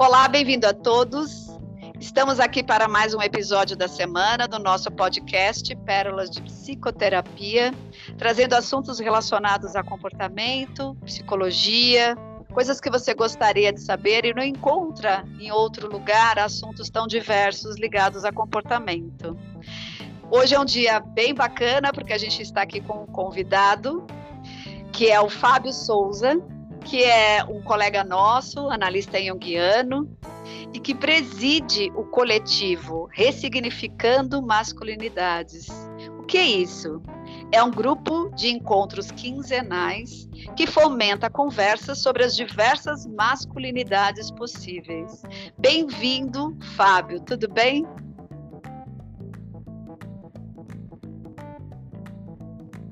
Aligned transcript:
Olá, 0.00 0.26
bem-vindo 0.28 0.66
a 0.66 0.72
todos. 0.72 1.50
Estamos 2.00 2.40
aqui 2.40 2.62
para 2.62 2.88
mais 2.88 3.12
um 3.12 3.20
episódio 3.20 3.76
da 3.76 3.86
semana 3.86 4.48
do 4.48 4.58
nosso 4.58 4.90
podcast 4.90 5.76
Pérolas 5.84 6.30
de 6.30 6.40
Psicoterapia, 6.40 7.74
trazendo 8.16 8.54
assuntos 8.54 8.98
relacionados 8.98 9.76
a 9.76 9.82
comportamento, 9.82 10.96
psicologia, 11.04 12.16
coisas 12.50 12.80
que 12.80 12.88
você 12.88 13.12
gostaria 13.12 13.70
de 13.74 13.82
saber 13.82 14.24
e 14.24 14.32
não 14.32 14.42
encontra 14.42 15.22
em 15.38 15.52
outro 15.52 15.92
lugar 15.92 16.38
assuntos 16.38 16.88
tão 16.88 17.06
diversos 17.06 17.76
ligados 17.76 18.24
a 18.24 18.32
comportamento. 18.32 19.36
Hoje 20.30 20.54
é 20.54 20.58
um 20.58 20.64
dia 20.64 20.98
bem 20.98 21.34
bacana 21.34 21.92
porque 21.92 22.14
a 22.14 22.18
gente 22.18 22.40
está 22.40 22.62
aqui 22.62 22.80
com 22.80 23.02
um 23.02 23.06
convidado 23.06 24.06
que 24.92 25.10
é 25.10 25.20
o 25.20 25.28
Fábio 25.28 25.74
Souza, 25.74 26.40
que 26.84 27.04
é 27.04 27.44
um 27.44 27.60
colega 27.60 28.02
nosso, 28.02 28.68
analista 28.70 29.22
junguiano, 29.22 30.08
e 30.72 30.78
que 30.78 30.94
preside 30.94 31.90
o 31.94 32.04
coletivo 32.04 33.08
Ressignificando 33.12 34.40
Masculinidades. 34.40 35.68
O 36.18 36.22
que 36.24 36.38
é 36.38 36.46
isso? 36.46 37.02
É 37.52 37.62
um 37.62 37.70
grupo 37.70 38.30
de 38.36 38.48
encontros 38.48 39.10
quinzenais 39.10 40.28
que 40.56 40.66
fomenta 40.66 41.28
conversas 41.28 42.00
sobre 42.00 42.24
as 42.24 42.36
diversas 42.36 43.04
masculinidades 43.06 44.30
possíveis. 44.30 45.22
Bem-vindo, 45.58 46.56
Fábio, 46.76 47.20
tudo 47.20 47.48
bem? 47.48 47.84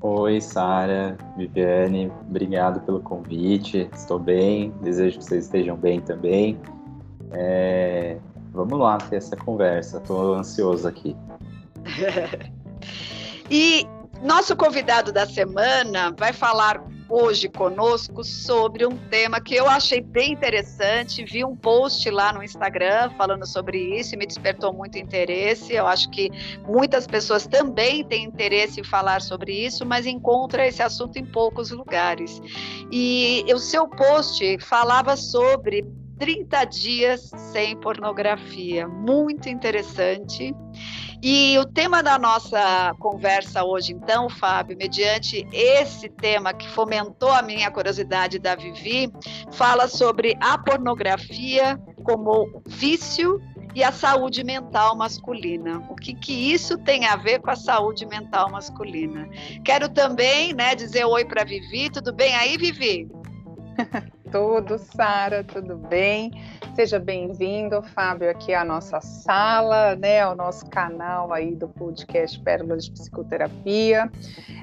Oi, 0.01 0.39
Sara, 0.39 1.17
Viviane, 1.35 2.09
obrigado 2.29 2.79
pelo 2.81 3.01
convite. 3.01 3.89
Estou 3.93 4.17
bem, 4.17 4.71
desejo 4.81 5.17
que 5.17 5.25
vocês 5.25 5.43
estejam 5.43 5.75
bem 5.75 5.99
também. 5.99 6.57
É, 7.31 8.17
vamos 8.53 8.79
lá 8.79 8.97
ter 8.97 9.17
essa 9.17 9.35
conversa, 9.35 9.97
estou 9.97 10.35
ansioso 10.35 10.87
aqui. 10.87 11.17
e 13.51 13.85
nosso 14.23 14.55
convidado 14.55 15.11
da 15.11 15.25
semana 15.25 16.15
vai 16.17 16.31
falar 16.31 16.81
hoje 17.09 17.49
conosco 17.49 18.23
sobre 18.23 18.85
um 18.85 18.95
tema 19.09 19.41
que 19.41 19.55
eu 19.55 19.67
achei 19.67 19.99
bem 19.99 20.33
interessante. 20.33 21.25
Vi 21.25 21.43
um 21.43 21.55
post 21.55 22.09
lá 22.09 22.31
no 22.31 22.43
Instagram 22.43 23.09
falando 23.17 23.45
sobre 23.47 23.99
isso 23.99 24.13
e 24.13 24.17
me 24.17 24.25
despertou 24.25 24.71
muito 24.71 24.97
interesse. 24.97 25.73
Eu 25.73 25.87
acho 25.87 26.09
que 26.11 26.29
muitas 26.67 27.07
pessoas 27.07 27.47
também 27.47 28.03
têm 28.03 28.25
interesse 28.25 28.79
em 28.79 28.83
falar 28.83 29.21
sobre 29.21 29.53
isso, 29.53 29.85
mas 29.85 30.05
encontra 30.05 30.67
esse 30.67 30.83
assunto 30.83 31.17
em 31.17 31.25
poucos 31.25 31.71
lugares. 31.71 32.41
E 32.91 33.43
o 33.51 33.57
seu 33.57 33.87
post 33.87 34.59
falava 34.59 35.17
sobre 35.17 35.85
30 36.19 36.65
dias 36.65 37.31
sem 37.51 37.75
pornografia. 37.77 38.87
Muito 38.87 39.47
interessante. 39.47 40.53
E 41.21 41.57
o 41.59 41.65
tema 41.65 42.01
da 42.01 42.17
nossa 42.17 42.95
conversa 42.97 43.63
hoje, 43.65 43.91
então, 43.91 44.29
Fábio, 44.29 44.77
mediante 44.77 45.45
esse 45.51 46.07
tema 46.07 46.53
que 46.53 46.67
fomentou 46.69 47.31
a 47.31 47.41
minha 47.41 47.69
curiosidade 47.69 48.39
da 48.39 48.55
Vivi, 48.55 49.11
fala 49.51 49.87
sobre 49.89 50.37
a 50.39 50.57
pornografia 50.57 51.77
como 52.05 52.61
vício 52.65 53.41
e 53.75 53.83
a 53.83 53.91
saúde 53.91 54.45
mental 54.45 54.95
masculina. 54.95 55.83
O 55.89 55.95
que, 55.95 56.13
que 56.13 56.53
isso 56.53 56.77
tem 56.77 57.05
a 57.05 57.17
ver 57.17 57.39
com 57.39 57.51
a 57.51 57.55
saúde 57.55 58.05
mental 58.05 58.49
masculina? 58.49 59.27
Quero 59.65 59.89
também 59.89 60.53
né, 60.53 60.73
dizer 60.73 61.03
oi 61.03 61.25
para 61.25 61.43
Vivi. 61.43 61.89
Tudo 61.89 62.13
bem 62.13 62.33
aí, 62.35 62.57
Vivi? 62.57 63.09
Tudo, 64.31 64.77
Sara, 64.77 65.43
tudo 65.43 65.75
bem? 65.75 66.31
Seja 66.79 66.97
bem-vindo, 66.97 67.81
Fábio, 67.81 68.29
aqui 68.29 68.53
à 68.53 68.63
nossa 68.63 69.01
sala, 69.01 69.97
né, 69.97 70.21
ao 70.21 70.33
nosso 70.33 70.65
canal 70.67 71.33
aí 71.33 71.53
do 71.53 71.67
podcast 71.67 72.39
Pérolas 72.39 72.85
de 72.85 72.91
Psicoterapia. 72.91 74.09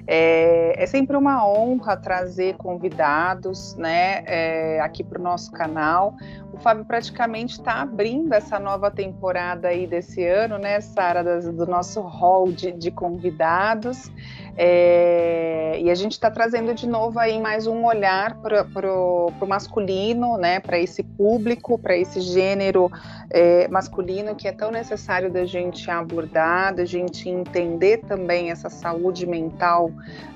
É, 0.07 0.83
é 0.83 0.87
sempre 0.87 1.15
uma 1.15 1.47
honra 1.47 1.95
trazer 1.95 2.57
convidados, 2.57 3.77
né, 3.77 4.25
é, 4.25 4.81
aqui 4.81 5.05
para 5.05 5.21
o 5.21 5.23
nosso 5.23 5.53
canal. 5.53 6.17
O 6.55 6.57
Fábio 6.57 6.87
praticamente 6.87 7.53
está 7.53 7.83
abrindo 7.83 8.33
essa 8.33 8.59
nova 8.59 8.91
temporada 8.91 9.69
aí 9.69 9.87
desse 9.87 10.27
ano, 10.27 10.57
né, 10.57 10.81
Sara, 10.81 11.23
do 11.23 11.67
nosso 11.67 12.01
hall 12.01 12.51
de, 12.51 12.73
de 12.73 12.91
convidados. 12.91 14.11
É, 14.59 15.79
e 15.83 15.91
a 15.91 15.95
gente 15.95 16.13
está 16.13 16.31
trazendo 16.31 16.73
de 16.73 16.89
novo 16.89 17.19
aí 17.19 17.39
mais 17.39 17.67
um 17.67 17.85
olhar 17.85 18.37
para 18.41 18.65
o 18.91 19.47
masculino, 19.47 20.39
né, 20.39 20.61
para 20.61 20.79
esse 20.79 21.03
público, 21.03 21.79
para 21.79 21.95
esse 21.95 22.21
gênero 22.23 22.91
é, 23.31 23.69
masculino 23.69 24.35
que 24.35 24.49
é 24.49 24.53
tão 24.53 24.71
necessário 24.71 25.31
da 25.31 25.45
gente 25.45 25.91
abordar, 25.91 26.75
da 26.75 26.87
gente 26.87 27.29
entender 27.29 27.99
também 27.99 28.51
essa 28.51 28.71
saúde 28.71 29.27
mental, 29.27 29.91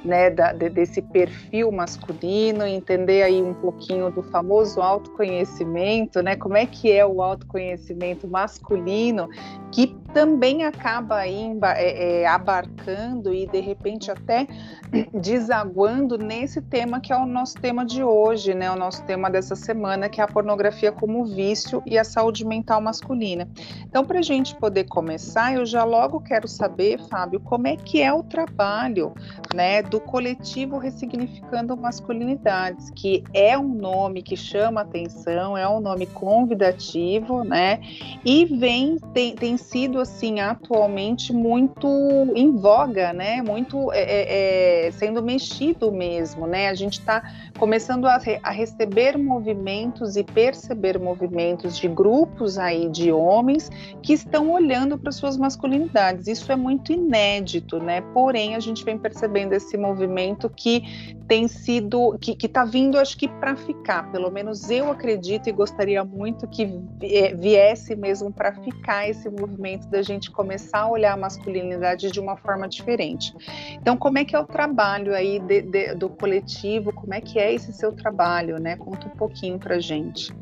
né, 0.04 0.28
da, 0.28 0.52
de, 0.52 0.68
desse 0.68 1.00
perfil 1.00 1.72
masculino, 1.72 2.66
entender 2.66 3.22
aí 3.22 3.42
um 3.42 3.54
pouquinho 3.54 4.10
do 4.10 4.22
famoso 4.22 4.82
autoconhecimento, 4.82 6.22
né, 6.22 6.36
como 6.36 6.56
é 6.56 6.66
que 6.66 6.92
é 6.92 7.06
o 7.06 7.22
autoconhecimento 7.22 8.28
masculino, 8.28 9.28
que 9.72 9.96
também 10.12 10.64
acaba 10.64 11.16
aí 11.16 11.56
é, 11.76 12.22
é, 12.22 12.26
abarcando 12.26 13.32
e 13.32 13.46
de 13.46 13.60
repente 13.60 14.10
até 14.10 14.46
desaguando 15.14 16.18
nesse 16.18 16.60
tema 16.60 17.00
que 17.00 17.12
é 17.12 17.16
o 17.16 17.26
nosso 17.26 17.54
tema 17.60 17.84
de 17.84 18.02
hoje, 18.02 18.54
né? 18.54 18.70
O 18.70 18.76
nosso 18.76 19.02
tema 19.04 19.30
dessa 19.30 19.54
semana, 19.54 20.08
que 20.08 20.20
é 20.20 20.24
a 20.24 20.28
pornografia 20.28 20.90
como 20.90 21.24
vício 21.24 21.82
e 21.86 21.98
a 21.98 22.04
saúde 22.04 22.44
mental 22.44 22.80
masculina. 22.80 23.48
Então, 23.82 24.04
para 24.04 24.18
a 24.18 24.22
gente 24.22 24.54
poder 24.56 24.84
começar, 24.84 25.54
eu 25.54 25.64
já 25.64 25.84
logo 25.84 26.20
quero 26.20 26.48
saber, 26.48 27.00
Fábio, 27.08 27.40
como 27.40 27.66
é 27.66 27.76
que 27.76 28.02
é 28.02 28.12
o 28.12 28.22
trabalho, 28.22 29.14
né, 29.54 29.82
do 29.82 30.00
coletivo 30.00 30.78
ressignificando 30.78 31.76
masculinidades, 31.76 32.90
que 32.90 33.22
é 33.32 33.56
um 33.56 33.68
nome 33.68 34.22
que 34.22 34.36
chama 34.36 34.80
atenção, 34.80 35.56
é 35.56 35.68
um 35.68 35.80
nome 35.80 36.06
convidativo, 36.06 37.44
né? 37.44 37.80
E 38.24 38.44
vem 38.44 38.96
tem, 39.12 39.34
tem 39.34 39.56
sido 39.56 39.99
assim 40.00 40.40
atualmente 40.40 41.32
muito 41.32 41.88
em 42.34 42.56
voga, 42.56 43.12
né? 43.12 43.42
Muito 43.42 43.92
é, 43.92 44.00
é, 44.00 44.86
é 44.86 44.90
sendo 44.90 45.22
mexido 45.22 45.92
mesmo, 45.92 46.46
né? 46.46 46.68
A 46.68 46.74
gente 46.74 46.98
está 46.98 47.22
começando 47.58 48.06
a, 48.06 48.18
a, 48.42 48.50
receber 48.50 49.16
movimentos 49.16 50.16
e 50.16 50.24
perceber 50.24 50.98
movimentos 50.98 51.76
de 51.76 51.88
grupos 51.88 52.58
aí 52.58 52.88
de 52.88 53.12
homens 53.12 53.70
que 54.02 54.12
estão 54.12 54.50
olhando 54.50 54.98
para 54.98 55.12
suas 55.12 55.36
masculinidades. 55.36 56.26
Isso 56.26 56.50
é 56.50 56.56
muito 56.56 56.92
inédito, 56.92 57.78
né? 57.78 58.00
Porém, 58.12 58.56
a 58.56 58.60
gente 58.60 58.84
vem 58.84 58.98
percebendo 58.98 59.52
esse 59.52 59.76
movimento 59.76 60.48
que 60.48 61.16
tem 61.30 61.46
sido, 61.46 62.18
que 62.20 62.34
está 62.44 62.64
vindo, 62.64 62.98
acho 62.98 63.16
que 63.16 63.28
para 63.28 63.54
ficar. 63.54 64.10
Pelo 64.10 64.32
menos 64.32 64.68
eu 64.68 64.90
acredito 64.90 65.48
e 65.48 65.52
gostaria 65.52 66.04
muito 66.04 66.48
que 66.48 66.68
é, 67.00 67.32
viesse 67.36 67.94
mesmo 67.94 68.32
para 68.32 68.52
ficar 68.52 69.08
esse 69.08 69.30
movimento 69.30 69.86
da 69.88 70.02
gente 70.02 70.28
começar 70.28 70.80
a 70.80 70.90
olhar 70.90 71.12
a 71.12 71.16
masculinidade 71.16 72.10
de 72.10 72.18
uma 72.18 72.36
forma 72.36 72.68
diferente. 72.68 73.32
Então, 73.74 73.96
como 73.96 74.18
é 74.18 74.24
que 74.24 74.34
é 74.34 74.40
o 74.40 74.44
trabalho 74.44 75.14
aí 75.14 75.38
de, 75.38 75.62
de, 75.62 75.94
do 75.94 76.08
coletivo? 76.08 76.92
Como 76.92 77.14
é 77.14 77.20
que 77.20 77.38
é 77.38 77.54
esse 77.54 77.72
seu 77.72 77.92
trabalho, 77.92 78.58
né? 78.58 78.74
Conta 78.74 79.06
um 79.06 79.16
pouquinho 79.16 79.56
para 79.56 79.78
gente. 79.78 80.34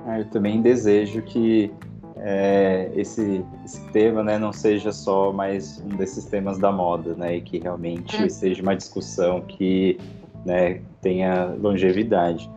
Ah, 0.00 0.18
eu 0.18 0.28
também 0.28 0.60
desejo 0.60 1.22
que 1.22 1.72
é, 2.22 2.90
esse, 2.94 3.44
esse, 3.64 3.80
tema 3.88 4.22
né, 4.22 4.38
não 4.38 4.52
seja 4.52 4.92
só 4.92 5.32
mais 5.32 5.82
um 5.84 5.96
desses 5.96 6.26
temas 6.26 6.58
da 6.58 6.70
moda, 6.70 7.14
né, 7.14 7.36
e 7.36 7.40
que 7.40 7.58
realmente 7.58 8.24
é. 8.24 8.28
seja 8.28 8.62
uma 8.62 8.76
discussão 8.76 9.40
que 9.40 9.98
né, 10.44 10.80
tenha 11.00 11.46
longevidade. 11.60 12.50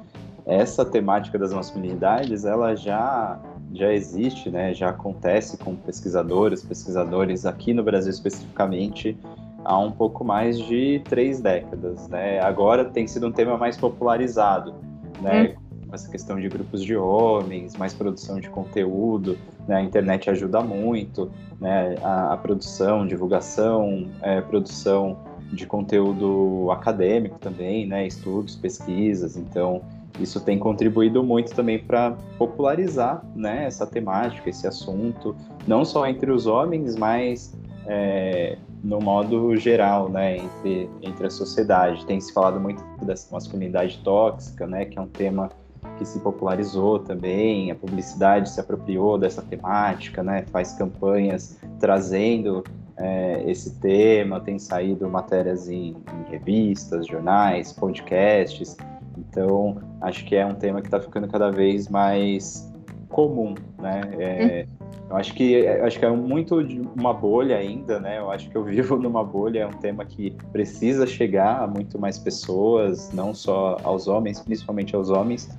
Essa 0.46 0.84
temática 0.84 1.40
das 1.40 1.54
masculinidades, 1.54 2.44
ela 2.46 2.76
já 2.76 3.40
já 3.72 3.92
existe, 3.92 4.52
né, 4.52 4.72
já 4.72 4.90
acontece 4.90 5.58
com 5.58 5.76
pesquisadores, 5.76 6.62
pesquisadores 6.62 7.44
aqui 7.44 7.74
no 7.74 7.82
Brasil 7.82 8.12
especificamente 8.12 9.18
há 9.66 9.78
um 9.80 9.92
pouco 9.92 10.24
mais 10.24 10.60
de 10.60 11.02
três 11.06 11.42
décadas, 11.42 12.08
né? 12.08 12.40
Agora 12.40 12.86
tem 12.86 13.08
sido 13.08 13.28
um 13.28 13.32
tema 13.32 13.58
mais 13.58 13.78
popularizado, 13.78 14.76
né? 15.22 15.56
Hum. 15.58 15.63
Essa 15.94 16.10
questão 16.10 16.40
de 16.40 16.50
grupos 16.50 16.84
de 16.84 16.96
homens, 16.96 17.76
mais 17.76 17.94
produção 17.94 18.40
de 18.40 18.50
conteúdo, 18.50 19.38
né? 19.68 19.76
A 19.76 19.82
internet 19.82 20.30
ajuda 20.30 20.60
muito, 20.62 21.32
né? 21.62 21.96
A, 22.02 22.34
a 22.34 22.38
produção, 22.38 23.06
divulgação, 23.06 24.10
é, 24.22 24.42
produção 24.42 25.20
de 25.52 25.68
conteúdo 25.68 26.72
acadêmico 26.72 27.38
também, 27.38 27.86
né? 27.86 28.08
Estudos, 28.08 28.56
pesquisas, 28.56 29.38
então 29.38 29.84
isso 30.20 30.40
tem 30.40 30.60
contribuído 30.60 31.24
muito 31.24 31.54
também 31.56 31.80
para 31.80 32.18
popularizar 32.38 33.24
né, 33.36 33.66
essa 33.66 33.86
temática, 33.86 34.50
esse 34.50 34.68
assunto, 34.68 35.36
não 35.68 35.84
só 35.84 36.06
entre 36.06 36.32
os 36.32 36.46
homens, 36.46 36.96
mas 36.96 37.58
é, 37.88 38.58
no 38.84 39.00
modo 39.00 39.56
geral, 39.58 40.10
né, 40.10 40.38
entre, 40.38 40.90
entre 41.02 41.28
a 41.28 41.30
sociedade. 41.30 42.06
Tem 42.06 42.20
se 42.20 42.32
falado 42.32 42.60
muito 42.60 42.84
dessa 43.04 43.34
masculinidade 43.34 44.00
tóxica, 44.04 44.68
né, 44.68 44.86
que 44.86 45.00
é 45.00 45.02
um 45.02 45.08
tema 45.08 45.50
que 45.98 46.06
se 46.06 46.20
popularizou 46.20 47.00
também, 47.00 47.72
a 47.72 47.76
publicidade 47.76 48.50
se 48.50 48.60
apropriou 48.60 49.18
dessa 49.18 49.42
temática, 49.42 50.24
né? 50.24 50.44
Faz 50.52 50.74
campanhas 50.74 51.58
trazendo 51.80 52.64
é, 52.98 53.44
esse 53.48 53.80
tema, 53.80 54.40
tem 54.40 54.60
saído 54.60 55.10
matérias 55.10 55.70
em, 55.70 55.96
em, 55.96 56.32
revistas, 56.32 57.08
jornais, 57.08 57.72
podcasts. 57.72 58.78
Então, 59.18 59.78
acho 60.02 60.26
que 60.26 60.36
é 60.36 60.46
um 60.46 60.56
tema 60.56 60.82
que 60.82 60.88
está 60.88 61.00
ficando 61.00 61.28
cada 61.28 61.52
vez 61.52 61.88
mais 61.88 62.72
comum, 63.10 63.54
né? 63.80 64.02
É, 64.18 64.68
eu 65.10 65.18
acho 65.18 65.34
que 65.36 65.68
acho 65.68 66.00
que 66.00 66.06
é 66.06 66.10
muito 66.10 66.64
de 66.64 66.82
uma 66.96 67.14
bolha 67.14 67.58
ainda, 67.58 68.00
né? 68.00 68.18
Eu 68.18 68.32
acho 68.32 68.50
que 68.50 68.58
eu 68.58 68.64
vivo 68.66 68.98
numa 68.98 69.24
bolha, 69.24 69.60
é 69.60 69.68
um 69.68 69.74
tema 69.74 70.04
que 70.06 70.32
precisa 70.52 71.06
chegar 71.06 71.62
a 71.62 71.68
muito 71.68 72.00
mais 72.00 72.18
pessoas, 72.18 73.12
não 73.14 73.34
só 73.34 73.78
aos 73.84 74.08
homens, 74.08 74.40
principalmente 74.40 74.96
aos 74.96 75.10
homens, 75.10 75.50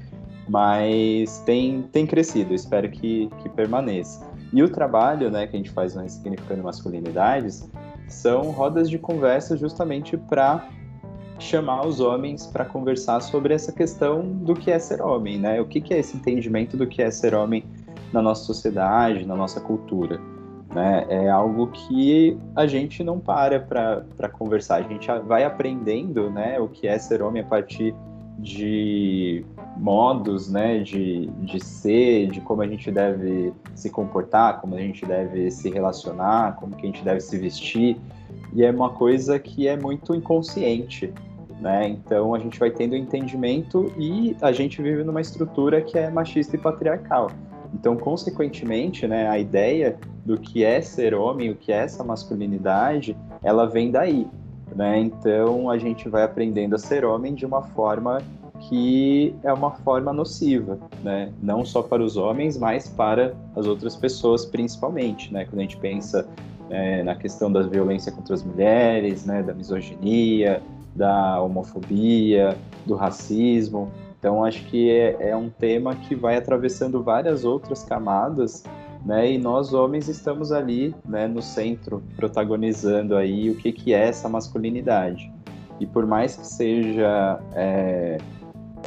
mas 0.48 1.38
tem, 1.46 1.82
tem 1.92 2.06
crescido, 2.06 2.54
espero 2.54 2.90
que, 2.90 3.28
que 3.42 3.48
permaneça. 3.48 4.26
E 4.52 4.62
o 4.62 4.68
trabalho 4.68 5.30
né, 5.30 5.46
que 5.46 5.56
a 5.56 5.58
gente 5.58 5.70
faz 5.70 5.94
no 5.94 6.02
Ressignificando 6.02 6.62
Masculinidades 6.62 7.68
são 8.08 8.50
rodas 8.50 8.88
de 8.88 8.98
conversa 8.98 9.56
justamente 9.56 10.16
para 10.16 10.68
chamar 11.38 11.86
os 11.86 12.00
homens 12.00 12.46
para 12.46 12.64
conversar 12.64 13.20
sobre 13.20 13.54
essa 13.54 13.72
questão 13.72 14.22
do 14.22 14.54
que 14.54 14.70
é 14.70 14.78
ser 14.78 15.02
homem, 15.02 15.38
né? 15.38 15.60
O 15.60 15.66
que, 15.66 15.80
que 15.80 15.92
é 15.92 15.98
esse 15.98 16.16
entendimento 16.16 16.76
do 16.76 16.86
que 16.86 17.02
é 17.02 17.10
ser 17.10 17.34
homem 17.34 17.64
na 18.12 18.22
nossa 18.22 18.44
sociedade, 18.44 19.26
na 19.26 19.34
nossa 19.34 19.60
cultura. 19.60 20.20
Né? 20.72 21.04
É 21.08 21.28
algo 21.28 21.68
que 21.68 22.38
a 22.54 22.66
gente 22.66 23.02
não 23.04 23.18
para 23.18 23.60
para 23.60 24.28
conversar, 24.28 24.76
a 24.76 24.82
gente 24.82 25.08
vai 25.26 25.44
aprendendo 25.44 26.30
né, 26.30 26.58
o 26.58 26.68
que 26.68 26.86
é 26.88 26.98
ser 26.98 27.22
homem 27.22 27.42
a 27.42 27.46
partir 27.46 27.94
de 28.38 29.44
modos 29.76 30.50
né, 30.50 30.78
de, 30.78 31.26
de 31.26 31.62
ser, 31.62 32.28
de 32.30 32.40
como 32.40 32.62
a 32.62 32.66
gente 32.66 32.90
deve 32.90 33.52
se 33.74 33.90
comportar, 33.90 34.60
como 34.60 34.74
a 34.74 34.78
gente 34.78 35.04
deve 35.04 35.50
se 35.50 35.70
relacionar, 35.70 36.56
como 36.56 36.74
que 36.76 36.82
a 36.82 36.86
gente 36.86 37.04
deve 37.04 37.20
se 37.20 37.36
vestir. 37.38 37.96
E 38.52 38.64
é 38.64 38.70
uma 38.70 38.90
coisa 38.90 39.38
que 39.38 39.66
é 39.66 39.76
muito 39.76 40.14
inconsciente. 40.14 41.12
Né? 41.60 41.88
Então 41.88 42.34
a 42.34 42.38
gente 42.38 42.58
vai 42.58 42.70
tendo 42.70 42.94
entendimento 42.96 43.92
e 43.96 44.36
a 44.42 44.52
gente 44.52 44.82
vive 44.82 45.02
numa 45.02 45.20
estrutura 45.20 45.80
que 45.80 45.98
é 45.98 46.10
machista 46.10 46.56
e 46.56 46.58
patriarcal. 46.58 47.30
Então, 47.72 47.96
consequentemente, 47.96 49.06
né, 49.06 49.28
a 49.28 49.38
ideia 49.38 49.96
do 50.24 50.38
que 50.38 50.64
é 50.64 50.80
ser 50.80 51.12
homem, 51.12 51.50
o 51.50 51.56
que 51.56 51.72
é 51.72 51.78
essa 51.78 52.04
masculinidade, 52.04 53.16
ela 53.42 53.66
vem 53.66 53.90
daí. 53.90 54.28
Né? 54.74 55.00
Então, 55.00 55.68
a 55.68 55.76
gente 55.76 56.08
vai 56.08 56.22
aprendendo 56.22 56.76
a 56.76 56.78
ser 56.78 57.04
homem 57.04 57.34
de 57.34 57.44
uma 57.44 57.62
forma 57.62 58.22
que 58.68 59.34
é 59.42 59.52
uma 59.52 59.70
forma 59.70 60.12
nociva, 60.12 60.78
né? 61.02 61.32
Não 61.42 61.64
só 61.64 61.82
para 61.82 62.02
os 62.02 62.16
homens, 62.16 62.56
mas 62.56 62.88
para 62.88 63.34
as 63.56 63.66
outras 63.66 63.96
pessoas, 63.96 64.44
principalmente, 64.44 65.32
né? 65.32 65.44
Quando 65.44 65.58
a 65.58 65.62
gente 65.62 65.76
pensa 65.76 66.26
é, 66.70 67.02
na 67.02 67.14
questão 67.14 67.50
da 67.50 67.62
violência 67.62 68.10
contra 68.12 68.34
as 68.34 68.42
mulheres, 68.42 69.24
né? 69.24 69.42
Da 69.42 69.54
misoginia, 69.54 70.62
da 70.94 71.40
homofobia, 71.40 72.56
do 72.86 72.94
racismo. 72.94 73.90
Então, 74.18 74.44
acho 74.44 74.64
que 74.66 74.90
é, 74.90 75.30
é 75.30 75.36
um 75.36 75.50
tema 75.50 75.94
que 75.94 76.14
vai 76.14 76.36
atravessando 76.36 77.02
várias 77.02 77.44
outras 77.44 77.82
camadas 77.82 78.64
né? 79.04 79.32
E 79.32 79.38
nós 79.38 79.74
homens 79.74 80.08
estamos 80.08 80.50
ali, 80.50 80.94
né, 81.04 81.28
no 81.28 81.42
centro, 81.42 82.02
protagonizando 82.16 83.16
aí 83.16 83.50
o 83.50 83.54
que 83.54 83.70
que 83.70 83.92
é 83.92 84.08
essa 84.08 84.28
masculinidade. 84.28 85.30
E 85.78 85.86
por 85.86 86.06
mais 86.06 86.36
que 86.36 86.46
seja 86.46 87.38
é, 87.52 88.18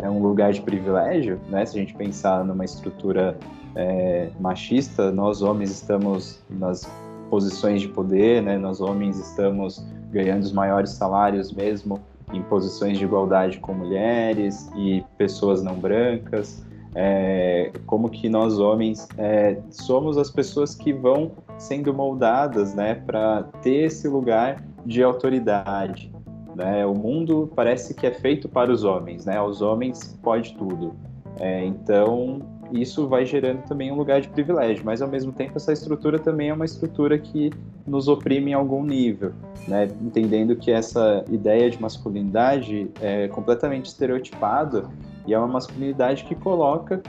é 0.01 0.09
um 0.09 0.21
lugar 0.21 0.51
de 0.53 0.61
privilégio, 0.61 1.39
né? 1.49 1.65
Se 1.65 1.77
a 1.77 1.81
gente 1.81 1.93
pensar 1.93 2.43
numa 2.43 2.65
estrutura 2.65 3.37
é, 3.75 4.29
machista, 4.39 5.11
nós 5.11 5.41
homens 5.41 5.71
estamos 5.71 6.39
nas 6.49 6.89
posições 7.29 7.81
de 7.81 7.87
poder, 7.87 8.41
né? 8.41 8.57
Nós 8.57 8.79
homens 8.79 9.17
estamos 9.19 9.85
ganhando 10.11 10.43
os 10.43 10.51
maiores 10.51 10.91
salários 10.91 11.51
mesmo 11.51 11.99
em 12.33 12.41
posições 12.43 12.97
de 12.97 13.05
igualdade 13.05 13.59
com 13.59 13.73
mulheres 13.73 14.69
e 14.75 15.03
pessoas 15.17 15.63
não 15.63 15.75
brancas. 15.75 16.65
É, 16.95 17.71
como 17.85 18.09
que 18.09 18.27
nós 18.27 18.57
homens 18.57 19.07
é, 19.17 19.57
somos 19.69 20.17
as 20.17 20.31
pessoas 20.31 20.73
que 20.73 20.91
vão 20.91 21.31
sendo 21.57 21.93
moldadas, 21.93 22.73
né, 22.73 22.95
para 22.95 23.43
ter 23.61 23.85
esse 23.85 24.07
lugar 24.07 24.63
de 24.85 25.03
autoridade, 25.03 26.11
né? 26.57 26.85
O 26.85 26.95
mundo 26.95 27.49
parece 27.55 27.93
que 27.93 28.07
é 28.07 28.11
feito 28.11 28.49
para 28.49 28.71
os 28.71 28.83
homens, 28.83 29.25
né? 29.25 29.39
Os 29.39 29.61
homens 29.61 30.17
pode 30.23 30.55
tudo. 30.55 30.95
É, 31.39 31.63
então 31.63 32.41
isso 32.71 33.07
vai 33.07 33.25
gerando 33.25 33.61
também 33.63 33.91
um 33.91 33.95
lugar 33.95 34.19
de 34.19 34.27
privilégio, 34.27 34.83
mas 34.83 35.01
ao 35.01 35.07
mesmo 35.07 35.31
tempo 35.31 35.53
essa 35.55 35.71
estrutura 35.71 36.17
também 36.17 36.49
é 36.49 36.53
uma 36.53 36.65
estrutura 36.65 37.17
que 37.17 37.51
nos 37.85 38.07
oprime 38.07 38.51
em 38.51 38.53
algum 38.55 38.83
nível, 38.83 39.33
né? 39.67 39.87
Entendendo 40.01 40.55
que 40.55 40.71
essa 40.71 41.23
ideia 41.29 41.69
de 41.69 41.79
masculinidade 41.79 42.89
é 42.99 43.27
completamente 43.27 43.85
estereotipada 43.85 44.89
e 45.27 45.33
é 45.35 45.37
uma 45.37 45.47
masculinidade 45.47 46.25
que 46.25 46.33
coloca 46.33 47.01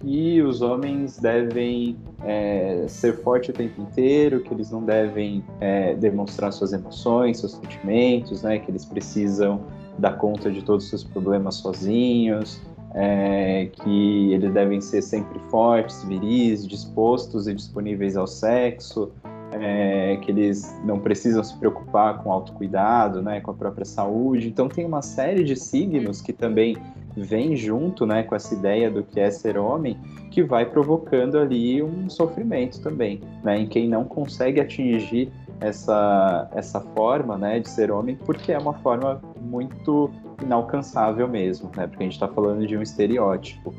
que 0.00 0.40
os 0.42 0.62
homens 0.62 1.18
devem 1.18 1.96
é, 2.24 2.84
ser 2.88 3.18
fortes 3.22 3.50
o 3.50 3.52
tempo 3.52 3.80
inteiro, 3.80 4.40
que 4.40 4.52
eles 4.52 4.70
não 4.70 4.82
devem 4.82 5.44
é, 5.60 5.94
demonstrar 5.94 6.52
suas 6.52 6.72
emoções, 6.72 7.40
seus 7.40 7.52
sentimentos, 7.52 8.42
né? 8.42 8.58
Que 8.58 8.70
eles 8.70 8.84
precisam 8.84 9.60
dar 9.98 10.16
conta 10.16 10.50
de 10.50 10.62
todos 10.62 10.84
os 10.84 10.90
seus 10.90 11.04
problemas 11.04 11.56
sozinhos, 11.56 12.60
é, 12.94 13.68
que 13.72 14.32
eles 14.32 14.52
devem 14.52 14.80
ser 14.80 15.02
sempre 15.02 15.38
fortes, 15.50 16.04
viris, 16.04 16.66
dispostos 16.66 17.48
e 17.48 17.54
disponíveis 17.54 18.16
ao 18.16 18.26
sexo, 18.26 19.10
é, 19.52 20.16
que 20.22 20.30
eles 20.30 20.74
não 20.84 20.98
precisam 20.98 21.42
se 21.42 21.56
preocupar 21.56 22.22
com 22.22 22.32
autocuidado, 22.32 23.22
né, 23.22 23.40
com 23.40 23.50
a 23.50 23.54
própria 23.54 23.84
saúde. 23.84 24.48
Então 24.48 24.68
tem 24.68 24.84
uma 24.84 25.02
série 25.02 25.42
de 25.42 25.56
signos 25.56 26.20
que 26.20 26.32
também 26.32 26.76
vem 27.22 27.56
junto, 27.56 28.06
né, 28.06 28.22
com 28.22 28.34
essa 28.34 28.54
ideia 28.54 28.90
do 28.90 29.02
que 29.02 29.20
é 29.20 29.30
ser 29.30 29.58
homem, 29.58 29.98
que 30.30 30.42
vai 30.42 30.64
provocando 30.64 31.38
ali 31.38 31.82
um 31.82 32.08
sofrimento 32.08 32.80
também, 32.80 33.20
né, 33.42 33.58
em 33.58 33.66
quem 33.66 33.88
não 33.88 34.04
consegue 34.04 34.60
atingir 34.60 35.32
essa, 35.60 36.48
essa 36.54 36.80
forma, 36.80 37.36
né, 37.36 37.60
de 37.60 37.68
ser 37.68 37.90
homem, 37.90 38.16
porque 38.24 38.52
é 38.52 38.58
uma 38.58 38.74
forma 38.74 39.20
muito 39.40 40.10
inalcançável 40.42 41.28
mesmo, 41.28 41.70
né, 41.76 41.86
porque 41.86 42.02
a 42.02 42.06
gente 42.06 42.14
está 42.14 42.28
falando 42.28 42.66
de 42.66 42.76
um 42.76 42.82
estereótipo. 42.82 43.74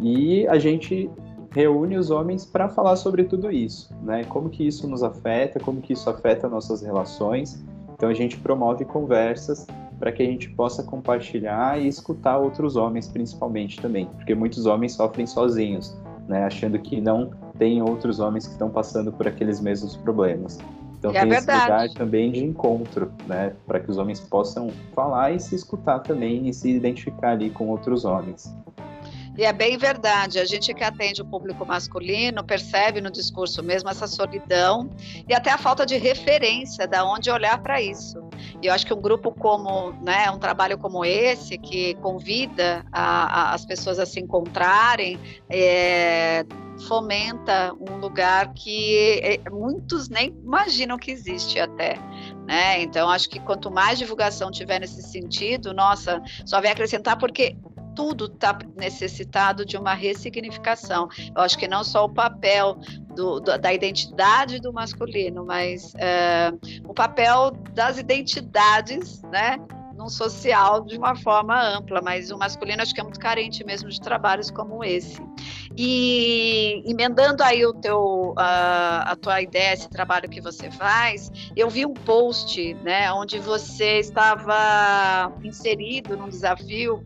E 0.00 0.46
a 0.46 0.58
gente 0.58 1.10
reúne 1.50 1.96
os 1.96 2.10
homens 2.10 2.44
para 2.44 2.68
falar 2.68 2.96
sobre 2.96 3.24
tudo 3.24 3.50
isso, 3.50 3.90
né, 4.02 4.24
como 4.24 4.50
que 4.50 4.66
isso 4.66 4.86
nos 4.86 5.02
afeta, 5.02 5.58
como 5.58 5.80
que 5.80 5.92
isso 5.92 6.08
afeta 6.08 6.48
nossas 6.48 6.82
relações. 6.82 7.64
Então 7.94 8.10
a 8.10 8.14
gente 8.14 8.36
promove 8.38 8.84
conversas 8.84 9.66
para 9.98 10.12
que 10.12 10.22
a 10.22 10.26
gente 10.26 10.50
possa 10.50 10.82
compartilhar 10.82 11.80
e 11.80 11.88
escutar 11.88 12.38
outros 12.38 12.76
homens, 12.76 13.08
principalmente 13.08 13.80
também, 13.80 14.06
porque 14.06 14.34
muitos 14.34 14.66
homens 14.66 14.92
sofrem 14.92 15.26
sozinhos, 15.26 15.96
né, 16.28 16.44
achando 16.44 16.78
que 16.78 17.00
não 17.00 17.30
tem 17.58 17.80
outros 17.82 18.20
homens 18.20 18.46
que 18.46 18.52
estão 18.52 18.68
passando 18.68 19.12
por 19.12 19.26
aqueles 19.26 19.60
mesmos 19.60 19.96
problemas. 19.96 20.58
Então 20.98 21.10
é 21.10 21.20
tem 21.20 21.28
verdade. 21.28 21.58
esse 21.58 21.70
lugar 21.70 21.88
também 21.90 22.32
de 22.32 22.44
encontro, 22.44 23.12
né, 23.26 23.52
para 23.66 23.80
que 23.80 23.90
os 23.90 23.98
homens 23.98 24.20
possam 24.20 24.70
falar 24.94 25.32
e 25.32 25.40
se 25.40 25.54
escutar 25.54 26.00
também 26.00 26.48
e 26.48 26.54
se 26.54 26.70
identificar 26.70 27.30
ali 27.30 27.50
com 27.50 27.68
outros 27.68 28.04
homens. 28.04 28.54
E 29.36 29.44
é 29.44 29.52
bem 29.52 29.76
verdade, 29.76 30.38
a 30.38 30.44
gente 30.44 30.72
que 30.72 30.82
atende 30.82 31.20
o 31.20 31.24
público 31.24 31.64
masculino 31.66 32.42
percebe 32.42 33.00
no 33.00 33.10
discurso 33.10 33.62
mesmo 33.62 33.90
essa 33.90 34.06
solidão 34.06 34.90
e 35.28 35.34
até 35.34 35.50
a 35.50 35.58
falta 35.58 35.84
de 35.84 35.96
referência 35.96 36.86
da 36.86 37.04
onde 37.04 37.30
olhar 37.30 37.58
para 37.62 37.80
isso. 37.82 38.18
E 38.62 38.66
eu 38.66 38.72
acho 38.72 38.86
que 38.86 38.94
um 38.94 39.00
grupo 39.00 39.30
como, 39.30 39.92
né, 40.02 40.30
um 40.30 40.38
trabalho 40.38 40.78
como 40.78 41.04
esse, 41.04 41.58
que 41.58 41.94
convida 41.96 42.84
a, 42.90 43.50
a, 43.50 43.54
as 43.54 43.64
pessoas 43.64 43.98
a 43.98 44.06
se 44.06 44.20
encontrarem, 44.20 45.18
é, 45.50 46.44
fomenta 46.86 47.72
um 47.74 47.96
lugar 47.96 48.52
que 48.54 49.20
é, 49.22 49.50
muitos 49.50 50.08
nem 50.08 50.28
imaginam 50.42 50.96
que 50.96 51.10
existe 51.10 51.58
até. 51.58 51.98
Né? 52.46 52.82
Então, 52.82 53.10
acho 53.10 53.28
que 53.28 53.40
quanto 53.40 53.70
mais 53.70 53.98
divulgação 53.98 54.50
tiver 54.50 54.80
nesse 54.80 55.02
sentido, 55.02 55.74
nossa, 55.74 56.22
só 56.44 56.60
vai 56.60 56.70
acrescentar, 56.70 57.18
porque 57.18 57.56
tudo 57.96 58.26
está 58.26 58.56
necessitado 58.76 59.64
de 59.64 59.76
uma 59.76 59.94
ressignificação. 59.94 61.08
Eu 61.34 61.42
acho 61.42 61.58
que 61.58 61.66
não 61.66 61.82
só 61.82 62.04
o 62.04 62.08
papel 62.08 62.76
do, 63.14 63.40
do, 63.40 63.58
da 63.58 63.72
identidade 63.72 64.60
do 64.60 64.72
masculino, 64.72 65.44
mas 65.44 65.94
é, 65.96 66.52
o 66.84 66.92
papel 66.92 67.50
das 67.72 67.98
identidades, 67.98 69.22
né? 69.22 69.56
Num 69.96 70.10
social 70.10 70.84
de 70.84 70.98
uma 70.98 71.16
forma 71.16 71.58
ampla, 71.58 72.02
mas 72.02 72.30
o 72.30 72.36
masculino 72.36 72.82
acho 72.82 72.92
que 72.92 73.00
é 73.00 73.02
muito 73.02 73.18
carente 73.18 73.64
mesmo 73.64 73.88
de 73.88 73.98
trabalhos 73.98 74.50
como 74.50 74.84
esse. 74.84 75.18
E 75.74 76.82
emendando 76.84 77.42
aí 77.42 77.64
o 77.64 77.72
teu, 77.72 78.34
a, 78.36 79.12
a 79.12 79.16
tua 79.16 79.40
ideia, 79.40 79.72
esse 79.72 79.88
trabalho 79.88 80.28
que 80.28 80.38
você 80.38 80.70
faz, 80.70 81.32
eu 81.56 81.70
vi 81.70 81.86
um 81.86 81.94
post, 81.94 82.74
né, 82.84 83.10
onde 83.10 83.38
você 83.38 84.00
estava 84.00 85.32
inserido 85.42 86.14
num 86.14 86.28
desafio 86.28 87.02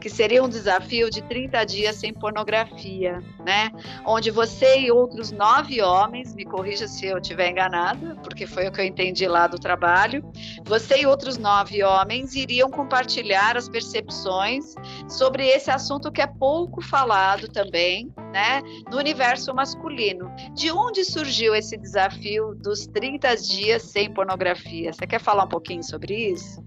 que 0.00 0.08
seria 0.08 0.42
um 0.42 0.48
desafio 0.48 1.10
de 1.10 1.22
30 1.22 1.64
dias 1.64 1.96
sem 1.96 2.12
pornografia, 2.12 3.22
né? 3.44 3.70
Onde 4.04 4.30
você 4.30 4.80
e 4.80 4.90
outros 4.90 5.30
nove 5.30 5.80
homens, 5.82 6.34
me 6.34 6.44
corrija 6.44 6.86
se 6.88 7.06
eu 7.06 7.18
estiver 7.18 7.50
enganada, 7.50 8.16
porque 8.22 8.46
foi 8.46 8.68
o 8.68 8.72
que 8.72 8.80
eu 8.80 8.84
entendi 8.84 9.26
lá 9.26 9.46
do 9.46 9.58
trabalho, 9.58 10.24
você 10.64 11.02
e 11.02 11.06
outros 11.06 11.38
nove 11.38 11.82
homens 11.82 12.34
iriam 12.34 12.70
compartilhar 12.70 13.56
as 13.56 13.68
percepções 13.68 14.74
sobre 15.08 15.46
esse 15.46 15.70
assunto 15.70 16.10
que 16.10 16.20
é 16.20 16.26
pouco 16.26 16.80
falado 16.80 17.48
também, 17.48 18.12
né, 18.32 18.62
no 18.90 18.98
universo 18.98 19.54
masculino. 19.54 20.30
De 20.54 20.70
onde 20.70 21.04
surgiu 21.04 21.54
esse 21.54 21.76
desafio 21.76 22.54
dos 22.54 22.86
30 22.86 23.36
dias 23.36 23.82
sem 23.82 24.12
pornografia? 24.12 24.92
Você 24.92 25.06
quer 25.06 25.20
falar 25.20 25.44
um 25.44 25.48
pouquinho 25.48 25.82
sobre 25.82 26.14
isso? 26.14 26.62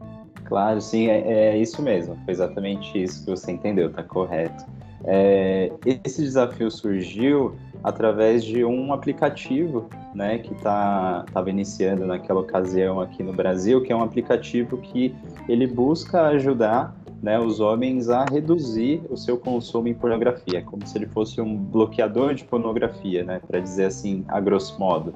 Claro, 0.54 0.80
sim, 0.82 1.08
é, 1.08 1.54
é 1.54 1.58
isso 1.58 1.82
mesmo. 1.82 2.16
Foi 2.26 2.32
exatamente 2.32 2.96
isso 3.02 3.26
que 3.26 3.32
você 3.32 3.52
entendeu, 3.52 3.92
tá 3.92 4.04
correto. 4.04 4.64
É, 5.04 5.72
esse 6.06 6.22
desafio 6.22 6.70
surgiu 6.70 7.56
através 7.84 8.46
de 8.46 8.64
um 8.64 8.94
aplicativo, 8.94 9.90
né, 10.14 10.38
que 10.38 10.54
tá, 10.54 11.24
estava 11.28 11.50
iniciando 11.50 12.06
naquela 12.06 12.42
ocasião 12.42 13.02
aqui 13.02 13.24
no 13.24 13.34
Brasil, 13.34 13.82
que 13.82 13.92
é 13.92 13.96
um 13.96 14.04
aplicativo 14.04 14.78
que 14.78 15.16
ele 15.50 15.66
busca 15.66 16.28
ajudar 16.28 16.96
né, 17.24 17.40
os 17.40 17.60
homens 17.60 18.10
a 18.10 18.24
reduzir 18.24 19.02
o 19.10 19.18
seu 19.18 19.40
consumo 19.40 19.88
em 19.88 19.96
pornografia, 19.96 20.62
como 20.62 20.86
se 20.86 20.96
ele 20.96 21.08
fosse 21.08 21.42
um 21.42 21.58
bloqueador 21.58 22.36
de 22.36 22.44
pornografia, 22.44 23.24
né, 23.24 23.42
para 23.48 23.60
dizer 23.60 23.86
assim, 23.86 24.24
a 24.28 24.40
grosso 24.40 24.80
modo. 24.80 25.16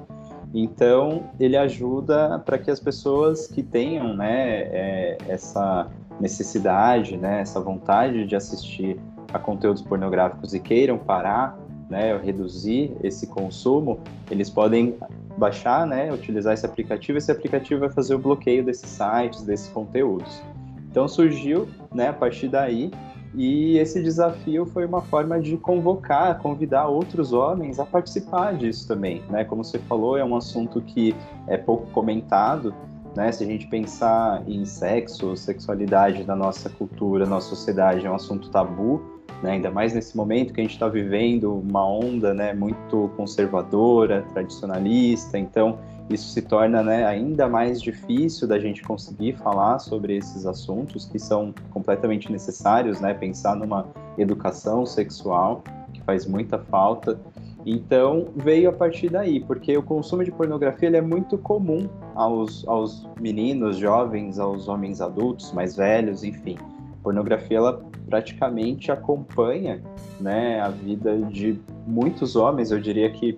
Então, 0.53 1.25
ele 1.39 1.57
ajuda 1.57 2.39
para 2.39 2.57
que 2.57 2.71
as 2.71 2.79
pessoas 2.79 3.47
que 3.47 3.61
tenham 3.61 4.15
né, 4.15 4.61
é, 4.61 5.17
essa 5.27 5.87
necessidade, 6.19 7.17
né, 7.17 7.41
essa 7.41 7.59
vontade 7.59 8.25
de 8.25 8.35
assistir 8.35 8.99
a 9.33 9.37
conteúdos 9.37 9.81
pornográficos 9.81 10.53
e 10.53 10.59
queiram 10.59 10.97
parar, 10.97 11.57
né, 11.89 12.17
reduzir 12.17 12.95
esse 13.03 13.27
consumo, 13.27 13.99
eles 14.31 14.49
podem 14.49 14.95
baixar, 15.37 15.85
né, 15.85 16.11
utilizar 16.11 16.53
esse 16.53 16.65
aplicativo. 16.65 17.17
Esse 17.17 17.31
aplicativo 17.31 17.81
vai 17.81 17.89
fazer 17.89 18.15
o 18.15 18.19
bloqueio 18.19 18.63
desses 18.63 18.89
sites, 18.89 19.43
desses 19.43 19.69
conteúdos. 19.69 20.41
Então 20.89 21.07
surgiu, 21.07 21.67
né, 21.93 22.07
a 22.09 22.13
partir 22.13 22.47
daí, 22.47 22.91
e 23.37 23.77
esse 23.77 24.01
desafio 24.01 24.65
foi 24.65 24.83
uma 24.83 24.99
forma 24.99 25.39
de 25.39 25.55
convocar, 25.57 26.39
convidar 26.39 26.87
outros 26.87 27.31
homens 27.31 27.79
a 27.79 27.85
participar 27.85 28.55
disso 28.55 28.87
também, 28.87 29.21
né? 29.29 29.43
Como 29.45 29.63
você 29.63 29.77
falou, 29.77 30.17
é 30.17 30.25
um 30.25 30.35
assunto 30.35 30.81
que 30.81 31.15
é 31.45 31.55
pouco 31.55 31.85
comentado, 31.91 32.73
né? 33.15 33.31
Se 33.31 33.43
a 33.43 33.47
gente 33.47 33.67
pensar 33.67 34.41
em 34.47 34.65
sexo, 34.65 35.37
sexualidade 35.37 36.23
na 36.23 36.35
nossa 36.35 36.67
cultura, 36.67 37.25
na 37.25 37.35
nossa 37.35 37.49
sociedade, 37.49 38.07
é 38.07 38.09
um 38.09 38.15
assunto 38.15 38.49
tabu, 38.49 39.03
né? 39.43 39.51
Ainda 39.51 39.69
mais 39.69 39.93
nesse 39.93 40.17
momento 40.17 40.51
que 40.51 40.59
a 40.59 40.63
gente 40.63 40.73
está 40.73 40.87
vivendo 40.87 41.53
uma 41.53 41.87
onda, 41.87 42.33
né, 42.33 42.53
muito 42.53 43.11
conservadora, 43.15 44.25
tradicionalista, 44.33 45.37
então 45.37 45.77
isso 46.09 46.29
se 46.29 46.41
torna 46.41 46.81
né, 46.81 47.05
ainda 47.05 47.49
mais 47.49 47.81
difícil 47.81 48.47
da 48.47 48.57
gente 48.57 48.81
conseguir 48.81 49.33
falar 49.37 49.79
sobre 49.79 50.15
esses 50.15 50.45
assuntos 50.45 51.05
que 51.05 51.19
são 51.19 51.53
completamente 51.71 52.31
necessários, 52.31 53.01
né? 53.01 53.13
Pensar 53.13 53.55
numa 53.55 53.85
educação 54.17 54.85
sexual 54.85 55.63
que 55.93 56.01
faz 56.03 56.25
muita 56.25 56.57
falta. 56.57 57.19
Então 57.65 58.27
veio 58.33 58.69
a 58.69 58.73
partir 58.73 59.09
daí, 59.09 59.41
porque 59.41 59.77
o 59.77 59.83
consumo 59.83 60.23
de 60.23 60.31
pornografia 60.31 60.87
é 60.87 61.01
muito 61.01 61.37
comum 61.37 61.89
aos, 62.15 62.65
aos 62.65 63.05
meninos, 63.19 63.77
jovens, 63.77 64.39
aos 64.39 64.69
homens 64.69 65.01
adultos, 65.01 65.51
mais 65.51 65.75
velhos, 65.75 66.23
enfim. 66.23 66.55
A 66.57 67.03
pornografia 67.03 67.57
ela 67.57 67.85
praticamente 68.09 68.89
acompanha 68.89 69.81
né, 70.21 70.61
a 70.61 70.69
vida 70.69 71.17
de 71.23 71.59
muitos 71.85 72.37
homens, 72.37 72.71
eu 72.71 72.79
diria 72.79 73.09
que 73.09 73.35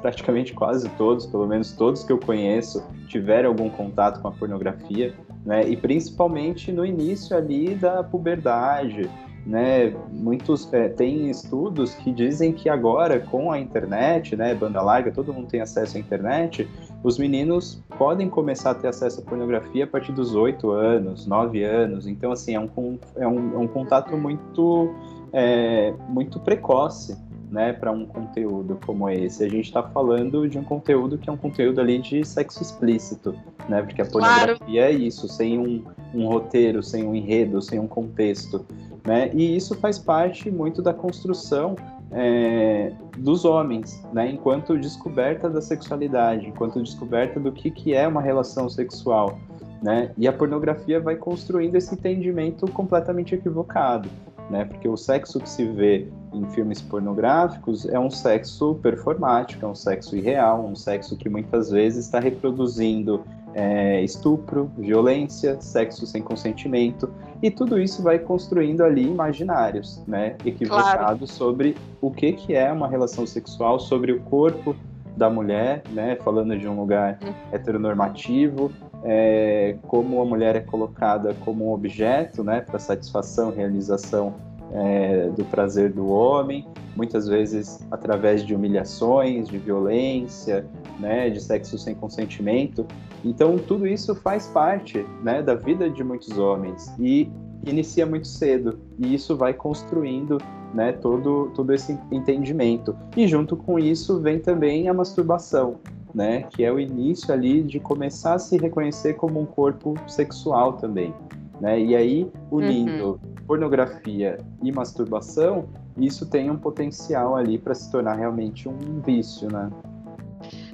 praticamente 0.00 0.52
quase 0.52 0.88
todos, 0.90 1.26
pelo 1.26 1.46
menos 1.46 1.72
todos 1.72 2.04
que 2.04 2.12
eu 2.12 2.18
conheço, 2.18 2.84
tiveram 3.06 3.50
algum 3.50 3.68
contato 3.68 4.20
com 4.20 4.28
a 4.28 4.32
pornografia, 4.32 5.14
né? 5.44 5.68
E 5.68 5.76
principalmente 5.76 6.72
no 6.72 6.84
início 6.84 7.36
ali 7.36 7.74
da 7.74 8.02
puberdade, 8.02 9.08
né? 9.46 9.94
Muitos 10.12 10.72
é, 10.72 10.88
tem 10.88 11.30
estudos 11.30 11.94
que 11.94 12.12
dizem 12.12 12.52
que 12.52 12.68
agora 12.68 13.18
com 13.18 13.50
a 13.50 13.58
internet, 13.58 14.36
né, 14.36 14.54
banda 14.54 14.82
larga, 14.82 15.10
todo 15.10 15.32
mundo 15.32 15.48
tem 15.48 15.60
acesso 15.60 15.96
à 15.96 16.00
internet, 16.00 16.68
os 17.02 17.18
meninos 17.18 17.82
podem 17.96 18.28
começar 18.28 18.72
a 18.72 18.74
ter 18.74 18.88
acesso 18.88 19.20
à 19.20 19.22
pornografia 19.24 19.84
a 19.84 19.86
partir 19.86 20.12
dos 20.12 20.34
8 20.34 20.70
anos, 20.70 21.26
9 21.26 21.62
anos. 21.64 22.06
Então 22.06 22.30
assim 22.30 22.54
é 22.54 22.60
um, 22.60 22.98
é 23.16 23.26
um, 23.26 23.54
é 23.54 23.58
um 23.58 23.66
contato 23.66 24.16
muito 24.16 24.94
é, 25.32 25.94
muito 26.08 26.38
precoce 26.40 27.16
né, 27.50 27.72
para 27.72 27.90
um 27.90 28.06
conteúdo 28.06 28.78
como 28.84 29.08
esse. 29.08 29.44
A 29.44 29.48
gente 29.48 29.66
está 29.66 29.82
falando 29.82 30.48
de 30.48 30.58
um 30.58 30.64
conteúdo 30.64 31.16
que 31.18 31.28
é 31.28 31.32
um 31.32 31.36
conteúdo 31.36 31.80
ali 31.80 31.98
de 31.98 32.24
sexo 32.24 32.62
explícito, 32.62 33.34
né? 33.68 33.82
Porque 33.82 34.02
a 34.02 34.06
pornografia 34.06 34.56
claro. 34.56 34.74
é 34.74 34.90
isso, 34.90 35.28
sem 35.28 35.58
um, 35.58 35.84
um 36.14 36.28
roteiro, 36.28 36.82
sem 36.82 37.04
um 37.04 37.14
enredo, 37.14 37.60
sem 37.62 37.78
um 37.78 37.86
contexto, 37.86 38.64
né? 39.04 39.30
E 39.32 39.56
isso 39.56 39.74
faz 39.76 39.98
parte 39.98 40.50
muito 40.50 40.82
da 40.82 40.92
construção 40.92 41.76
é, 42.10 42.92
dos 43.16 43.44
homens, 43.44 44.02
né? 44.12 44.30
Enquanto 44.30 44.78
descoberta 44.78 45.48
da 45.48 45.60
sexualidade, 45.60 46.46
enquanto 46.46 46.82
descoberta 46.82 47.40
do 47.40 47.52
que, 47.52 47.70
que 47.70 47.94
é 47.94 48.06
uma 48.06 48.20
relação 48.20 48.68
sexual, 48.68 49.38
né? 49.82 50.10
E 50.18 50.28
a 50.28 50.32
pornografia 50.32 51.00
vai 51.00 51.16
construindo 51.16 51.76
esse 51.76 51.94
entendimento 51.94 52.70
completamente 52.72 53.34
equivocado 53.34 54.08
né? 54.50 54.64
Porque 54.64 54.88
o 54.88 54.96
sexo 54.96 55.40
que 55.40 55.48
se 55.48 55.64
vê 55.64 56.08
em 56.32 56.44
filmes 56.50 56.80
pornográficos 56.80 57.86
é 57.86 57.98
um 57.98 58.10
sexo 58.10 58.74
performático, 58.76 59.64
é 59.64 59.68
um 59.68 59.74
sexo 59.74 60.16
irreal, 60.16 60.64
um 60.64 60.76
sexo 60.76 61.16
que 61.16 61.28
muitas 61.28 61.70
vezes 61.70 62.06
está 62.06 62.20
reproduzindo 62.20 63.24
é, 63.54 64.02
estupro, 64.02 64.70
violência, 64.76 65.60
sexo 65.60 66.06
sem 66.06 66.22
consentimento, 66.22 67.10
e 67.42 67.50
tudo 67.50 67.80
isso 67.80 68.02
vai 68.02 68.18
construindo 68.18 68.82
ali 68.82 69.06
imaginários, 69.06 70.02
né? 70.06 70.36
Equivocados 70.44 70.96
claro. 70.96 71.26
sobre 71.26 71.76
o 72.00 72.10
que, 72.10 72.32
que 72.32 72.54
é 72.54 72.70
uma 72.70 72.88
relação 72.88 73.26
sexual, 73.26 73.80
sobre 73.80 74.12
o 74.12 74.20
corpo 74.20 74.76
da 75.18 75.28
mulher, 75.28 75.82
né? 75.90 76.16
Falando 76.24 76.56
de 76.56 76.66
um 76.66 76.78
lugar 76.78 77.18
uhum. 77.22 77.34
heteronormativo, 77.52 78.72
é, 79.04 79.76
como 79.86 80.22
a 80.22 80.24
mulher 80.24 80.56
é 80.56 80.60
colocada 80.60 81.34
como 81.44 81.68
um 81.68 81.72
objeto, 81.72 82.42
né, 82.42 82.60
para 82.60 82.78
satisfação, 82.78 83.50
realização 83.50 84.34
é, 84.72 85.28
do 85.36 85.44
prazer 85.44 85.92
do 85.92 86.08
homem, 86.08 86.66
muitas 86.96 87.26
vezes 87.28 87.86
através 87.90 88.44
de 88.44 88.54
humilhações, 88.54 89.48
de 89.48 89.58
violência, 89.58 90.66
né, 90.98 91.30
de 91.30 91.40
sexo 91.40 91.78
sem 91.78 91.94
consentimento. 91.94 92.86
Então 93.24 93.56
tudo 93.56 93.86
isso 93.86 94.14
faz 94.14 94.46
parte, 94.46 95.06
né, 95.22 95.42
da 95.42 95.54
vida 95.54 95.88
de 95.88 96.02
muitos 96.02 96.36
homens 96.38 96.94
e 96.98 97.30
inicia 97.68 98.06
muito 98.06 98.26
cedo 98.26 98.78
e 98.98 99.14
isso 99.14 99.36
vai 99.36 99.52
construindo 99.52 100.38
né, 100.74 100.92
todo, 100.92 101.50
todo 101.54 101.72
esse 101.72 101.98
entendimento. 102.10 102.96
E 103.16 103.26
junto 103.26 103.56
com 103.56 103.78
isso 103.78 104.20
vem 104.20 104.38
também 104.38 104.88
a 104.88 104.94
masturbação, 104.94 105.76
né? 106.14 106.42
Que 106.42 106.64
é 106.64 106.72
o 106.72 106.78
início 106.78 107.32
ali 107.32 107.62
de 107.62 107.80
começar 107.80 108.34
a 108.34 108.38
se 108.38 108.56
reconhecer 108.58 109.14
como 109.14 109.40
um 109.40 109.46
corpo 109.46 109.94
sexual 110.06 110.74
também, 110.74 111.14
né? 111.60 111.80
E 111.80 111.96
aí, 111.96 112.30
unindo 112.50 113.12
uhum. 113.12 113.18
pornografia 113.46 114.38
e 114.62 114.70
masturbação, 114.70 115.68
isso 115.96 116.26
tem 116.26 116.50
um 116.50 116.56
potencial 116.56 117.36
ali 117.36 117.58
para 117.58 117.74
se 117.74 117.90
tornar 117.90 118.14
realmente 118.14 118.68
um 118.68 119.00
vício, 119.04 119.50
né? 119.50 119.70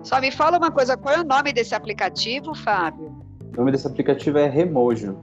Só 0.02 0.20
me 0.20 0.30
fala 0.30 0.58
uma 0.58 0.70
coisa, 0.70 0.96
qual 0.96 1.14
é 1.14 1.20
o 1.20 1.24
nome 1.24 1.52
desse 1.52 1.74
aplicativo, 1.74 2.54
Fábio? 2.54 3.14
O 3.54 3.56
nome 3.56 3.72
desse 3.72 3.86
aplicativo 3.86 4.38
é 4.38 4.48
Remojo. 4.48 5.16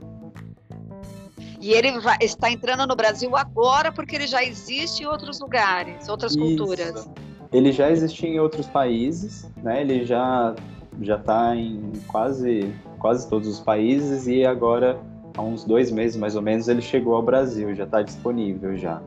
E 1.62 1.72
ele 1.72 2.00
vai, 2.00 2.16
está 2.20 2.50
entrando 2.50 2.84
no 2.88 2.96
Brasil 2.96 3.36
agora 3.36 3.92
porque 3.92 4.16
ele 4.16 4.26
já 4.26 4.42
existe 4.42 5.04
em 5.04 5.06
outros 5.06 5.38
lugares, 5.38 6.08
outras 6.08 6.32
Isso. 6.32 6.40
culturas. 6.40 7.08
Ele 7.52 7.70
já 7.70 7.88
existia 7.88 8.28
em 8.28 8.40
outros 8.40 8.66
países, 8.66 9.48
né? 9.62 9.80
Ele 9.80 10.04
já 10.04 10.56
já 11.00 11.16
está 11.16 11.54
em 11.54 11.92
quase 12.08 12.74
quase 12.98 13.28
todos 13.30 13.46
os 13.46 13.60
países 13.60 14.26
e 14.26 14.44
agora 14.44 15.00
há 15.36 15.40
uns 15.40 15.64
dois 15.64 15.90
meses 15.92 16.16
mais 16.16 16.34
ou 16.34 16.42
menos 16.42 16.66
ele 16.66 16.82
chegou 16.82 17.14
ao 17.14 17.22
Brasil, 17.22 17.72
já 17.76 17.84
está 17.84 18.02
disponível 18.02 18.76
já. 18.76 19.00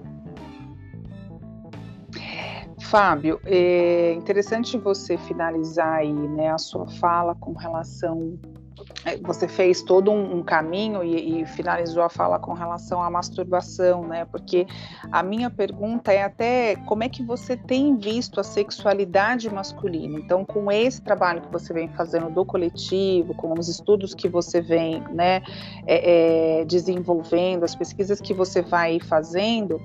Fábio, 2.79 3.41
é 3.45 4.13
interessante 4.13 4.77
você 4.77 5.17
finalizar 5.17 5.95
aí, 5.95 6.13
né, 6.13 6.51
a 6.51 6.57
sua 6.57 6.87
fala 6.87 7.35
com 7.35 7.51
relação 7.51 8.39
você 9.23 9.47
fez 9.47 9.83
todo 9.83 10.11
um, 10.11 10.37
um 10.37 10.43
caminho 10.43 11.03
e, 11.03 11.41
e, 11.41 11.45
finalizou 11.45 12.01
a 12.01 12.09
fala 12.09 12.39
com 12.39 12.53
relação 12.53 13.01
à 13.01 13.09
masturbação, 13.09 14.07
né? 14.07 14.25
Porque 14.25 14.65
a 15.11 15.21
minha 15.21 15.49
pergunta 15.49 16.11
é 16.11 16.23
até 16.23 16.75
como 16.87 17.03
é 17.03 17.09
que 17.09 17.21
você 17.21 17.55
tem 17.55 17.95
visto 17.97 18.39
a 18.39 18.43
sexualidade 18.43 19.49
masculina? 19.49 20.19
Então, 20.19 20.43
com 20.43 20.71
esse 20.71 21.01
trabalho 21.01 21.41
que 21.41 21.51
você 21.51 21.71
vem 21.71 21.87
fazendo 21.89 22.29
do 22.31 22.43
coletivo, 22.43 23.35
com 23.35 23.53
os 23.53 23.69
estudos 23.69 24.15
que 24.15 24.27
você 24.27 24.59
vem, 24.59 25.03
né, 25.11 25.41
é, 25.85 26.61
é, 26.61 26.65
desenvolvendo, 26.65 27.63
as 27.63 27.75
pesquisas 27.75 28.19
que 28.19 28.33
você 28.33 28.61
vai 28.61 28.99
fazendo, 28.99 29.79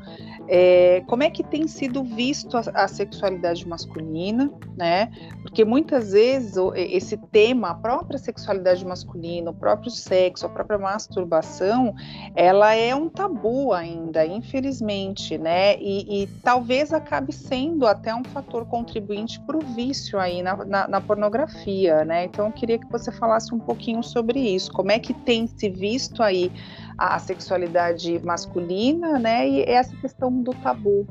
é, 0.49 1.03
como 1.07 1.23
é 1.23 1.31
que 1.31 1.43
tem 1.43 1.69
sido 1.69 2.03
visto 2.03 2.57
a, 2.57 2.61
a, 2.75 2.89
sexualidade 2.89 3.69
masculina, 3.69 4.51
né? 4.77 5.11
Porque 5.43 5.65
muitas 5.65 6.13
vezes 6.13 6.55
esse 6.75 7.17
tema, 7.17 7.71
a 7.71 7.75
própria 7.75 8.19
sexualidade 8.19 8.85
masculina, 8.85 9.10
o 9.47 9.53
próprio 9.53 9.91
sexo, 9.91 10.47
a 10.47 10.49
própria 10.49 10.79
masturbação, 10.79 11.95
ela 12.35 12.75
é 12.75 12.95
um 12.95 13.09
tabu 13.09 13.73
ainda, 13.73 14.25
infelizmente, 14.25 15.37
né? 15.37 15.77
E, 15.79 16.23
e 16.23 16.27
talvez 16.43 16.93
acabe 16.93 17.33
sendo 17.33 17.87
até 17.87 18.15
um 18.15 18.25
fator 18.25 18.65
contribuinte 18.67 19.41
para 19.41 19.57
o 19.57 19.61
vício 19.61 20.19
aí 20.19 20.43
na, 20.43 20.57
na, 20.65 20.89
na 20.89 21.01
pornografia, 21.01 22.05
né? 22.05 22.25
Então 22.25 22.47
eu 22.47 22.53
queria 22.53 22.79
que 22.79 22.91
você 22.91 23.11
falasse 23.11 23.55
um 23.55 23.59
pouquinho 23.59 24.03
sobre 24.03 24.39
isso. 24.39 24.73
Como 24.73 24.91
é 24.91 24.99
que 24.99 25.13
tem 25.13 25.47
se 25.47 25.69
visto 25.69 26.23
aí 26.23 26.53
a 26.97 27.19
sexualidade 27.19 28.19
masculina, 28.25 29.19
né? 29.19 29.49
E 29.49 29.63
essa 29.63 29.97
questão 29.97 30.31
do 30.43 30.53
tabu. 30.55 31.07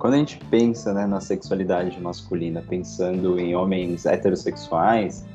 Quando 0.00 0.14
a 0.14 0.16
gente 0.16 0.38
pensa 0.46 0.94
né, 0.94 1.06
na 1.06 1.20
sexualidade 1.20 2.00
masculina, 2.00 2.64
pensando 2.66 3.38
em 3.38 3.54
homens 3.54 4.06
heterossexuais, 4.06 5.26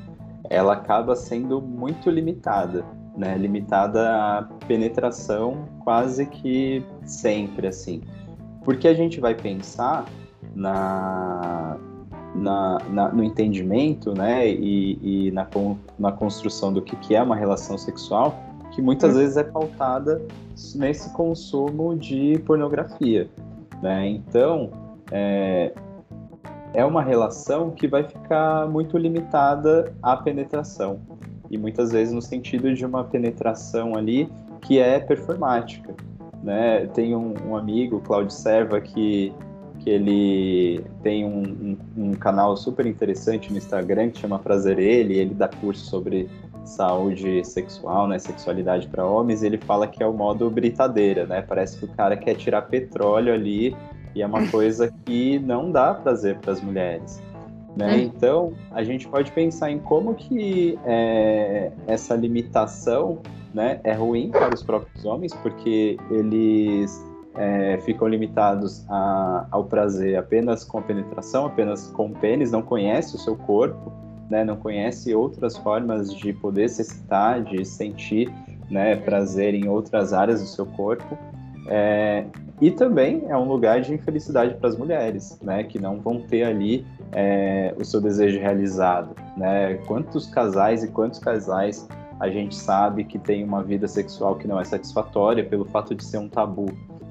ela 0.50 0.72
acaba 0.72 1.14
sendo 1.14 1.62
muito 1.62 2.10
limitada, 2.10 2.84
né? 3.16 3.38
Limitada 3.38 4.10
à 4.10 4.42
penetração 4.66 5.68
quase 5.84 6.26
que 6.26 6.84
sempre, 7.04 7.68
assim. 7.68 8.02
Porque 8.64 8.88
a 8.88 8.94
gente 8.94 9.20
vai 9.20 9.36
pensar 9.36 10.04
na, 10.52 11.76
na, 12.34 12.78
na, 12.90 13.08
no 13.12 13.22
entendimento 13.22 14.12
né, 14.14 14.50
e, 14.50 15.28
e 15.28 15.30
na, 15.30 15.46
na 15.96 16.10
construção 16.10 16.72
do 16.72 16.82
que, 16.82 16.96
que 16.96 17.14
é 17.14 17.22
uma 17.22 17.36
relação 17.36 17.78
sexual, 17.78 18.36
que 18.72 18.82
muitas 18.82 19.12
uhum. 19.12 19.20
vezes 19.20 19.36
é 19.36 19.44
pautada 19.44 20.20
nesse 20.74 21.08
consumo 21.10 21.94
de 21.94 22.40
pornografia. 22.44 23.30
Né? 23.82 24.08
Então, 24.08 24.70
é, 25.10 25.72
é 26.74 26.84
uma 26.84 27.02
relação 27.02 27.70
que 27.70 27.86
vai 27.86 28.04
ficar 28.04 28.68
muito 28.68 28.96
limitada 28.96 29.94
à 30.02 30.16
penetração. 30.16 31.00
E 31.50 31.56
muitas 31.56 31.92
vezes 31.92 32.12
no 32.12 32.22
sentido 32.22 32.74
de 32.74 32.84
uma 32.84 33.04
penetração 33.04 33.96
ali 33.96 34.30
que 34.60 34.78
é 34.78 34.98
performática. 34.98 35.94
Né? 36.42 36.86
Tem 36.88 37.14
um, 37.14 37.34
um 37.48 37.56
amigo, 37.56 38.00
Claudio 38.00 38.30
Serva, 38.30 38.80
que 38.80 39.32
que 39.86 39.90
ele 39.90 40.84
tem 41.00 41.24
um, 41.24 41.42
um, 41.42 41.76
um, 41.96 42.12
canal 42.14 42.56
super 42.56 42.84
interessante 42.86 43.52
no 43.52 43.58
Instagram 43.58 44.10
que 44.10 44.18
chama 44.18 44.36
Prazer 44.36 44.80
Ele, 44.80 45.16
ele 45.16 45.32
dá 45.32 45.46
curso 45.46 45.84
sobre 45.86 46.28
saúde 46.66 47.44
sexual, 47.44 48.06
né, 48.06 48.18
sexualidade 48.18 48.86
para 48.88 49.04
homens, 49.04 49.42
ele 49.42 49.58
fala 49.58 49.86
que 49.86 50.02
é 50.02 50.06
o 50.06 50.12
modo 50.12 50.50
britadeira, 50.50 51.26
né? 51.26 51.42
Parece 51.42 51.78
que 51.78 51.84
o 51.84 51.88
cara 51.88 52.16
quer 52.16 52.34
tirar 52.34 52.62
petróleo 52.62 53.32
ali 53.32 53.76
e 54.14 54.22
é 54.22 54.26
uma 54.26 54.46
coisa 54.50 54.92
que 55.04 55.38
não 55.38 55.70
dá 55.70 55.94
prazer 55.94 56.38
para 56.38 56.52
as 56.52 56.60
mulheres. 56.60 57.22
Né? 57.76 57.94
Hum. 57.94 57.98
Então, 57.98 58.52
a 58.72 58.82
gente 58.82 59.06
pode 59.06 59.30
pensar 59.32 59.70
em 59.70 59.78
como 59.78 60.14
que 60.14 60.78
é, 60.84 61.70
essa 61.86 62.14
limitação 62.14 63.18
né, 63.52 63.80
é 63.84 63.92
ruim 63.92 64.30
para 64.30 64.54
os 64.54 64.62
próprios 64.62 65.04
homens, 65.04 65.34
porque 65.34 65.98
eles 66.10 67.04
é, 67.34 67.78
ficam 67.78 68.08
limitados 68.08 68.84
a, 68.88 69.46
ao 69.50 69.64
prazer 69.64 70.16
apenas 70.16 70.64
com 70.64 70.78
a 70.78 70.82
penetração, 70.82 71.46
apenas 71.46 71.88
com 71.88 72.06
o 72.06 72.14
pênis, 72.14 72.50
não 72.50 72.62
conhece 72.62 73.14
o 73.14 73.18
seu 73.18 73.36
corpo, 73.36 73.92
né, 74.30 74.44
não 74.44 74.56
conhece 74.56 75.14
outras 75.14 75.56
formas 75.56 76.14
de 76.14 76.32
poder 76.32 76.68
se 76.68 76.82
excitar, 76.82 77.42
de 77.42 77.64
sentir 77.64 78.32
né, 78.70 78.96
prazer 78.96 79.54
em 79.54 79.68
outras 79.68 80.12
áreas 80.12 80.40
do 80.40 80.46
seu 80.46 80.66
corpo. 80.66 81.16
É, 81.68 82.24
e 82.60 82.70
também 82.70 83.24
é 83.28 83.36
um 83.36 83.44
lugar 83.44 83.80
de 83.80 83.92
infelicidade 83.92 84.54
para 84.54 84.68
as 84.68 84.76
mulheres, 84.76 85.38
né, 85.42 85.64
que 85.64 85.78
não 85.78 86.00
vão 86.00 86.20
ter 86.20 86.44
ali 86.44 86.86
é, 87.12 87.74
o 87.78 87.84
seu 87.84 88.00
desejo 88.00 88.38
realizado. 88.40 89.14
Né? 89.36 89.74
Quantos 89.86 90.26
casais 90.26 90.82
e 90.82 90.88
quantos 90.88 91.18
casais 91.18 91.86
a 92.18 92.28
gente 92.28 92.54
sabe 92.54 93.04
que 93.04 93.18
tem 93.18 93.44
uma 93.44 93.62
vida 93.62 93.86
sexual 93.86 94.36
que 94.36 94.48
não 94.48 94.58
é 94.58 94.64
satisfatória 94.64 95.44
pelo 95.44 95.66
fato 95.66 95.94
de 95.94 96.02
ser 96.02 96.18
um 96.18 96.28
tabu. 96.28 96.66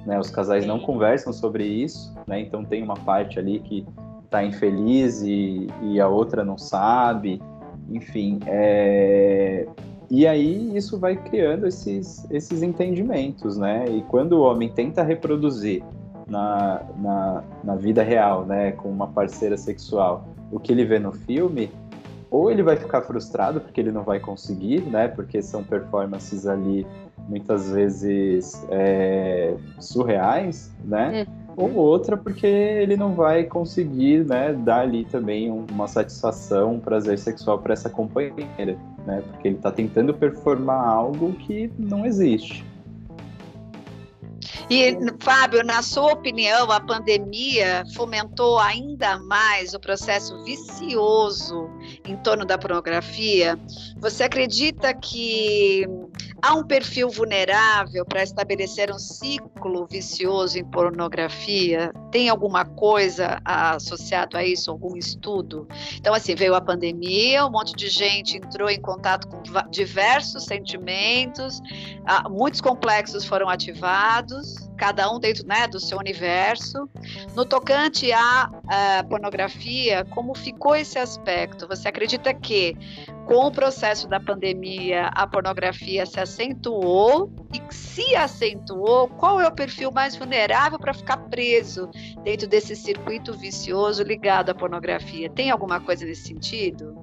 Né? 0.05 0.19
Os 0.19 0.31
casais 0.31 0.65
não 0.65 0.79
conversam 0.79 1.31
sobre 1.31 1.63
isso, 1.63 2.13
né? 2.27 2.39
então 2.39 2.65
tem 2.65 2.81
uma 2.81 2.95
parte 2.95 3.37
ali 3.37 3.59
que 3.59 3.85
está 4.35 4.43
infeliz 4.43 5.21
e, 5.21 5.67
e, 5.81 6.01
a 6.01 6.07
outra 6.07 6.43
não 6.43 6.57
sabe, 6.57 7.41
enfim. 7.89 8.39
É... 8.45 9.65
E 10.09 10.27
aí 10.27 10.75
isso 10.75 10.99
vai 10.99 11.15
criando 11.15 11.65
esses, 11.65 12.29
esses 12.29 12.61
entendimentos, 12.61 13.57
né? 13.57 13.85
E 13.89 14.01
quando 14.03 14.33
o 14.33 14.41
homem 14.41 14.69
tenta 14.69 15.01
reproduzir 15.01 15.81
na, 16.27 16.81
na, 16.97 17.43
na 17.63 17.75
vida 17.75 18.03
real, 18.03 18.45
né, 18.45 18.71
com 18.73 18.89
uma 18.89 19.07
parceira 19.07 19.57
sexual, 19.57 20.27
o 20.51 20.59
que 20.59 20.71
ele 20.71 20.85
vê 20.85 20.99
no 20.99 21.11
filme, 21.11 21.71
ou 22.29 22.51
ele 22.51 22.61
vai 22.61 22.75
ficar 22.75 23.01
frustrado 23.01 23.61
porque 23.61 23.79
ele 23.79 23.91
não 23.91 24.03
vai 24.03 24.19
conseguir, 24.19 24.81
né? 24.81 25.07
Porque 25.07 25.41
são 25.41 25.63
performances 25.63 26.45
ali 26.45 26.85
muitas 27.27 27.71
vezes 27.71 28.63
é, 28.69 29.55
surreais, 29.79 30.71
né? 30.83 31.25
Uhum. 31.27 31.44
Ou 31.57 31.73
outra 31.73 32.17
porque 32.17 32.45
ele 32.45 32.97
não 32.97 33.13
vai 33.13 33.45
conseguir, 33.45 34.25
né, 34.25 34.51
dar 34.53 34.81
ali 34.81 35.05
também 35.05 35.49
uma 35.49 35.87
satisfação, 35.87 36.73
um 36.73 36.79
prazer 36.79 37.17
sexual 37.17 37.59
para 37.59 37.73
essa 37.73 37.89
companheira, 37.89 38.77
né? 39.05 39.23
Porque 39.31 39.47
ele 39.47 39.55
está 39.55 39.71
tentando 39.71 40.13
performar 40.13 40.85
algo 40.85 41.33
que 41.33 41.71
não 41.79 42.05
existe. 42.05 42.65
E, 44.69 44.97
Fábio, 45.19 45.63
na 45.63 45.81
sua 45.83 46.13
opinião, 46.13 46.71
a 46.71 46.79
pandemia 46.79 47.83
fomentou 47.93 48.57
ainda 48.57 49.19
mais 49.19 49.73
o 49.75 49.79
processo 49.79 50.43
vicioso 50.43 51.69
em 52.03 52.15
torno 52.17 52.45
da 52.45 52.57
pornografia? 52.57 53.59
Você 53.99 54.23
acredita 54.23 54.91
que 54.93 55.85
há 56.45 56.53
um 56.53 56.63
perfil 56.63 57.09
vulnerável 57.09 58.05
para 58.05 58.21
estabelecer 58.21 58.91
um 58.91 58.99
ciclo 58.99 59.87
vicioso 59.87 60.59
em 60.59 60.63
pornografia? 60.63 61.91
Tem 62.11 62.29
alguma 62.29 62.63
coisa 62.63 63.41
associado 63.43 64.37
a 64.37 64.45
isso, 64.45 64.69
algum 64.69 64.95
estudo? 64.95 65.67
Então, 65.95 66.13
assim, 66.13 66.35
veio 66.35 66.53
a 66.53 66.61
pandemia, 66.61 67.47
um 67.47 67.49
monte 67.49 67.75
de 67.75 67.89
gente 67.89 68.37
entrou 68.37 68.69
em 68.69 68.79
contato 68.79 69.27
com 69.27 69.41
diversos 69.71 70.45
sentimentos, 70.45 71.59
ah, 72.05 72.29
muitos 72.29 72.61
complexos 72.61 73.25
foram 73.25 73.49
ativados, 73.49 74.69
cada 74.75 75.11
um 75.11 75.19
dentro 75.19 75.45
né, 75.47 75.67
do 75.67 75.79
seu 75.79 75.97
universo. 75.97 76.89
No 77.35 77.45
tocante 77.45 78.11
à, 78.11 78.49
pornografia, 79.09 80.05
como 80.05 80.35
ficou 80.35 80.75
esse 80.75 80.97
aspecto? 80.97 81.67
Você 81.67 81.87
acredita 81.87 82.33
que 82.33 82.77
com 83.25 83.47
o 83.47 83.51
processo 83.51 84.07
da 84.07 84.19
pandemia 84.19 85.07
a 85.07 85.25
pornografia 85.25 86.05
se 86.05 86.19
acentuou? 86.19 87.31
E 87.53 87.73
se 87.73 88.15
acentuou, 88.15 89.07
qual 89.07 89.39
é 89.39 89.47
o 89.47 89.51
perfil 89.51 89.91
mais 89.91 90.15
vulnerável 90.15 90.77
para 90.77 90.93
ficar 90.93 91.17
preso 91.17 91.89
dentro 92.23 92.47
desse 92.47 92.75
circuito 92.75 93.33
vicioso 93.33 94.03
ligado 94.03 94.49
à 94.49 94.55
pornografia? 94.55 95.29
Tem 95.29 95.49
alguma 95.49 95.79
coisa 95.79 96.05
nesse 96.05 96.27
sentido? 96.27 97.01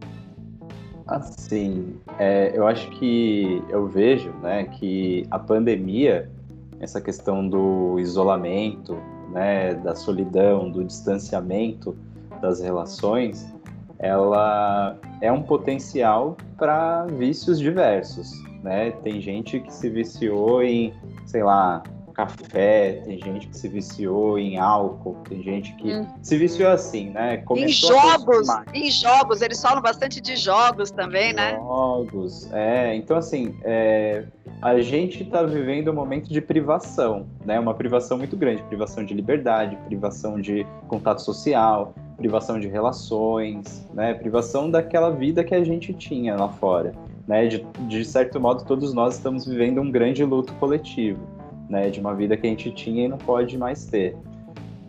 Assim, 1.06 1.98
é, 2.18 2.52
eu 2.54 2.66
acho 2.66 2.88
que 2.90 3.62
eu 3.68 3.86
vejo 3.86 4.30
né, 4.40 4.64
que 4.64 5.26
a 5.30 5.38
pandemia 5.38 6.30
essa 6.82 7.00
questão 7.00 7.48
do 7.48 7.98
isolamento, 8.00 8.98
né, 9.30 9.74
da 9.74 9.94
solidão, 9.94 10.70
do 10.70 10.84
distanciamento 10.84 11.96
das 12.40 12.60
relações, 12.60 13.50
ela 13.98 14.98
é 15.20 15.30
um 15.30 15.42
potencial 15.42 16.36
para 16.58 17.06
vícios 17.06 17.60
diversos, 17.60 18.32
né? 18.64 18.90
Tem 19.02 19.20
gente 19.20 19.60
que 19.60 19.72
se 19.72 19.88
viciou 19.88 20.60
em, 20.60 20.92
sei 21.24 21.44
lá, 21.44 21.84
café, 22.12 23.02
tem 23.04 23.18
gente 23.18 23.48
que 23.48 23.56
se 23.56 23.68
viciou 23.68 24.38
em 24.38 24.58
álcool, 24.58 25.16
tem 25.28 25.42
gente 25.42 25.74
que 25.76 25.94
hum. 25.94 26.06
se 26.22 26.36
viciou 26.36 26.70
assim, 26.70 27.10
né? 27.10 27.38
Começou 27.38 27.92
em 27.92 28.00
jogos, 28.00 28.48
em 28.74 28.90
jogos, 28.90 29.42
eles 29.42 29.60
falam 29.60 29.82
bastante 29.82 30.20
de 30.20 30.36
jogos 30.36 30.90
também, 30.90 31.30
jogos, 31.30 31.36
né? 31.36 31.56
Jogos, 31.56 32.52
é. 32.52 32.94
Então, 32.94 33.16
assim, 33.16 33.56
é, 33.62 34.24
a 34.60 34.80
gente 34.80 35.22
está 35.22 35.42
vivendo 35.42 35.90
um 35.90 35.94
momento 35.94 36.28
de 36.28 36.40
privação, 36.40 37.26
né? 37.44 37.58
Uma 37.58 37.74
privação 37.74 38.16
muito 38.16 38.36
grande, 38.36 38.62
privação 38.64 39.04
de 39.04 39.14
liberdade, 39.14 39.76
privação 39.86 40.40
de 40.40 40.66
contato 40.86 41.20
social, 41.20 41.94
privação 42.16 42.60
de 42.60 42.68
relações, 42.68 43.88
né? 43.92 44.14
Privação 44.14 44.70
daquela 44.70 45.10
vida 45.10 45.42
que 45.42 45.54
a 45.54 45.64
gente 45.64 45.92
tinha 45.92 46.36
lá 46.36 46.48
fora, 46.48 46.94
né? 47.26 47.46
De, 47.46 47.66
de 47.88 48.04
certo 48.04 48.38
modo, 48.38 48.64
todos 48.64 48.94
nós 48.94 49.14
estamos 49.14 49.46
vivendo 49.46 49.80
um 49.80 49.90
grande 49.90 50.24
luto 50.24 50.52
coletivo, 50.54 51.20
né? 51.72 51.88
De 51.88 51.98
uma 51.98 52.14
vida 52.14 52.36
que 52.36 52.46
a 52.46 52.50
gente 52.50 52.70
tinha 52.70 53.06
e 53.06 53.08
não 53.08 53.16
pode 53.16 53.56
mais 53.56 53.86
ter. 53.86 54.14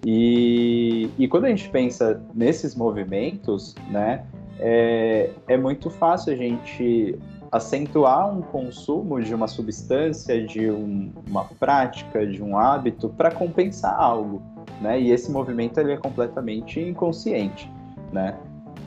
E, 0.06 1.10
e 1.18 1.30
quando 1.30 1.46
a 1.46 1.50
gente 1.50 1.70
pensa 1.70 2.22
nesses 2.36 2.76
movimentos, 2.76 3.74
né? 3.90 4.26
É, 4.60 5.32
é 5.48 5.58
muito 5.58 5.90
fácil 5.90 6.34
a 6.34 6.36
gente 6.36 7.18
acentuar 7.52 8.36
um 8.36 8.42
consumo 8.42 9.22
de 9.22 9.34
uma 9.34 9.48
substância, 9.48 10.46
de 10.46 10.70
um, 10.70 11.12
uma 11.28 11.46
prática, 11.46 12.26
de 12.28 12.44
um 12.44 12.58
hábito 12.58 13.10
para 13.10 13.32
compensar 13.32 13.96
algo, 13.98 14.42
né? 14.82 15.00
E 15.00 15.10
esse 15.10 15.32
movimento 15.32 15.80
ele 15.80 15.94
é 15.94 15.98
completamente 15.98 16.82
inconsciente, 16.82 17.72
né? 18.12 18.38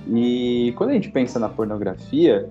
E 0.06 0.72
quando 0.76 0.90
a 0.90 0.92
gente 0.92 1.10
pensa 1.10 1.38
na 1.38 1.48
pornografia, 1.48 2.48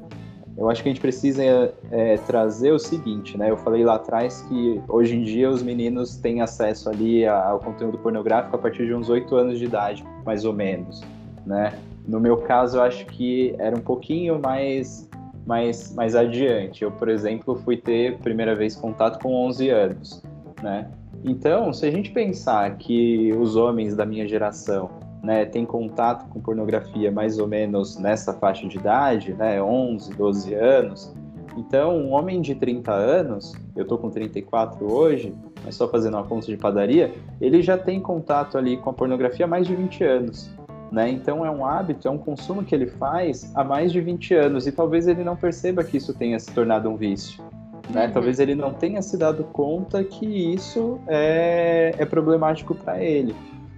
eu 0.58 0.70
acho 0.70 0.82
que 0.82 0.90
a 0.90 0.92
gente 0.92 1.02
precisa 1.02 1.74
é, 1.92 2.18
trazer 2.18 2.72
o 2.72 2.80
seguinte, 2.80 3.38
né? 3.38 3.50
Eu 3.50 3.58
falei 3.58 3.84
lá 3.84 3.96
atrás 3.96 4.42
que 4.44 4.82
hoje 4.88 5.16
em 5.16 5.24
dia 5.24 5.50
os 5.50 5.62
meninos 5.62 6.16
têm 6.16 6.42
acesso 6.42 6.90
ali 6.90 7.28
ao 7.28 7.60
conteúdo 7.60 7.98
pornográfico 7.98 8.56
a 8.56 8.60
partir 8.60 8.86
de 8.86 8.94
uns 8.94 9.10
oito 9.10 9.36
anos 9.36 9.60
de 9.60 9.66
idade, 9.66 10.06
mais 10.26 10.46
ou 10.46 10.54
menos, 10.54 11.02
né? 11.46 11.78
No 12.08 12.20
meu 12.20 12.38
caso, 12.38 12.78
eu 12.78 12.84
acho 12.84 13.06
que 13.08 13.54
era 13.58 13.76
um 13.76 13.82
pouquinho 13.82 14.40
mais 14.40 15.10
mais, 15.46 15.94
mais 15.94 16.16
adiante. 16.16 16.84
Eu, 16.84 16.92
por 16.92 17.08
exemplo, 17.08 17.56
fui 17.56 17.78
ter 17.78 18.18
primeira 18.20 18.56
vez 18.56 18.76
contato 18.76 19.22
com 19.22 19.36
11 19.48 19.70
anos, 19.70 20.24
né? 20.62 20.90
Então, 21.24 21.74
se 21.74 21.86
a 21.86 21.92
gente 21.92 22.12
pensar 22.12 22.78
que 22.78 23.32
os 23.34 23.56
homens 23.56 23.96
da 23.96 24.06
minha 24.06 24.28
geração 24.28 24.90
né, 25.26 25.46
têm 25.46 25.66
contato 25.66 26.30
com 26.30 26.40
pornografia 26.40 27.12
mais 27.12 27.40
ou 27.40 27.48
menos 27.48 27.98
nessa 27.98 28.34
faixa 28.34 28.68
de 28.68 28.78
idade, 28.78 29.34
né, 29.34 29.62
11, 29.62 30.14
12 30.14 30.54
anos, 30.54 31.14
então 31.58 31.98
um 31.98 32.12
homem 32.12 32.42
de 32.42 32.54
30 32.54 32.92
anos, 32.92 33.54
eu 33.76 33.86
tô 33.86 33.98
com 33.98 34.10
34 34.10 34.92
hoje, 34.92 35.34
mas 35.64 35.76
só 35.76 35.88
fazendo 35.88 36.16
uma 36.16 36.24
conta 36.24 36.48
de 36.48 36.58
padaria, 36.58 37.14
ele 37.40 37.62
já 37.62 37.78
tem 37.78 38.00
contato 38.00 38.58
ali 38.58 38.78
com 38.78 38.90
a 38.90 38.94
pornografia 38.94 39.46
há 39.46 39.48
mais 39.48 39.66
de 39.66 39.76
20 39.76 40.04
anos. 40.04 40.54
Né? 40.92 41.10
Então 41.10 41.46
é 41.46 41.50
um 41.50 41.66
hábito, 41.66 42.08
é 42.08 42.12
um 42.12 42.18
consumo 42.18 42.64
que 42.64 42.76
ele 42.76 42.88
faz 42.88 43.52
há 43.56 43.64
mais 43.64 43.92
de 43.92 44.00
20 44.00 44.34
anos 44.36 44.68
e 44.68 44.72
talvez 44.72 45.08
ele 45.08 45.24
não 45.24 45.36
perceba 45.36 45.84
que 45.84 45.98
isso 45.98 46.14
tenha 46.14 46.40
se 46.40 46.52
tornado 46.54 46.90
um 46.90 46.96
vício. 46.96 47.44
Né? 47.90 48.06
Uhum. 48.06 48.12
Talvez 48.12 48.40
ele 48.40 48.56
não 48.56 48.74
tenha 48.74 49.02
se 49.02 49.18
dado 49.18 49.44
conta 49.46 50.04
que 50.04 50.26
isso 50.26 51.00
é, 51.08 51.96
é 51.98 52.06
problemático 52.06 52.76
para 52.76 53.04
ele. 53.04 53.36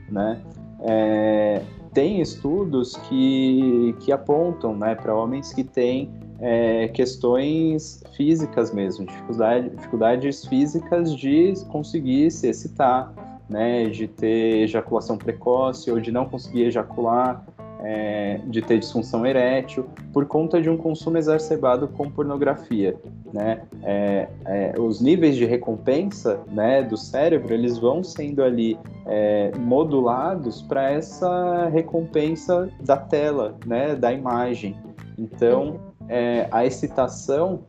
Né? 0.10 0.40
É, 0.82 1.62
tem 1.94 2.22
estudos 2.22 2.96
que, 2.96 3.96
que 4.00 4.12
apontam 4.12 4.76
né, 4.76 4.96
para 4.96 5.16
homens 5.16 5.52
que 5.52 5.64
têm 5.64 6.12
é, 6.40 6.88
questões 6.90 8.04
físicas 8.16 8.72
mesmo, 8.72 9.06
dificuldade, 9.06 9.70
dificuldades 9.70 10.46
físicas 10.46 11.16
de 11.16 11.54
conseguir 11.70 12.30
se 12.32 12.48
excitar, 12.48 13.12
né, 13.50 13.90
de 13.90 14.08
ter 14.08 14.64
ejaculação 14.64 15.18
precoce 15.18 15.90
ou 15.90 16.00
de 16.00 16.12
não 16.12 16.26
conseguir 16.26 16.66
ejacular, 16.66 17.44
é, 17.84 18.40
de 18.46 18.62
ter 18.62 18.80
disfunção 18.80 19.26
erétil, 19.26 19.88
por 20.14 20.26
conta 20.26 20.62
de 20.62 20.70
um 20.70 20.78
consumo 20.78 21.18
exacerbado 21.18 21.88
com 21.88 22.10
pornografia. 22.10 22.96
Né? 23.34 23.62
É, 23.84 24.28
é, 24.46 24.74
os 24.80 25.02
níveis 25.02 25.36
de 25.36 25.46
recompensa 25.46 26.40
né, 26.52 26.82
do 26.82 26.98
cérebro 26.98 27.54
eles 27.54 27.78
vão 27.78 28.04
sendo 28.04 28.44
ali 28.44 28.78
é, 29.06 29.52
modulados 29.58 30.62
para 30.62 30.92
essa 30.92 31.70
recompensa 31.70 32.70
da 32.82 32.98
tela, 32.98 33.56
né, 33.66 33.96
da 33.96 34.14
imagem. 34.14 34.76
Então, 35.18 35.80
é, 36.08 36.48
a 36.52 36.66
excitação 36.66 37.62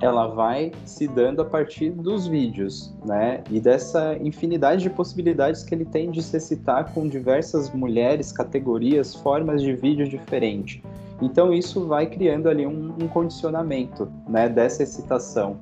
ela 0.00 0.26
vai 0.26 0.72
se 0.84 1.06
dando 1.06 1.42
a 1.42 1.44
partir 1.44 1.90
dos 1.90 2.26
vídeos, 2.26 2.94
né? 3.04 3.42
E 3.50 3.60
dessa 3.60 4.16
infinidade 4.20 4.82
de 4.82 4.90
possibilidades 4.90 5.62
que 5.62 5.74
ele 5.74 5.84
tem 5.84 6.10
de 6.10 6.22
se 6.22 6.38
citar 6.40 6.92
com 6.92 7.08
diversas 7.08 7.70
mulheres, 7.72 8.32
categorias, 8.32 9.14
formas 9.14 9.62
de 9.62 9.74
vídeo 9.74 10.08
diferente. 10.08 10.82
Então 11.22 11.52
isso 11.52 11.86
vai 11.86 12.06
criando 12.06 12.48
ali 12.48 12.66
um, 12.66 12.94
um 13.00 13.08
condicionamento, 13.08 14.10
né? 14.28 14.48
Dessa 14.48 14.82
excitação. 14.82 15.58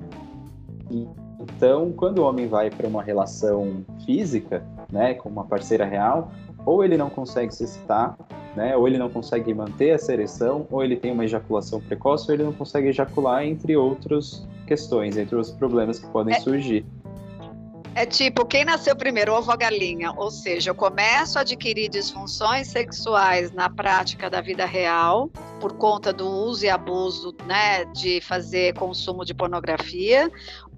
E, 0.89 1.07
então, 1.39 1.91
quando 1.91 2.19
o 2.19 2.23
homem 2.23 2.47
vai 2.47 2.69
para 2.69 2.87
uma 2.87 3.03
relação 3.03 3.85
física, 4.05 4.63
né, 4.89 5.13
com 5.13 5.27
uma 5.27 5.43
parceira 5.43 5.85
real, 5.85 6.31
ou 6.65 6.83
ele 6.83 6.97
não 6.97 7.09
consegue 7.09 7.53
se 7.53 7.63
excitar, 7.63 8.15
né? 8.55 8.75
Ou 8.75 8.87
ele 8.87 8.97
não 8.97 9.09
consegue 9.09 9.53
manter 9.53 9.89
essa 9.89 10.13
ereção, 10.13 10.67
ou 10.69 10.83
ele 10.83 10.95
tem 10.95 11.11
uma 11.11 11.25
ejaculação 11.25 11.81
precoce, 11.81 12.29
ou 12.29 12.35
ele 12.35 12.43
não 12.43 12.53
consegue 12.53 12.87
ejacular, 12.87 13.43
entre 13.43 13.75
outras 13.75 14.47
questões, 14.67 15.17
entre 15.17 15.35
os 15.35 15.51
problemas 15.51 15.99
que 15.99 16.07
podem 16.07 16.35
é, 16.35 16.39
surgir. 16.39 16.85
É 17.95 18.07
tipo, 18.07 18.43
quem 18.45 18.65
nasceu 18.65 18.95
primeiro, 18.95 19.33
ovo 19.33 19.51
ou 19.51 19.57
galinha? 19.57 20.11
Ou 20.17 20.31
seja, 20.31 20.71
eu 20.71 20.75
começo 20.75 21.37
a 21.37 21.41
adquirir 21.41 21.89
disfunções 21.89 22.67
sexuais 22.67 23.51
na 23.51 23.69
prática 23.69 24.29
da 24.29 24.41
vida 24.41 24.65
real, 24.65 25.29
por 25.59 25.73
conta 25.73 26.11
do 26.11 26.27
uso 26.27 26.65
e 26.65 26.69
abuso, 26.69 27.35
né, 27.45 27.85
de 27.85 28.19
fazer 28.21 28.73
consumo 28.73 29.23
de 29.23 29.33
pornografia, 29.33 30.31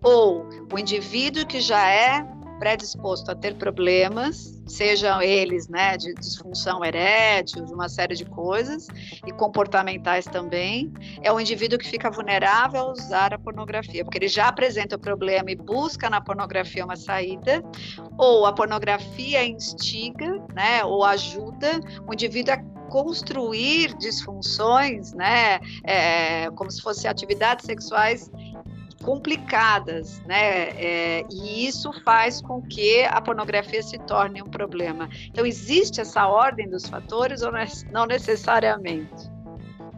ou 0.04 0.46
o 0.72 0.78
indivíduo 0.78 1.46
que 1.46 1.62
já 1.62 1.90
é 1.90 2.26
predisposto 2.60 3.32
a 3.32 3.36
ter 3.36 3.56
problemas, 3.56 4.62
sejam 4.68 5.22
eles 5.22 5.68
né, 5.68 5.98
de 5.98 6.14
disfunção 6.16 6.84
erétil, 6.84 7.66
de 7.66 7.74
uma 7.74 7.90
série 7.90 8.16
de 8.16 8.26
coisas, 8.26 8.88
e 9.26 9.32
comportamentais 9.32 10.26
também, 10.26 10.92
é 11.22 11.32
o 11.32 11.40
indivíduo 11.40 11.78
que 11.78 11.88
fica 11.88 12.10
vulnerável 12.10 12.82
a 12.82 12.92
usar 12.92 13.34
a 13.34 13.40
pornografia, 13.40 14.04
porque 14.04 14.18
ele 14.18 14.28
já 14.28 14.48
apresenta 14.48 14.96
o 14.96 15.00
problema 15.00 15.52
e 15.52 15.56
busca 15.56 16.10
na 16.10 16.22
pornografia 16.22 16.86
uma 16.86 16.96
saída, 16.96 17.64
ou 18.18 18.46
a 18.46 18.54
pornografia 18.54 19.44
instiga, 19.44 20.42
né, 20.54 20.84
ou 20.84 21.04
ajuda 21.04 21.80
o 22.08 22.14
indivíduo 22.14 22.54
a 22.54 22.76
construir 22.90 23.96
disfunções, 23.98 25.14
né, 25.14 25.60
é, 25.84 26.50
como 26.52 26.70
se 26.72 26.82
fossem 26.82 27.10
atividades 27.10 27.66
sexuais 27.66 28.32
complicadas, 29.06 30.20
né? 30.26 30.70
É, 30.70 31.26
e 31.32 31.68
isso 31.68 31.94
faz 32.04 32.42
com 32.42 32.60
que 32.60 33.04
a 33.04 33.22
pornografia 33.22 33.84
se 33.84 34.00
torne 34.00 34.42
um 34.42 34.48
problema. 34.48 35.08
Então, 35.30 35.46
existe 35.46 36.02
essa 36.02 36.28
ordem 36.28 36.68
dos 36.68 36.90
fatores 36.90 37.44
ou 37.44 37.52
não 37.92 38.08
necessariamente? 38.08 39.30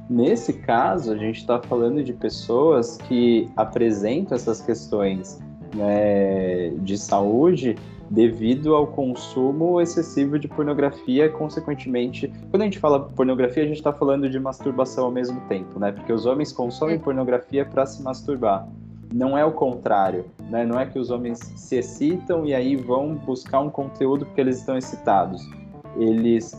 Nesse 0.10 0.54
caso, 0.54 1.14
a 1.14 1.18
gente 1.18 1.38
está 1.40 1.62
falando 1.62 2.04
de 2.04 2.12
pessoas 2.12 2.98
que 3.08 3.50
apresentam 3.56 4.36
essas 4.36 4.62
questões 4.62 5.40
né, 5.74 6.70
de 6.80 6.98
saúde 6.98 7.78
devido 8.10 8.76
ao 8.76 8.88
consumo 8.88 9.82
excessivo 9.82 10.40
de 10.40 10.48
pornografia, 10.48 11.30
consequentemente, 11.30 12.32
quando 12.50 12.62
a 12.62 12.66
gente 12.66 12.80
fala 12.80 13.02
pornografia, 13.02 13.64
a 13.64 13.68
gente 13.68 13.78
está 13.78 13.92
falando 13.92 14.30
de 14.30 14.40
masturbação 14.40 15.06
ao 15.06 15.12
mesmo 15.12 15.42
tempo, 15.42 15.78
né? 15.78 15.92
Porque 15.92 16.12
os 16.14 16.26
homens 16.26 16.54
consomem 16.54 16.98
pornografia 16.98 17.66
para 17.66 17.86
se 17.86 18.02
masturbar 18.02 18.66
não 19.14 19.38
é 19.38 19.46
o 19.46 19.52
contrário, 19.52 20.26
né? 20.50 20.66
Não 20.66 20.80
é 20.80 20.86
que 20.86 21.00
os 21.00 21.10
homens 21.10 21.40
se 21.56 21.78
excitam 21.78 22.46
e 22.46 22.54
aí 22.54 22.76
vão 22.76 23.16
buscar 23.16 23.60
um 23.60 23.70
conteúdo 23.70 24.26
porque 24.26 24.42
eles 24.42 24.60
estão 24.60 24.78
excitados. 24.78 25.42
Eles 25.98 26.54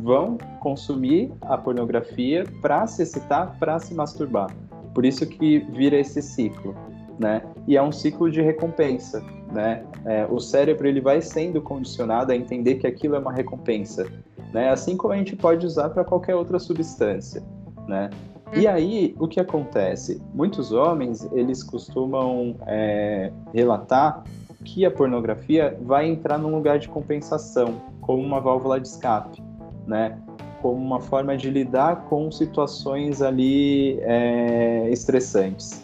vão 0.00 0.38
consumir 0.60 1.32
a 1.42 1.56
pornografia 1.58 2.44
para 2.60 2.86
se 2.86 3.02
excitar, 3.02 3.56
para 3.58 3.78
se 3.78 3.94
masturbar. 3.94 4.50
Por 4.94 5.04
isso 5.04 5.26
que 5.26 5.58
vira 5.58 5.96
esse 5.96 6.22
ciclo, 6.22 6.74
né? 7.18 7.42
E 7.66 7.76
é 7.76 7.82
um 7.82 7.92
ciclo 7.92 8.30
de 8.30 8.40
recompensa, 8.40 9.22
né? 9.52 9.84
É, 10.04 10.26
o 10.28 10.40
cérebro 10.40 10.86
ele 10.88 11.00
vai 11.00 11.20
sendo 11.20 11.60
condicionado 11.60 12.32
a 12.32 12.36
entender 12.36 12.76
que 12.76 12.86
aquilo 12.86 13.14
é 13.16 13.18
uma 13.18 13.32
recompensa, 13.32 14.06
né? 14.52 14.70
Assim 14.70 14.96
como 14.96 15.12
a 15.12 15.16
gente 15.16 15.36
pode 15.36 15.66
usar 15.66 15.90
para 15.90 16.04
qualquer 16.04 16.34
outra 16.34 16.58
substância, 16.58 17.42
né? 17.86 18.10
E 18.54 18.66
uhum. 18.66 18.72
aí, 18.72 19.14
o 19.18 19.26
que 19.26 19.40
acontece? 19.40 20.20
Muitos 20.34 20.72
homens, 20.72 21.26
eles 21.32 21.62
costumam 21.62 22.56
é, 22.66 23.32
relatar 23.52 24.22
que 24.64 24.84
a 24.84 24.90
pornografia 24.90 25.76
vai 25.82 26.06
entrar 26.08 26.38
num 26.38 26.54
lugar 26.54 26.78
de 26.78 26.88
compensação, 26.88 27.80
como 28.00 28.22
uma 28.22 28.40
válvula 28.40 28.80
de 28.80 28.88
escape, 28.88 29.42
né? 29.86 30.18
Como 30.60 30.76
uma 30.76 31.00
forma 31.00 31.36
de 31.36 31.50
lidar 31.50 32.04
com 32.04 32.30
situações 32.30 33.20
ali 33.20 33.98
é, 34.02 34.88
estressantes. 34.90 35.82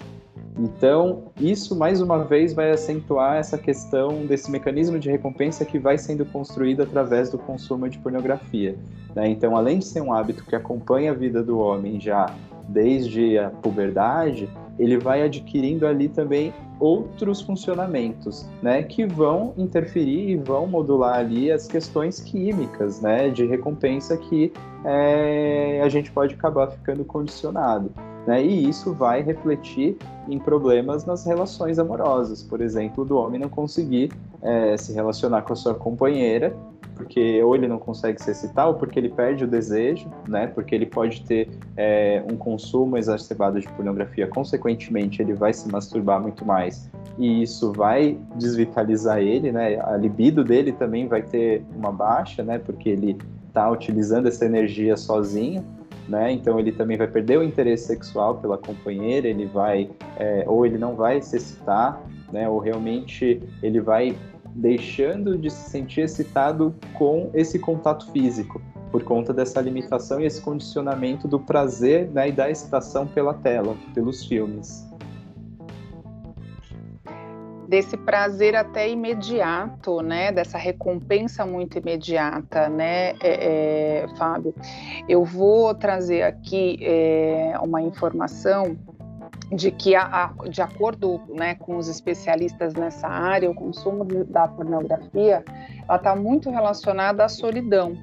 Então, 0.59 1.25
isso 1.41 1.77
mais 1.77 2.01
uma 2.01 2.25
vez 2.25 2.53
vai 2.53 2.73
acentuar 2.73 3.37
essa 3.37 3.57
questão 3.57 4.27
desse 4.27 4.51
mecanismo 4.51 4.99
de 4.99 5.09
recompensa 5.09 5.65
que 5.65 5.79
vai 5.79 5.97
sendo 5.97 6.25
construído 6.27 6.83
através 6.83 7.31
do 7.31 7.39
consumo 7.39 7.89
de 7.89 7.97
pornografia. 7.99 8.77
Né? 9.15 9.29
Então, 9.29 9.57
além 9.57 9.79
de 9.79 9.85
ser 9.85 10.01
um 10.01 10.13
hábito 10.13 10.45
que 10.45 10.57
acompanha 10.57 11.13
a 11.13 11.15
vida 11.15 11.45
do 11.45 11.59
homem 11.59 12.01
já 12.01 12.35
desde 12.69 13.39
a 13.39 13.51
puberdade, 13.51 14.49
ele 14.79 14.99
vai 14.99 15.23
adquirindo 15.23 15.87
ali 15.87 16.09
também 16.09 16.53
outros 16.79 17.41
funcionamentos, 17.41 18.47
né, 18.63 18.83
que 18.83 19.05
vão 19.05 19.53
interferir 19.57 20.31
e 20.31 20.37
vão 20.37 20.67
modular 20.67 21.19
ali 21.19 21.51
as 21.51 21.67
questões 21.67 22.21
químicas, 22.21 23.01
né, 23.01 23.31
de 23.31 23.45
recompensa 23.47 24.17
que 24.17 24.53
é, 24.85 25.81
a 25.83 25.89
gente 25.89 26.13
pode 26.13 26.35
acabar 26.35 26.69
ficando 26.69 27.05
condicionado, 27.05 27.91
né, 28.27 28.45
e 28.45 28.69
isso 28.69 28.93
vai 28.95 29.23
refletir 29.23 29.97
em 30.29 30.39
problemas 30.39 31.05
nas 31.05 31.27
relações 31.27 31.81
amorosas, 31.81 32.43
por 32.43 32.61
exemplo, 32.61 33.05
do 33.05 33.17
homem 33.17 33.41
não 33.41 33.49
conseguir 33.49 34.13
é, 34.41 34.77
se 34.77 34.93
relacionar 34.93 35.43
com 35.43 35.53
a 35.53 35.57
sua 35.57 35.75
companheira 35.75 36.55
porque 36.99 37.41
ou 37.43 37.55
ele 37.55 37.69
não 37.69 37.79
consegue 37.79 38.21
se 38.21 38.33
excitar, 38.33 38.67
ou 38.67 38.75
porque 38.75 38.99
ele 38.99 39.09
perde 39.09 39.45
o 39.45 39.47
desejo, 39.47 40.11
né? 40.29 40.49
Porque 40.49 40.75
ele 40.75 40.85
pode 40.85 41.23
ter 41.23 41.49
é, 41.77 42.23
um 42.31 42.37
consumo 42.37 42.99
exacerbado 42.99 43.61
de 43.61 43.69
pornografia, 43.69 44.27
consequentemente 44.27 45.23
ele 45.23 45.33
vai 45.33 45.55
se 45.55 45.71
masturbar 45.71 46.21
muito 46.21 46.45
mais 46.45 46.91
e 47.17 47.43
isso 47.43 47.73
vai 47.73 48.19
desvitalizar 48.35 49.19
ele, 49.19 49.53
né? 49.53 49.81
A 49.81 49.97
libido 49.97 50.43
dele 50.43 50.73
também 50.73 51.07
vai 51.07 51.23
ter 51.23 51.65
uma 51.75 51.93
baixa, 51.93 52.43
né? 52.43 52.59
Porque 52.59 52.89
ele 52.89 53.17
está 53.47 53.71
utilizando 53.71 54.27
essa 54.27 54.45
energia 54.45 54.97
sozinho. 54.97 55.65
Né? 56.09 56.33
Então 56.33 56.59
ele 56.59 56.73
também 56.73 56.97
vai 56.97 57.07
perder 57.07 57.39
o 57.39 57.43
interesse 57.43 57.89
sexual 57.89 58.37
pela 58.37 58.57
companheira, 58.57 59.29
ele 59.29 59.45
vai 59.45 59.91
é, 60.17 60.43
ou 60.47 60.65
ele 60.65 60.79
não 60.79 60.97
vai 60.97 61.21
se 61.21 61.37
excitar, 61.37 62.01
né? 62.33 62.49
Ou 62.49 62.59
realmente 62.59 63.43
ele 63.63 63.79
vai 63.79 64.17
deixando 64.59 65.39
de 65.39 65.51
se 65.51 65.71
sentir 65.71 66.01
excitado 66.01 66.75
com 66.95 67.31
esse 67.33 67.61
contato 67.61 68.11
físico, 68.11 68.61
por 68.91 69.05
conta 69.05 69.33
dessa 69.33 69.61
limitação 69.61 70.21
e 70.21 70.27
esse 70.27 70.41
condicionamento 70.41 71.29
do 71.29 71.39
prazer 71.39 72.11
né, 72.11 72.29
e 72.29 72.33
da 72.33 72.51
excitação 72.51 73.07
pela 73.07 73.35
tela, 73.35 73.77
pelos 73.95 74.25
filmes. 74.25 74.85
Desse 77.69 77.97
prazer 77.99 78.57
até 78.57 78.89
imediato, 78.89 80.01
né? 80.01 80.33
Dessa 80.33 80.57
recompensa 80.57 81.45
muito 81.45 81.77
imediata, 81.77 82.67
né, 82.71 83.11
é, 83.21 84.05
é, 84.05 84.09
Fábio? 84.17 84.55
Eu 85.07 85.23
vou 85.23 85.75
trazer 85.75 86.23
aqui 86.23 86.79
é, 86.81 87.53
uma 87.63 87.83
informação 87.83 88.75
de 89.51 89.71
que, 89.71 89.95
a, 89.95 90.03
a, 90.03 90.49
de 90.49 90.61
acordo 90.61 91.21
né, 91.29 91.55
com 91.55 91.77
os 91.77 91.89
especialistas 91.89 92.75
nessa 92.75 93.09
área, 93.09 93.51
o 93.51 93.55
consumo 93.55 94.05
da 94.05 94.47
pornografia 94.47 95.43
está 95.91 96.15
muito 96.15 96.51
relacionado 96.51 97.21
à 97.21 97.29
solidão. 97.29 97.97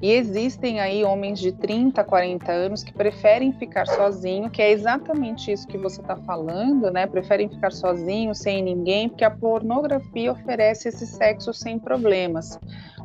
E 0.00 0.12
existem 0.12 0.80
aí 0.80 1.04
homens 1.04 1.38
de 1.38 1.52
30, 1.52 2.02
40 2.02 2.50
anos 2.50 2.82
que 2.82 2.92
preferem 2.92 3.52
ficar 3.52 3.86
sozinho, 3.86 4.50
que 4.50 4.62
é 4.62 4.70
exatamente 4.70 5.52
isso 5.52 5.66
que 5.66 5.76
você 5.76 6.00
está 6.00 6.16
falando, 6.16 6.90
né? 6.90 7.06
Preferem 7.06 7.48
ficar 7.48 7.72
sozinho, 7.72 8.34
sem 8.34 8.62
ninguém, 8.62 9.08
porque 9.08 9.24
a 9.24 9.30
pornografia 9.30 10.32
oferece 10.32 10.88
esse 10.88 11.06
sexo 11.06 11.52
sem 11.52 11.78
problemas. 11.78 12.58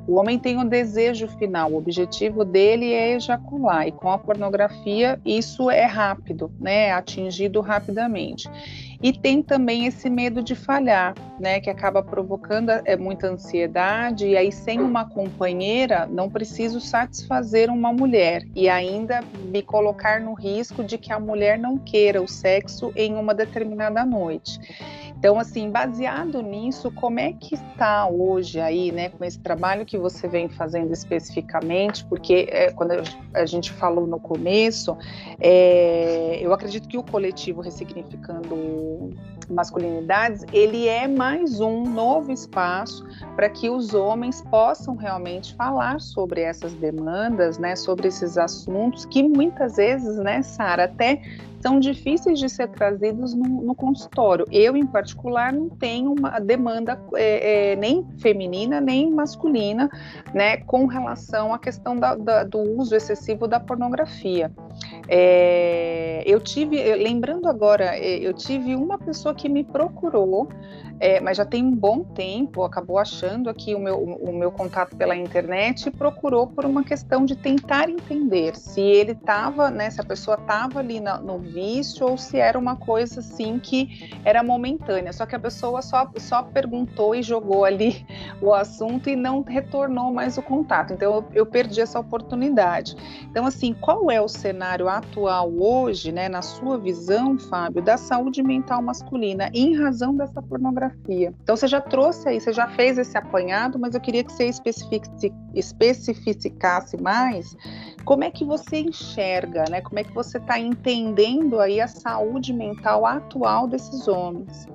O 0.07 0.15
homem 0.15 0.39
tem 0.39 0.57
um 0.57 0.67
desejo 0.67 1.27
final, 1.27 1.71
o 1.71 1.77
objetivo 1.77 2.43
dele 2.43 2.91
é 2.91 3.15
ejacular, 3.15 3.87
e 3.87 3.91
com 3.91 4.09
a 4.09 4.17
pornografia 4.17 5.19
isso 5.23 5.69
é 5.69 5.85
rápido, 5.85 6.51
né? 6.59 6.87
É 6.87 6.91
atingido 6.91 7.61
rapidamente. 7.61 8.49
E 9.03 9.11
tem 9.11 9.41
também 9.41 9.87
esse 9.87 10.09
medo 10.09 10.43
de 10.43 10.53
falhar, 10.53 11.15
né, 11.39 11.59
que 11.59 11.71
acaba 11.71 12.03
provocando 12.03 12.69
é, 12.69 12.95
muita 12.95 13.27
ansiedade, 13.27 14.27
e 14.27 14.37
aí 14.37 14.51
sem 14.51 14.79
uma 14.79 15.05
companheira 15.05 16.05
não 16.05 16.29
preciso 16.29 16.79
satisfazer 16.79 17.71
uma 17.71 17.91
mulher 17.91 18.43
e 18.55 18.69
ainda 18.69 19.21
me 19.45 19.63
colocar 19.63 20.21
no 20.21 20.33
risco 20.33 20.83
de 20.83 20.99
que 20.99 21.11
a 21.11 21.19
mulher 21.19 21.57
não 21.57 21.79
queira 21.79 22.21
o 22.21 22.27
sexo 22.27 22.93
em 22.95 23.15
uma 23.15 23.33
determinada 23.33 24.05
noite. 24.05 24.59
Então, 25.21 25.37
assim, 25.37 25.69
baseado 25.69 26.41
nisso, 26.41 26.89
como 26.89 27.19
é 27.19 27.31
que 27.31 27.53
está 27.53 28.07
hoje 28.07 28.59
aí, 28.59 28.91
né, 28.91 29.09
com 29.09 29.23
esse 29.23 29.37
trabalho 29.37 29.85
que 29.85 29.95
você 29.95 30.27
vem 30.27 30.49
fazendo 30.49 30.91
especificamente? 30.91 32.03
Porque 32.05 32.47
é, 32.49 32.71
quando 32.71 32.93
a 33.31 33.45
gente 33.45 33.71
falou 33.71 34.07
no 34.07 34.19
começo, 34.19 34.97
é, 35.39 36.39
eu 36.41 36.51
acredito 36.51 36.87
que 36.87 36.97
o 36.97 37.03
coletivo 37.03 37.61
Ressignificando 37.61 39.11
Masculinidades, 39.47 40.43
ele 40.51 40.87
é 40.87 41.07
mais 41.07 41.59
um 41.59 41.83
novo 41.83 42.31
espaço 42.31 43.05
para 43.35 43.47
que 43.47 43.69
os 43.69 43.93
homens 43.93 44.41
possam 44.49 44.95
realmente 44.95 45.53
falar 45.53 46.01
sobre 46.01 46.41
essas 46.41 46.73
demandas, 46.73 47.59
né, 47.59 47.75
sobre 47.75 48.07
esses 48.07 48.39
assuntos 48.39 49.05
que 49.05 49.21
muitas 49.21 49.75
vezes, 49.75 50.17
né, 50.17 50.41
Sara, 50.41 50.85
até 50.85 51.21
são 51.61 51.79
difíceis 51.79 52.39
de 52.39 52.49
ser 52.49 52.69
trazidos 52.69 53.33
no, 53.33 53.61
no 53.61 53.75
consultório. 53.75 54.45
Eu, 54.51 54.75
em 54.75 54.85
particular, 54.85 55.53
não 55.53 55.69
tenho 55.69 56.13
uma 56.13 56.39
demanda 56.39 56.99
é, 57.15 57.71
é, 57.71 57.75
nem 57.75 58.05
feminina 58.17 58.81
nem 58.81 59.09
masculina, 59.11 59.89
né, 60.33 60.57
com 60.57 60.85
relação 60.85 61.53
à 61.53 61.59
questão 61.59 61.95
da, 61.95 62.15
da, 62.15 62.43
do 62.43 62.59
uso 62.79 62.95
excessivo 62.95 63.47
da 63.47 63.59
pornografia. 63.59 64.51
É, 65.07 66.23
eu 66.25 66.39
tive, 66.39 66.81
lembrando 66.95 67.47
agora, 67.47 67.95
é, 67.95 68.17
eu 68.17 68.33
tive 68.33 68.75
uma 68.75 68.97
pessoa 68.97 69.33
que 69.33 69.49
me 69.49 69.63
procurou 69.63 70.47
é, 71.01 71.19
mas 71.19 71.35
já 71.35 71.43
tem 71.43 71.65
um 71.65 71.75
bom 71.75 72.03
tempo, 72.03 72.63
acabou 72.63 72.99
achando 72.99 73.49
aqui 73.49 73.73
o 73.73 73.79
meu, 73.79 73.97
o 73.97 74.31
meu 74.31 74.51
contato 74.51 74.95
pela 74.95 75.15
internet 75.15 75.87
e 75.87 75.91
procurou 75.91 76.45
por 76.45 76.63
uma 76.63 76.83
questão 76.83 77.25
de 77.25 77.35
tentar 77.35 77.89
entender 77.89 78.55
se 78.55 78.79
ele 78.79 79.13
estava, 79.13 79.71
né, 79.71 79.89
se 79.89 79.99
a 79.99 80.03
pessoa 80.03 80.37
estava 80.39 80.77
ali 80.77 80.99
na, 80.99 81.17
no 81.17 81.39
vício 81.51 82.07
ou 82.07 82.17
se 82.17 82.37
era 82.37 82.57
uma 82.57 82.75
coisa 82.75 83.19
assim 83.19 83.59
que 83.59 84.09
era 84.23 84.41
momentânea. 84.43 85.13
Só 85.13 85.25
que 85.25 85.35
a 85.35 85.39
pessoa 85.39 85.81
só, 85.81 86.09
só 86.17 86.43
perguntou 86.43 87.13
e 87.13 87.21
jogou 87.21 87.65
ali 87.65 88.05
o 88.41 88.53
assunto 88.53 89.09
e 89.09 89.15
não 89.15 89.41
retornou 89.41 90.13
mais 90.13 90.37
o 90.37 90.41
contato. 90.41 90.93
Então 90.93 91.13
eu, 91.13 91.25
eu 91.33 91.45
perdi 91.45 91.81
essa 91.81 91.99
oportunidade. 91.99 92.95
Então, 93.29 93.45
assim, 93.45 93.73
qual 93.73 94.09
é 94.09 94.21
o 94.21 94.27
cenário 94.27 94.87
atual 94.87 95.51
hoje, 95.51 96.11
né, 96.11 96.27
na 96.29 96.41
sua 96.41 96.77
visão, 96.77 97.37
Fábio, 97.37 97.81
da 97.81 97.97
saúde 97.97 98.41
mental 98.43 98.81
masculina 98.81 99.49
em 99.53 99.75
razão 99.77 100.15
dessa 100.15 100.41
pornografia? 100.41 101.33
Então 101.43 101.55
você 101.55 101.67
já 101.67 101.81
trouxe 101.81 102.29
aí, 102.29 102.39
você 102.39 102.53
já 102.53 102.67
fez 102.67 102.97
esse 102.97 103.17
apanhado, 103.17 103.77
mas 103.79 103.95
eu 103.95 104.01
queria 104.01 104.23
que 104.23 104.31
você 104.31 104.49
especificasse 105.53 107.01
mais 107.01 107.55
como 108.03 108.23
é 108.23 108.31
que 108.31 108.43
você 108.43 108.79
enxerga, 108.79 109.65
né? 109.69 109.81
Como 109.81 109.99
é 109.99 110.03
que 110.03 110.13
você 110.13 110.37
está 110.37 110.59
entendendo 110.59 111.59
aí 111.59 111.79
a 111.79 111.87
saúde 111.87 112.53
mental 112.53 113.05
atual 113.05 113.67
desses 113.67 114.07
homens? 114.07 114.67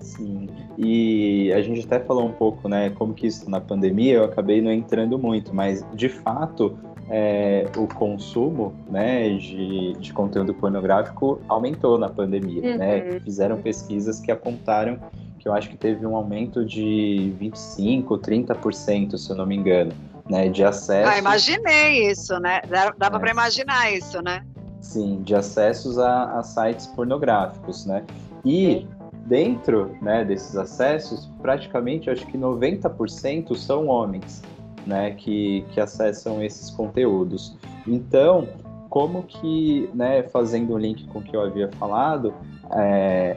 Sim, 0.00 0.48
e 0.78 1.52
a 1.52 1.60
gente 1.60 1.84
até 1.84 1.98
falou 1.98 2.26
um 2.26 2.32
pouco, 2.32 2.68
né, 2.68 2.90
como 2.90 3.12
que 3.12 3.26
isso 3.26 3.50
na 3.50 3.60
pandemia 3.60 4.14
eu 4.14 4.24
acabei 4.24 4.62
não 4.62 4.70
entrando 4.70 5.18
muito, 5.18 5.52
mas 5.52 5.84
de 5.94 6.08
fato 6.08 6.78
é, 7.08 7.66
o 7.76 7.86
consumo 7.86 8.72
né, 8.88 9.30
de, 9.30 9.94
de 9.94 10.12
conteúdo 10.12 10.54
pornográfico 10.54 11.40
aumentou 11.48 11.98
na 11.98 12.08
pandemia, 12.08 12.76
né? 12.76 12.96
uhum. 12.96 13.12
né? 13.14 13.20
Fizeram 13.20 13.60
pesquisas 13.60 14.20
que 14.20 14.30
apontaram 14.30 14.98
que 15.38 15.48
eu 15.48 15.52
acho 15.52 15.70
que 15.70 15.76
teve 15.76 16.04
um 16.04 16.16
aumento 16.16 16.64
de 16.64 17.32
25, 17.38 18.18
30%, 18.18 19.16
se 19.16 19.30
eu 19.30 19.36
não 19.36 19.46
me 19.46 19.56
engano, 19.56 19.92
né, 20.28 20.48
de 20.48 20.64
acesso. 20.64 21.10
Ah, 21.10 21.18
imaginei 21.18 22.10
isso, 22.10 22.38
né? 22.38 22.60
Dava 22.98 23.16
é. 23.16 23.20
para 23.20 23.30
imaginar 23.30 23.92
isso, 23.92 24.20
né? 24.22 24.44
Sim, 24.80 25.22
de 25.22 25.34
acessos 25.34 25.98
a, 25.98 26.38
a 26.38 26.42
sites 26.42 26.86
pornográficos, 26.88 27.86
né? 27.86 28.04
E 28.44 28.86
dentro 29.26 29.96
né, 30.00 30.24
desses 30.24 30.56
acessos, 30.56 31.28
praticamente 31.42 32.08
acho 32.08 32.26
que 32.26 32.38
90% 32.38 33.54
são 33.56 33.88
homens, 33.88 34.42
né, 34.86 35.12
que, 35.12 35.64
que 35.72 35.80
acessam 35.80 36.42
esses 36.42 36.70
conteúdos. 36.70 37.56
Então, 37.86 38.48
como 38.88 39.24
que, 39.24 39.90
né, 39.92 40.22
fazendo 40.22 40.74
um 40.74 40.78
link 40.78 41.06
com 41.08 41.18
o 41.18 41.22
que 41.22 41.36
eu 41.36 41.42
havia 41.42 41.68
falado, 41.72 42.32
é, 42.70 43.36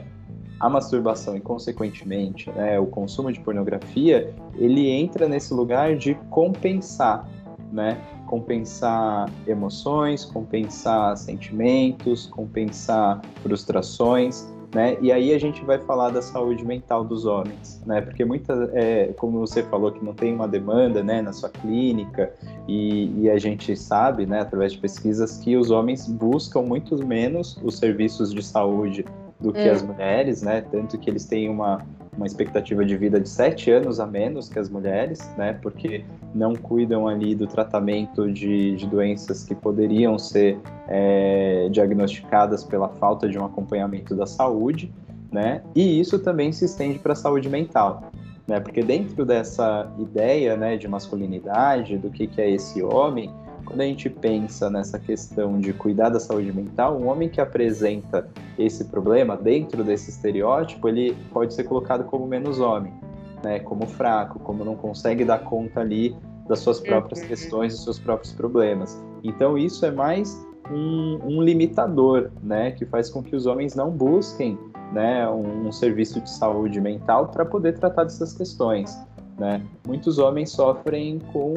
a 0.60 0.68
masturbação 0.68 1.34
e, 1.36 1.40
consequentemente, 1.40 2.50
né, 2.50 2.78
o 2.78 2.86
consumo 2.86 3.32
de 3.32 3.40
pornografia, 3.40 4.32
ele 4.56 4.90
entra 4.90 5.26
nesse 5.26 5.54
lugar 5.54 5.96
de 5.96 6.14
compensar, 6.28 7.26
né? 7.72 7.98
Compensar 8.26 9.30
emoções, 9.46 10.24
compensar 10.24 11.16
sentimentos, 11.16 12.26
compensar 12.26 13.22
frustrações, 13.42 14.46
né? 14.74 14.96
E 15.00 15.10
aí 15.10 15.32
a 15.34 15.38
gente 15.38 15.64
vai 15.64 15.78
falar 15.78 16.10
da 16.10 16.22
saúde 16.22 16.64
mental 16.64 17.04
dos 17.04 17.24
homens, 17.24 17.82
né? 17.86 18.00
Porque 18.00 18.24
muita, 18.24 18.70
é, 18.72 19.14
como 19.14 19.38
você 19.40 19.62
falou, 19.62 19.90
que 19.90 20.04
não 20.04 20.12
tem 20.12 20.34
uma 20.34 20.46
demanda, 20.46 21.02
né, 21.02 21.22
na 21.22 21.32
sua 21.32 21.48
clínica 21.48 22.32
e, 22.68 23.22
e, 23.22 23.30
a 23.30 23.38
gente 23.38 23.74
sabe, 23.76 24.26
né, 24.26 24.40
através 24.40 24.72
de 24.72 24.78
pesquisas, 24.78 25.38
que 25.38 25.56
os 25.56 25.70
homens 25.70 26.06
buscam 26.06 26.62
muito 26.62 27.04
menos 27.04 27.58
os 27.64 27.78
serviços 27.78 28.32
de 28.32 28.42
saúde 28.42 29.04
do 29.40 29.52
que 29.52 29.68
as 29.68 29.82
hum. 29.82 29.88
mulheres, 29.88 30.42
né? 30.42 30.60
Tanto 30.70 30.98
que 30.98 31.08
eles 31.08 31.24
têm 31.24 31.48
uma, 31.48 31.80
uma 32.16 32.26
expectativa 32.26 32.84
de 32.84 32.96
vida 32.96 33.18
de 33.18 33.28
sete 33.28 33.70
anos 33.70 33.98
a 33.98 34.06
menos 34.06 34.48
que 34.48 34.58
as 34.58 34.68
mulheres, 34.68 35.18
né? 35.36 35.54
Porque 35.54 36.04
não 36.34 36.54
cuidam 36.54 37.08
ali 37.08 37.34
do 37.34 37.46
tratamento 37.46 38.30
de, 38.30 38.76
de 38.76 38.86
doenças 38.86 39.44
que 39.44 39.54
poderiam 39.54 40.18
ser 40.18 40.58
é, 40.88 41.68
diagnosticadas 41.70 42.64
pela 42.64 42.88
falta 42.88 43.28
de 43.28 43.38
um 43.38 43.44
acompanhamento 43.44 44.14
da 44.14 44.26
saúde, 44.26 44.92
né? 45.32 45.62
E 45.74 46.00
isso 46.00 46.18
também 46.18 46.52
se 46.52 46.66
estende 46.66 46.98
para 46.98 47.12
a 47.12 47.16
saúde 47.16 47.48
mental, 47.48 48.10
né? 48.46 48.60
Porque 48.60 48.82
dentro 48.82 49.24
dessa 49.24 49.90
ideia, 49.98 50.56
né, 50.56 50.76
de 50.76 50.86
masculinidade, 50.86 51.96
do 51.96 52.10
que, 52.10 52.26
que 52.26 52.40
é 52.40 52.50
esse 52.50 52.82
homem, 52.82 53.32
quando 53.70 53.82
a 53.82 53.84
gente 53.84 54.10
pensa 54.10 54.68
nessa 54.68 54.98
questão 54.98 55.60
de 55.60 55.72
cuidar 55.72 56.08
da 56.08 56.18
saúde 56.18 56.52
mental, 56.52 56.98
um 56.98 57.06
homem 57.06 57.28
que 57.28 57.40
apresenta 57.40 58.28
esse 58.58 58.86
problema 58.86 59.36
dentro 59.36 59.84
desse 59.84 60.10
estereótipo, 60.10 60.88
ele 60.88 61.16
pode 61.32 61.54
ser 61.54 61.62
colocado 61.62 62.02
como 62.02 62.26
menos 62.26 62.58
homem, 62.58 62.92
né? 63.44 63.60
Como 63.60 63.86
fraco, 63.86 64.40
como 64.40 64.64
não 64.64 64.74
consegue 64.74 65.24
dar 65.24 65.38
conta 65.44 65.80
ali 65.80 66.16
das 66.48 66.58
suas 66.58 66.80
próprias 66.80 67.20
uhum. 67.20 67.28
questões, 67.28 67.74
dos 67.74 67.84
seus 67.84 67.98
próprios 68.00 68.32
problemas. 68.32 69.00
Então 69.22 69.56
isso 69.56 69.86
é 69.86 69.92
mais 69.92 70.44
um, 70.68 71.20
um 71.22 71.40
limitador, 71.40 72.32
né? 72.42 72.72
Que 72.72 72.84
faz 72.84 73.08
com 73.08 73.22
que 73.22 73.36
os 73.36 73.46
homens 73.46 73.76
não 73.76 73.92
busquem 73.92 74.58
né, 74.92 75.28
um, 75.28 75.68
um 75.68 75.72
serviço 75.72 76.20
de 76.20 76.28
saúde 76.28 76.80
mental 76.80 77.28
para 77.28 77.44
poder 77.44 77.78
tratar 77.78 78.02
dessas 78.02 78.32
questões. 78.32 78.98
Né? 79.40 79.62
Muitos 79.86 80.18
homens 80.18 80.50
sofrem 80.50 81.18
com 81.32 81.54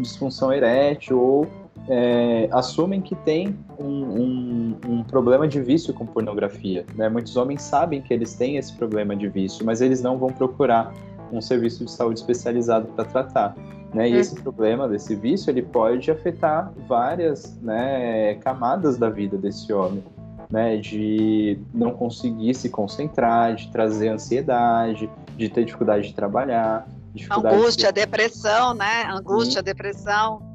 disfunção 0.00 0.52
erétil 0.52 1.20
ou 1.20 1.46
é, 1.88 2.48
assumem 2.50 3.00
que 3.00 3.14
tem 3.14 3.56
um, 3.78 3.86
um, 3.86 4.76
um, 4.88 5.04
problema 5.04 5.46
de 5.46 5.60
vício 5.60 5.94
com 5.94 6.04
pornografia. 6.04 6.84
Né? 6.96 7.08
Muitos 7.08 7.36
homens 7.36 7.62
sabem 7.62 8.02
que 8.02 8.12
eles 8.12 8.34
têm 8.34 8.56
esse 8.56 8.72
problema 8.72 9.14
de 9.14 9.28
vício, 9.28 9.64
mas 9.64 9.80
eles 9.80 10.02
não 10.02 10.18
vão 10.18 10.30
procurar 10.30 10.92
um 11.32 11.40
serviço 11.40 11.84
de 11.84 11.92
saúde 11.92 12.18
especializado 12.18 12.88
para 12.88 13.04
tratar. 13.04 13.54
Né? 13.94 14.10
E 14.10 14.16
esse 14.16 14.34
uhum. 14.34 14.42
problema 14.42 14.88
desse 14.88 15.14
vício 15.14 15.48
ele 15.48 15.62
pode 15.62 16.10
afetar 16.10 16.72
várias 16.88 17.56
né, 17.62 18.34
camadas 18.40 18.98
da 18.98 19.08
vida 19.08 19.38
desse 19.38 19.72
homem. 19.72 20.02
Né, 20.50 20.76
de 20.76 21.58
não 21.72 21.92
conseguir 21.92 22.52
se 22.52 22.68
concentrar, 22.68 23.54
de 23.54 23.68
trazer 23.68 24.08
ansiedade, 24.08 25.08
de 25.34 25.48
ter 25.48 25.64
dificuldade 25.64 26.08
de 26.08 26.14
trabalhar, 26.14 26.86
Angústia, 27.30 27.92
de... 27.92 28.00
depressão, 28.00 28.74
né? 28.74 29.04
Angústia, 29.08 29.60
Sim. 29.60 29.64
depressão. 29.64 30.52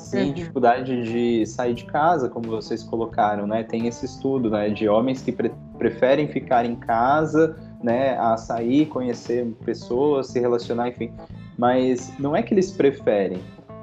Sim, 0.00 0.28
uhum. 0.28 0.32
dificuldade 0.32 1.02
de 1.02 1.46
sair 1.46 1.74
de 1.74 1.84
casa, 1.84 2.28
como 2.28 2.48
vocês 2.48 2.82
colocaram, 2.82 3.46
né? 3.46 3.62
Tem 3.62 3.86
esse 3.86 4.06
estudo, 4.06 4.50
né, 4.50 4.70
de 4.70 4.88
homens 4.88 5.22
que 5.22 5.30
pre 5.30 5.52
preferem 5.78 6.28
ficar 6.28 6.66
em 6.66 6.76
casa, 6.76 7.56
né, 7.82 8.14
a 8.18 8.36
sair, 8.36 8.84
conhecer 8.86 9.46
pessoas, 9.64 10.26
se 10.26 10.38
relacionar, 10.38 10.88
enfim. 10.88 11.10
Mas 11.56 12.12
não 12.18 12.36
é 12.36 12.42
que 12.42 12.52
eles 12.52 12.70
preferem, 12.70 13.40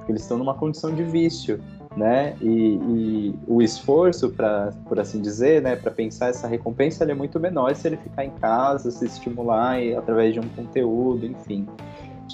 eles 0.08 0.22
estão 0.22 0.38
numa 0.38 0.54
condição 0.54 0.94
de 0.94 1.04
vício, 1.04 1.60
né? 1.96 2.36
E, 2.40 2.76
e 2.76 3.36
o 3.48 3.62
esforço, 3.62 4.30
para, 4.30 4.72
por 4.88 5.00
assim 5.00 5.20
dizer, 5.20 5.62
né, 5.64 5.76
para 5.76 5.90
pensar 5.90 6.30
essa 6.30 6.48
recompensa, 6.48 7.04
é 7.04 7.14
muito 7.16 7.40
menor 7.40 7.76
se 7.76 7.88
ele 7.88 7.98
ficar 7.98 8.24
em 8.24 8.32
casa, 8.32 8.92
se 8.92 9.06
estimular 9.06 9.82
e, 9.82 9.96
através 9.96 10.34
de 10.34 10.40
um 10.40 10.48
conteúdo, 10.50 11.26
enfim. 11.26 11.68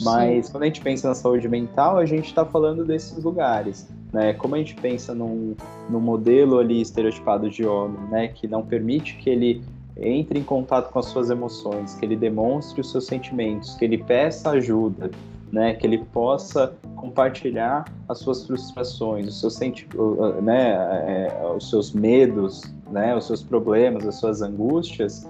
Mas 0.02 0.46
Sim. 0.46 0.52
quando 0.52 0.64
a 0.64 0.66
gente 0.68 0.82
pensa 0.82 1.08
na 1.08 1.16
saúde 1.16 1.48
mental, 1.48 1.98
a 1.98 2.06
gente 2.06 2.26
está 2.26 2.46
falando 2.46 2.84
desses 2.84 3.24
lugares. 3.24 3.88
Né? 4.12 4.34
Como 4.34 4.56
a 4.56 4.58
gente 4.58 4.76
pensa 4.76 5.14
num, 5.14 5.56
num 5.90 6.00
modelo 6.00 6.60
ali 6.60 6.82
estereotipado 6.82 7.50
de 7.50 7.66
homem, 7.66 8.00
né? 8.10 8.28
que 8.28 8.48
não 8.48 8.64
permite 8.64 9.18
que 9.18 9.30
ele 9.30 9.64
entre 9.96 10.40
em 10.40 10.44
contato 10.44 10.92
com 10.92 11.00
as 11.00 11.06
suas 11.06 11.30
emoções, 11.30 11.94
que 11.96 12.06
ele 12.06 12.16
demonstre 12.16 12.82
os 12.82 12.92
seus 12.92 13.06
sentimentos, 13.06 13.76
que 13.76 13.86
ele 13.86 13.98
peça 13.98 14.52
ajuda, 14.52 15.12
né, 15.52 15.76
que 15.76 15.86
ele 15.86 16.00
possa 16.00 16.74
compartilhar 16.96 17.86
as 18.10 18.18
suas 18.18 18.46
frustrações, 18.46 19.28
os 19.28 19.40
seus, 19.40 19.54
senti 19.54 19.88
né, 20.42 20.72
é, 20.72 21.54
os 21.56 21.70
seus 21.70 21.94
medos, 21.94 22.64
né, 22.90 23.16
os 23.16 23.28
seus 23.28 23.44
problemas, 23.44 24.06
as 24.08 24.16
suas 24.16 24.42
angústias, 24.42 25.28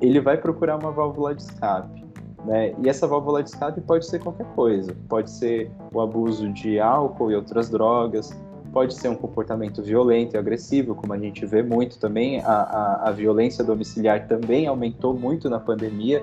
ele 0.00 0.18
vai 0.18 0.38
procurar 0.38 0.78
uma 0.78 0.90
válvula 0.90 1.34
de 1.34 1.42
escape. 1.42 2.09
Né? 2.44 2.74
E 2.82 2.88
essa 2.88 3.06
válvula 3.06 3.42
de 3.42 3.50
escape 3.50 3.80
pode 3.80 4.06
ser 4.06 4.18
qualquer 4.20 4.46
coisa. 4.54 4.96
Pode 5.08 5.30
ser 5.30 5.70
o 5.92 6.00
abuso 6.00 6.50
de 6.52 6.80
álcool 6.80 7.30
e 7.30 7.34
outras 7.34 7.68
drogas, 7.68 8.30
pode 8.72 8.94
ser 8.94 9.08
um 9.08 9.14
comportamento 9.14 9.82
violento 9.82 10.34
e 10.34 10.38
agressivo, 10.38 10.94
como 10.94 11.12
a 11.12 11.18
gente 11.18 11.44
vê 11.44 11.62
muito 11.62 11.98
também. 11.98 12.40
A, 12.40 12.52
a, 12.52 13.08
a 13.08 13.10
violência 13.10 13.64
domiciliar 13.64 14.26
também 14.26 14.66
aumentou 14.66 15.12
muito 15.12 15.50
na 15.50 15.58
pandemia. 15.58 16.22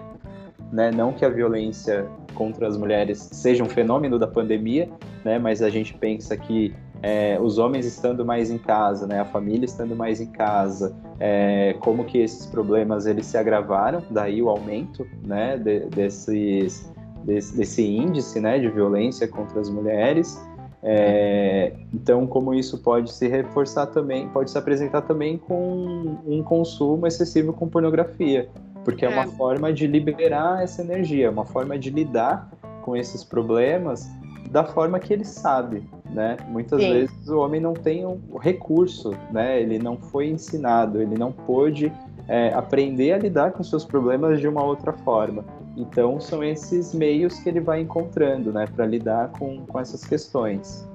Né? 0.71 0.91
Não 0.91 1.13
que 1.13 1.23
a 1.23 1.29
violência 1.29 2.07
contra 2.33 2.67
as 2.67 2.77
mulheres 2.77 3.19
seja 3.19 3.63
um 3.63 3.69
fenômeno 3.69 4.19
da 4.19 4.27
pandemia, 4.27 4.89
né? 5.23 5.39
mas 5.39 5.61
a 5.61 5.69
gente 5.69 5.93
pensa 5.93 6.35
que 6.35 6.73
é, 7.01 7.37
os 7.39 7.57
homens 7.57 7.85
estando 7.85 8.25
mais 8.25 8.49
em 8.49 8.57
casa, 8.57 9.05
né, 9.05 9.19
a 9.19 9.25
família 9.25 9.65
estando 9.65 9.95
mais 9.95 10.19
em 10.19 10.27
casa, 10.27 10.95
é, 11.19 11.75
como 11.79 12.05
que 12.05 12.17
esses 12.17 12.45
problemas 12.45 13.05
eles 13.05 13.25
se 13.25 13.37
agravaram, 13.37 14.03
daí 14.09 14.41
o 14.41 14.49
aumento, 14.49 15.05
né, 15.23 15.57
de, 15.57 15.81
desses, 15.87 16.91
desse, 17.23 17.55
desse, 17.55 17.85
índice, 17.85 18.39
né, 18.39 18.59
de 18.59 18.69
violência 18.69 19.27
contra 19.27 19.59
as 19.59 19.69
mulheres. 19.69 20.41
É, 20.83 21.73
então, 21.93 22.25
como 22.25 22.53
isso 22.53 22.77
pode 22.79 23.11
se 23.11 23.27
reforçar 23.27 23.87
também, 23.87 24.27
pode 24.29 24.51
se 24.51 24.57
apresentar 24.57 25.01
também 25.01 25.37
com 25.37 26.17
um 26.25 26.41
consumo 26.43 27.05
excessivo 27.07 27.51
com 27.51 27.67
pornografia, 27.67 28.47
porque 28.85 29.05
é 29.05 29.09
uma 29.09 29.23
é. 29.23 29.27
forma 29.27 29.73
de 29.73 29.85
liberar 29.85 30.63
essa 30.63 30.81
energia, 30.81 31.29
uma 31.29 31.45
forma 31.45 31.77
de 31.77 31.89
lidar 31.89 32.49
com 32.83 32.95
esses 32.95 33.23
problemas 33.23 34.07
da 34.49 34.63
forma 34.63 34.99
que 34.99 35.13
ele 35.13 35.25
sabe, 35.25 35.83
né? 36.09 36.37
Muitas 36.47 36.81
Sim. 36.81 36.93
vezes 36.93 37.29
o 37.29 37.39
homem 37.39 37.59
não 37.59 37.73
tem 37.73 38.05
o 38.05 38.19
um 38.31 38.37
recurso, 38.37 39.11
né? 39.31 39.61
Ele 39.61 39.79
não 39.79 39.97
foi 39.97 40.29
ensinado, 40.29 41.01
ele 41.01 41.17
não 41.17 41.31
pôde 41.31 41.91
é, 42.27 42.53
aprender 42.53 43.13
a 43.13 43.17
lidar 43.17 43.51
com 43.51 43.63
seus 43.63 43.85
problemas 43.85 44.39
de 44.39 44.47
uma 44.47 44.63
outra 44.63 44.93
forma. 44.93 45.45
Então 45.75 46.19
são 46.19 46.43
esses 46.43 46.93
meios 46.93 47.39
que 47.39 47.49
ele 47.49 47.59
vai 47.59 47.81
encontrando, 47.81 48.51
né, 48.51 48.65
para 48.75 48.85
lidar 48.85 49.29
com, 49.31 49.65
com 49.65 49.79
essas 49.79 50.03
questões. 50.03 50.86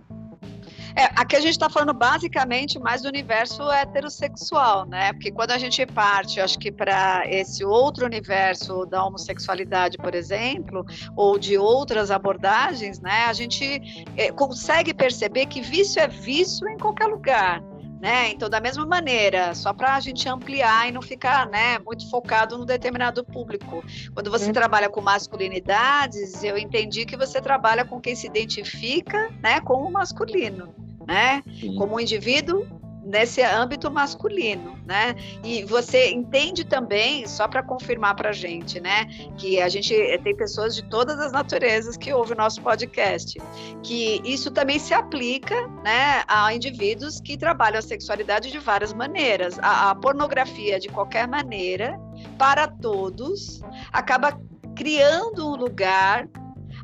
É, 0.94 1.04
aqui 1.16 1.36
a 1.36 1.40
gente 1.40 1.52
está 1.52 1.70
falando 1.70 1.94
basicamente 1.94 2.78
mais 2.78 3.02
do 3.02 3.08
universo 3.08 3.70
heterossexual, 3.70 4.86
né? 4.86 5.12
Porque 5.12 5.30
quando 5.30 5.52
a 5.52 5.58
gente 5.58 5.84
parte, 5.86 6.40
acho 6.40 6.58
que 6.58 6.70
para 6.70 7.22
esse 7.26 7.64
outro 7.64 8.04
universo 8.04 8.84
da 8.86 9.04
homossexualidade, 9.04 9.96
por 9.96 10.14
exemplo, 10.14 10.84
ou 11.16 11.38
de 11.38 11.56
outras 11.56 12.10
abordagens, 12.10 13.00
né? 13.00 13.24
A 13.26 13.32
gente 13.32 14.04
é, 14.16 14.30
consegue 14.32 14.92
perceber 14.92 15.46
que 15.46 15.60
vício 15.60 16.00
é 16.00 16.08
vício 16.08 16.68
em 16.68 16.76
qualquer 16.76 17.06
lugar. 17.06 17.62
Né? 18.02 18.32
Então, 18.32 18.50
da 18.50 18.60
mesma 18.60 18.84
maneira, 18.84 19.54
só 19.54 19.72
para 19.72 19.94
a 19.94 20.00
gente 20.00 20.28
ampliar 20.28 20.88
e 20.88 20.92
não 20.92 21.00
ficar 21.00 21.46
né, 21.46 21.78
muito 21.78 22.10
focado 22.10 22.58
no 22.58 22.66
determinado 22.66 23.22
público. 23.24 23.84
Quando 24.12 24.28
você 24.28 24.46
uhum. 24.46 24.52
trabalha 24.52 24.88
com 24.90 25.00
masculinidades, 25.00 26.42
eu 26.42 26.58
entendi 26.58 27.06
que 27.06 27.16
você 27.16 27.40
trabalha 27.40 27.84
com 27.84 28.00
quem 28.00 28.16
se 28.16 28.26
identifica 28.26 29.30
né, 29.40 29.60
com 29.60 29.74
o 29.74 29.92
masculino 29.92 30.74
né? 31.06 31.42
Sim. 31.60 31.74
Como 31.76 31.96
um 31.96 32.00
indivíduo 32.00 32.66
nesse 33.04 33.42
âmbito 33.42 33.90
masculino, 33.90 34.78
né? 34.86 35.14
E 35.42 35.64
você 35.64 36.10
entende 36.10 36.64
também, 36.64 37.26
só 37.26 37.48
para 37.48 37.62
confirmar 37.62 38.14
para 38.14 38.30
a 38.30 38.32
gente, 38.32 38.80
né, 38.80 39.06
que 39.36 39.60
a 39.60 39.68
gente 39.68 39.94
tem 40.22 40.36
pessoas 40.36 40.74
de 40.74 40.82
todas 40.82 41.18
as 41.18 41.32
naturezas 41.32 41.96
que 41.96 42.12
ouvem 42.12 42.34
o 42.34 42.38
nosso 42.38 42.62
podcast, 42.62 43.40
que 43.82 44.20
isso 44.24 44.50
também 44.50 44.78
se 44.78 44.94
aplica, 44.94 45.54
né, 45.84 46.22
a 46.28 46.54
indivíduos 46.54 47.20
que 47.20 47.36
trabalham 47.36 47.78
a 47.78 47.82
sexualidade 47.82 48.50
de 48.50 48.58
várias 48.58 48.92
maneiras. 48.92 49.58
A, 49.60 49.90
a 49.90 49.94
pornografia, 49.94 50.78
de 50.78 50.88
qualquer 50.88 51.26
maneira, 51.26 51.98
para 52.38 52.68
todos, 52.68 53.62
acaba 53.92 54.38
criando 54.74 55.48
um 55.48 55.56
lugar 55.56 56.28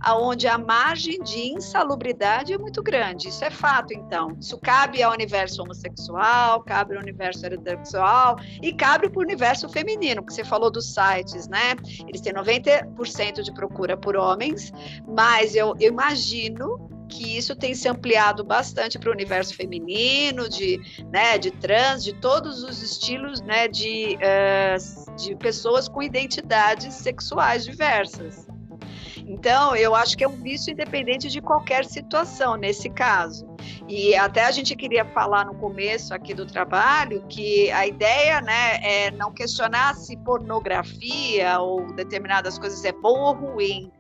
aonde 0.01 0.47
a 0.47 0.59
margem 0.59 1.21
de 1.23 1.53
insalubridade 1.53 2.53
é 2.53 2.59
muito 2.59 2.83
grande. 2.83 3.29
Isso 3.29 3.45
é 3.45 3.51
fato, 3.51 3.93
então. 3.93 4.37
Isso 4.41 4.59
cabe 4.59 5.03
ao 5.03 5.13
universo 5.13 5.63
homossexual, 5.63 6.63
cabe 6.63 6.97
ao 6.97 7.03
universo 7.03 7.45
heterossexual 7.47 8.37
e 8.63 8.73
cabe 8.73 9.09
para 9.09 9.19
o 9.19 9.23
universo 9.23 9.69
feminino, 9.69 10.25
que 10.25 10.33
você 10.33 10.45
falou 10.45 10.71
dos 10.71 10.93
sites, 10.93 11.49
né? 11.49 11.77
Eles 12.07 12.21
têm 12.21 12.33
90% 12.33 13.43
de 13.43 13.53
procura 13.53 13.97
por 13.97 14.17
homens, 14.17 14.73
mas 15.07 15.55
eu, 15.55 15.75
eu 15.81 15.93
imagino 15.93 16.89
que 17.09 17.37
isso 17.37 17.57
tem 17.57 17.75
se 17.75 17.89
ampliado 17.89 18.45
bastante 18.45 18.99
para 18.99 19.09
o 19.09 19.13
universo 19.13 19.55
feminino, 19.55 20.49
de, 20.49 20.79
né, 21.11 21.39
de 21.39 21.51
trans, 21.51 22.05
de 22.05 22.13
todos 22.13 22.63
os 22.63 22.83
estilos 22.83 23.41
né, 23.41 23.67
de, 23.67 24.17
uh, 24.17 25.17
de 25.17 25.35
pessoas 25.37 25.89
com 25.89 26.03
identidades 26.03 26.95
sexuais 26.95 27.64
diversas. 27.64 28.47
Então, 29.29 29.76
eu 29.76 29.95
acho 29.95 30.16
que 30.16 30.24
é 30.24 30.29
um 30.29 30.37
vício 30.37 30.72
independente 30.72 31.29
de 31.29 31.43
qualquer 31.43 31.85
situação, 31.85 32.57
nesse 32.57 32.89
caso. 32.89 33.47
E 33.87 34.16
até 34.16 34.45
a 34.45 34.51
gente 34.51 34.74
queria 34.74 35.05
falar 35.05 35.45
no 35.45 35.55
começo 35.55 36.14
aqui 36.14 36.33
do 36.33 36.47
trabalho 36.47 37.22
que 37.29 37.70
a 37.70 37.87
ideia 37.87 38.41
né, 38.41 38.76
é 38.83 39.11
não 39.11 39.31
questionar 39.31 39.95
se 39.97 40.16
pornografia 40.16 41.59
ou 41.61 41.93
determinadas 41.93 42.59
coisas 42.59 42.83
é 42.87 42.93
bom 42.93 43.20
ou 43.20 43.35
ruim, 43.35 43.93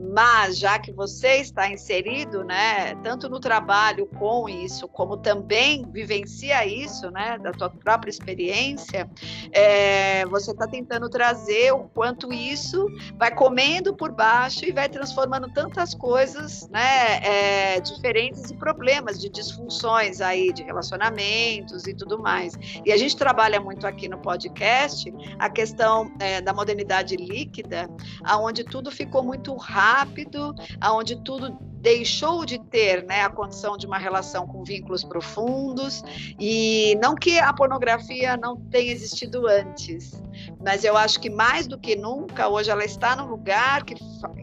mas 0.00 0.58
já 0.58 0.78
que 0.78 0.90
você 0.90 1.36
está 1.36 1.70
inserido, 1.70 2.42
né, 2.42 2.94
tanto 3.02 3.28
no 3.28 3.38
trabalho 3.38 4.06
com 4.06 4.48
isso, 4.48 4.88
como 4.88 5.16
também 5.18 5.84
vivencia 5.90 6.64
isso, 6.64 7.10
né, 7.10 7.38
da 7.38 7.52
tua 7.52 7.68
própria 7.68 8.10
experiência, 8.10 9.08
é, 9.52 10.24
você 10.26 10.52
está 10.52 10.66
tentando 10.66 11.08
trazer 11.10 11.72
o 11.72 11.84
quanto 11.84 12.32
isso 12.32 12.86
vai 13.18 13.34
comendo 13.34 13.94
por 13.94 14.10
baixo 14.10 14.64
e 14.64 14.72
vai 14.72 14.88
transformando 14.88 15.48
tantas 15.52 15.94
coisas, 15.94 16.66
né, 16.70 17.18
é, 17.22 17.80
diferentes 17.80 18.50
e 18.50 18.56
problemas 18.56 19.20
de 19.20 19.28
disfunções 19.28 20.20
aí 20.20 20.52
de 20.52 20.62
relacionamentos 20.62 21.86
e 21.86 21.94
tudo 21.94 22.18
mais. 22.18 22.54
E 22.86 22.90
a 22.90 22.96
gente 22.96 23.16
trabalha 23.16 23.60
muito 23.60 23.86
aqui 23.86 24.08
no 24.08 24.18
podcast 24.18 25.12
a 25.38 25.50
questão 25.50 26.10
é, 26.18 26.40
da 26.40 26.54
modernidade 26.54 27.16
líquida, 27.16 27.88
aonde 28.24 28.64
tudo 28.64 28.90
ficou 28.90 29.22
muito 29.22 29.54
rápido 29.56 29.89
rápido, 29.90 30.54
aonde 30.80 31.16
tudo 31.22 31.56
deixou 31.80 32.44
de 32.44 32.58
ter 32.58 33.04
né, 33.04 33.22
a 33.22 33.30
condição 33.30 33.76
de 33.76 33.86
uma 33.86 33.96
relação 33.96 34.46
com 34.46 34.62
vínculos 34.62 35.02
profundos, 35.02 36.02
e 36.38 36.96
não 37.02 37.14
que 37.14 37.38
a 37.38 37.52
pornografia 37.52 38.36
não 38.36 38.56
tenha 38.56 38.92
existido 38.92 39.46
antes, 39.48 40.22
mas 40.62 40.84
eu 40.84 40.96
acho 40.96 41.18
que 41.18 41.30
mais 41.30 41.66
do 41.66 41.78
que 41.78 41.96
nunca, 41.96 42.48
hoje 42.48 42.70
ela 42.70 42.84
está 42.84 43.16
no 43.16 43.26
lugar 43.26 43.84
que, 43.84 43.94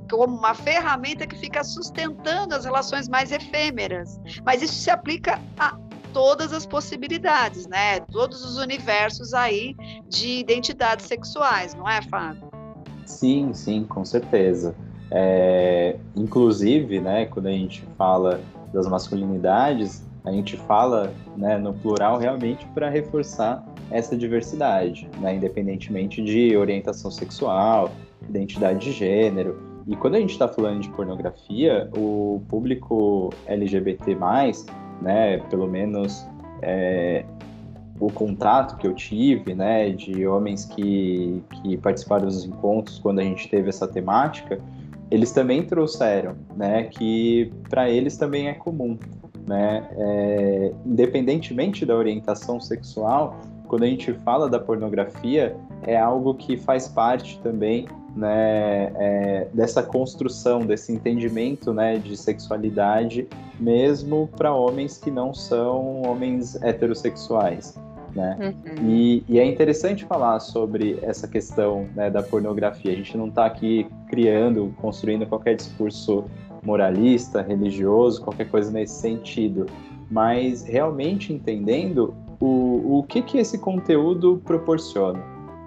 como 0.09 0.35
uma 0.35 0.53
ferramenta 0.53 1.27
que 1.27 1.35
fica 1.35 1.63
sustentando 1.63 2.55
as 2.55 2.65
relações 2.65 3.07
mais 3.07 3.31
efêmeras. 3.31 4.19
Mas 4.43 4.61
isso 4.61 4.73
se 4.73 4.89
aplica 4.89 5.39
a 5.59 5.77
todas 6.13 6.51
as 6.53 6.65
possibilidades, 6.65 7.67
né? 7.67 7.99
Todos 7.99 8.43
os 8.43 8.57
universos 8.57 9.33
aí 9.33 9.75
de 10.07 10.39
identidades 10.39 11.05
sexuais, 11.05 11.75
não 11.75 11.87
é, 11.87 12.01
Fábio? 12.01 12.49
Sim, 13.05 13.53
sim, 13.53 13.85
com 13.85 14.03
certeza. 14.03 14.75
É, 15.09 15.95
inclusive, 16.15 16.99
né, 16.99 17.25
quando 17.25 17.47
a 17.47 17.51
gente 17.51 17.83
fala 17.97 18.41
das 18.73 18.87
masculinidades, 18.87 20.05
a 20.25 20.31
gente 20.31 20.57
fala 20.57 21.13
né, 21.37 21.57
no 21.57 21.73
plural 21.73 22.17
realmente 22.17 22.65
para 22.73 22.89
reforçar 22.89 23.63
essa 23.89 24.17
diversidade, 24.17 25.09
né, 25.19 25.35
independentemente 25.35 26.21
de 26.21 26.55
orientação 26.57 27.09
sexual, 27.09 27.91
identidade 28.27 28.79
de 28.79 28.91
gênero. 28.91 29.57
E 29.87 29.95
quando 29.95 30.15
a 30.15 30.19
gente 30.19 30.31
está 30.31 30.47
falando 30.47 30.81
de 30.81 30.89
pornografia, 30.89 31.89
o 31.95 32.41
público 32.49 33.29
LGBT, 33.45 34.17
né, 35.01 35.37
pelo 35.49 35.67
menos 35.67 36.27
é, 36.61 37.23
o 37.99 38.11
contato 38.11 38.77
que 38.77 38.85
eu 38.85 38.93
tive, 38.93 39.55
né, 39.55 39.89
de 39.91 40.27
homens 40.27 40.65
que, 40.65 41.41
que 41.61 41.77
participaram 41.77 42.25
dos 42.25 42.43
encontros 42.43 42.99
quando 42.99 43.19
a 43.19 43.23
gente 43.23 43.47
teve 43.47 43.69
essa 43.69 43.87
temática, 43.87 44.59
eles 45.09 45.31
também 45.31 45.63
trouxeram, 45.63 46.35
né, 46.55 46.83
que 46.83 47.51
para 47.69 47.89
eles 47.89 48.17
também 48.17 48.47
é 48.47 48.53
comum, 48.53 48.97
né, 49.47 49.87
é, 49.97 50.73
independentemente 50.85 51.85
da 51.85 51.95
orientação 51.95 52.59
sexual, 52.59 53.39
quando 53.67 53.83
a 53.83 53.87
gente 53.87 54.13
fala 54.13 54.49
da 54.49 54.59
pornografia, 54.59 55.55
é 55.83 55.97
algo 55.97 56.33
que 56.33 56.57
faz 56.57 56.87
parte 56.87 57.39
também, 57.41 57.87
né, 58.15 58.91
é, 58.95 59.47
dessa 59.53 59.83
construção, 59.83 60.61
desse 60.61 60.91
entendimento, 60.91 61.73
né, 61.73 61.97
de 61.97 62.17
sexualidade, 62.17 63.27
mesmo 63.59 64.29
para 64.35 64.53
homens 64.53 64.97
que 64.97 65.11
não 65.11 65.33
são 65.33 66.01
homens 66.01 66.61
heterossexuais 66.61 67.77
né? 68.17 68.55
Uhum. 68.65 68.89
E, 68.89 69.23
e, 69.29 69.39
é 69.39 69.45
interessante 69.45 70.03
falar 70.05 70.39
sobre 70.39 70.97
essa 71.03 71.27
questão 71.27 71.87
né, 71.95 72.09
da 72.09 72.23
pornografia. 72.23 72.91
A 72.91 72.95
gente 72.95 73.15
não 73.15 73.27
está 73.27 73.45
aqui 73.45 73.87
criando, 74.09 74.73
construindo 74.81 75.25
qualquer 75.27 75.55
discurso 75.55 76.25
moralista, 76.63 77.43
religioso, 77.43 78.21
qualquer 78.21 78.49
coisa 78.49 78.71
nesse 78.71 78.95
sentido, 78.95 79.67
mas 80.09 80.63
realmente 80.63 81.31
entendendo 81.31 82.15
o, 82.39 82.97
o 82.97 83.03
que, 83.03 83.21
que 83.21 83.37
esse 83.37 83.59
conteúdo 83.59 84.41
proporciona. 84.43 85.23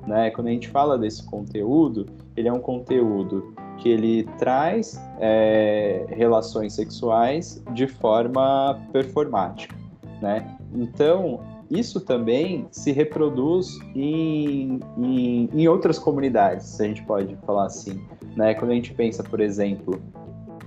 Né? 0.06 0.30
Quando 0.30 0.48
a 0.48 0.50
gente 0.50 0.68
fala 0.68 0.98
desse 0.98 1.24
conteúdo, 1.24 2.06
ele 2.36 2.48
é 2.48 2.52
um 2.52 2.58
conteúdo 2.58 3.54
que 3.78 3.88
ele 3.88 4.24
traz 4.38 5.00
é, 5.20 6.04
relações 6.08 6.72
sexuais 6.72 7.62
de 7.72 7.86
forma 7.86 8.78
performática, 8.92 9.74
né? 10.20 10.56
Então, 10.74 11.40
isso 11.70 12.00
também 12.00 12.66
se 12.70 12.90
reproduz 12.90 13.78
em, 13.94 14.80
em, 14.98 15.48
em, 15.52 15.68
outras 15.68 15.98
comunidades, 15.98 16.66
se 16.66 16.82
a 16.82 16.86
gente 16.86 17.02
pode 17.02 17.36
falar 17.46 17.66
assim. 17.66 18.00
Né? 18.36 18.54
Quando 18.54 18.72
a 18.72 18.74
gente 18.74 18.92
pensa, 18.92 19.22
por 19.22 19.40
exemplo, 19.40 20.02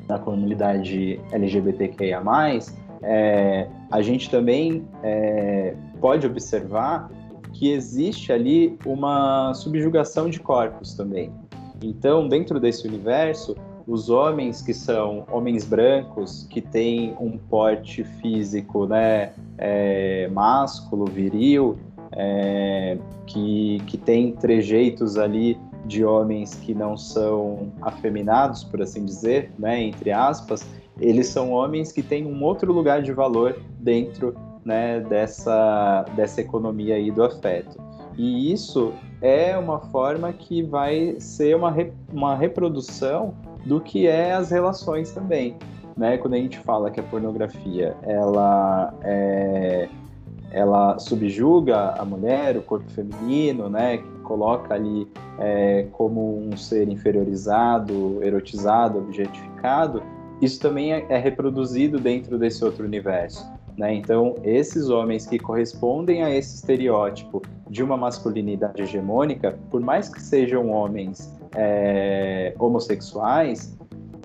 na 0.07 0.17
comunidade 0.17 1.19
LGBTQIA, 1.31 2.21
é, 3.03 3.67
a 3.91 4.01
gente 4.01 4.29
também 4.29 4.87
é, 5.03 5.75
pode 5.99 6.25
observar 6.25 7.11
que 7.51 7.71
existe 7.71 8.31
ali 8.31 8.77
uma 8.85 9.53
subjugação 9.53 10.29
de 10.29 10.39
corpos 10.39 10.93
também. 10.93 11.31
Então, 11.83 12.27
dentro 12.29 12.59
desse 12.59 12.87
universo, 12.87 13.55
os 13.87 14.09
homens 14.09 14.61
que 14.61 14.73
são 14.73 15.25
homens 15.31 15.65
brancos, 15.65 16.47
que 16.49 16.61
têm 16.61 17.15
um 17.19 17.37
porte 17.37 18.03
físico 18.03 18.85
né, 18.85 19.33
é, 19.57 20.27
másculo, 20.29 21.05
viril, 21.05 21.77
é, 22.11 22.97
que, 23.25 23.81
que 23.87 23.97
tem 23.97 24.31
trejeitos 24.33 25.17
ali 25.17 25.57
de 25.85 26.05
homens 26.05 26.55
que 26.55 26.73
não 26.73 26.95
são 26.95 27.71
afeminados, 27.81 28.63
por 28.63 28.81
assim 28.81 29.03
dizer, 29.03 29.51
né, 29.59 29.81
entre 29.81 30.11
aspas, 30.11 30.65
eles 30.99 31.27
são 31.27 31.51
homens 31.51 31.91
que 31.91 32.01
têm 32.01 32.25
um 32.25 32.43
outro 32.43 32.71
lugar 32.71 33.01
de 33.01 33.11
valor 33.11 33.59
dentro 33.79 34.35
né, 34.63 35.01
dessa, 35.01 36.05
dessa 36.15 36.39
economia 36.41 36.95
aí 36.95 37.11
do 37.11 37.23
afeto. 37.23 37.77
E 38.17 38.51
isso 38.51 38.93
é 39.21 39.57
uma 39.57 39.79
forma 39.79 40.31
que 40.33 40.61
vai 40.61 41.15
ser 41.19 41.55
uma, 41.55 41.71
re, 41.71 41.91
uma 42.11 42.35
reprodução 42.35 43.33
do 43.65 43.79
que 43.79 44.07
é 44.07 44.33
as 44.33 44.51
relações 44.51 45.11
também. 45.11 45.55
Né? 45.97 46.17
Quando 46.17 46.33
a 46.33 46.37
gente 46.37 46.59
fala 46.59 46.91
que 46.91 46.99
a 46.99 47.03
pornografia 47.03 47.95
ela 48.03 48.93
é, 49.03 49.87
ela 50.53 50.99
subjuga 50.99 51.95
a 51.97 52.05
mulher, 52.05 52.55
o 52.55 52.61
corpo 52.61 52.89
feminino, 52.91 53.67
né, 53.69 53.97
que 53.97 54.09
coloca 54.23 54.73
ali 54.75 55.07
é, 55.39 55.87
como 55.91 56.37
um 56.37 56.55
ser 56.55 56.87
inferiorizado, 56.87 58.23
erotizado, 58.23 58.99
objetificado, 58.99 60.03
isso 60.39 60.59
também 60.59 60.93
é, 60.93 61.05
é 61.09 61.17
reproduzido 61.17 61.99
dentro 61.99 62.37
desse 62.37 62.63
outro 62.63 62.85
universo. 62.85 63.51
Né? 63.77 63.95
Então, 63.95 64.35
esses 64.43 64.89
homens 64.89 65.25
que 65.25 65.39
correspondem 65.39 66.23
a 66.23 66.29
esse 66.29 66.55
estereótipo 66.55 67.41
de 67.69 67.83
uma 67.83 67.97
masculinidade 67.97 68.81
hegemônica, 68.81 69.57
por 69.69 69.81
mais 69.81 70.09
que 70.09 70.21
sejam 70.21 70.69
homens 70.69 71.33
é, 71.55 72.53
homossexuais, 72.59 73.75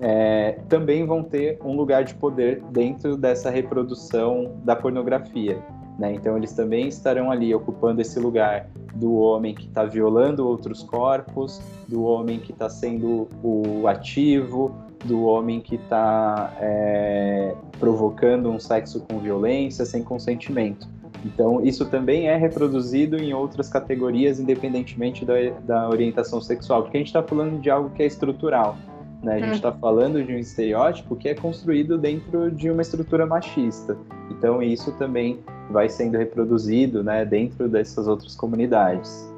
é, 0.01 0.59
também 0.69 1.05
vão 1.05 1.23
ter 1.23 1.59
um 1.63 1.75
lugar 1.75 2.03
de 2.03 2.13
poder 2.13 2.61
dentro 2.71 3.17
dessa 3.17 3.49
reprodução 3.49 4.59
da 4.63 4.75
pornografia. 4.75 5.61
Né? 5.97 6.13
Então, 6.13 6.37
eles 6.37 6.53
também 6.53 6.87
estarão 6.87 7.29
ali 7.29 7.53
ocupando 7.53 8.01
esse 8.01 8.19
lugar 8.19 8.69
do 8.95 9.15
homem 9.15 9.53
que 9.53 9.65
está 9.67 9.83
violando 9.83 10.47
outros 10.47 10.83
corpos, 10.83 11.61
do 11.87 12.03
homem 12.03 12.39
que 12.39 12.51
está 12.51 12.69
sendo 12.69 13.27
o 13.43 13.87
ativo, 13.87 14.73
do 15.05 15.23
homem 15.23 15.59
que 15.61 15.75
está 15.75 16.53
é, 16.59 17.53
provocando 17.79 18.49
um 18.49 18.59
sexo 18.59 19.01
com 19.01 19.19
violência, 19.19 19.85
sem 19.85 20.03
consentimento. 20.03 20.87
Então, 21.25 21.61
isso 21.63 21.85
também 21.85 22.27
é 22.27 22.37
reproduzido 22.37 23.17
em 23.17 23.33
outras 23.33 23.69
categorias, 23.69 24.39
independentemente 24.39 25.25
da, 25.25 25.33
da 25.65 25.89
orientação 25.89 26.39
sexual, 26.39 26.83
porque 26.83 26.97
a 26.97 26.99
gente 26.99 27.07
está 27.07 27.23
falando 27.23 27.59
de 27.59 27.69
algo 27.69 27.89
que 27.89 28.03
é 28.03 28.05
estrutural. 28.05 28.77
Né? 29.21 29.35
A 29.35 29.39
gente 29.39 29.55
está 29.55 29.69
hum. 29.69 29.79
falando 29.81 30.23
de 30.23 30.33
um 30.33 30.37
estereótipo 30.37 31.15
que 31.15 31.27
é 31.27 31.35
construído 31.35 31.97
dentro 31.97 32.49
de 32.51 32.69
uma 32.69 32.81
estrutura 32.81 33.25
machista. 33.25 33.97
Então, 34.31 34.63
isso 34.63 34.93
também 34.93 35.39
vai 35.69 35.89
sendo 35.89 36.17
reproduzido 36.17 37.03
né, 37.03 37.25
dentro 37.25 37.67
dessas 37.67 38.07
outras 38.07 38.35
comunidades. 38.35 39.29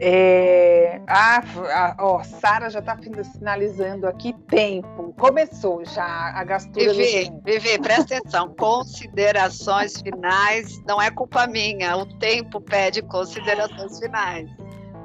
É, 0.00 1.00
a, 1.06 1.38
a, 1.38 1.96
ó, 2.00 2.22
Sara 2.24 2.68
já 2.68 2.80
está 2.80 2.98
sinalizando 3.32 4.06
aqui 4.08 4.34
tempo. 4.48 5.14
Começou 5.16 5.84
já 5.84 6.04
a 6.04 6.42
gastura. 6.42 6.92
Vivi, 6.92 7.30
Vivi, 7.44 7.78
presta 7.78 8.16
atenção. 8.16 8.52
Considerações 8.58 10.00
finais 10.00 10.82
não 10.86 11.00
é 11.00 11.10
culpa 11.10 11.46
minha. 11.46 11.96
O 11.96 12.06
tempo 12.18 12.60
pede 12.60 13.02
considerações 13.02 13.98
finais. 13.98 14.50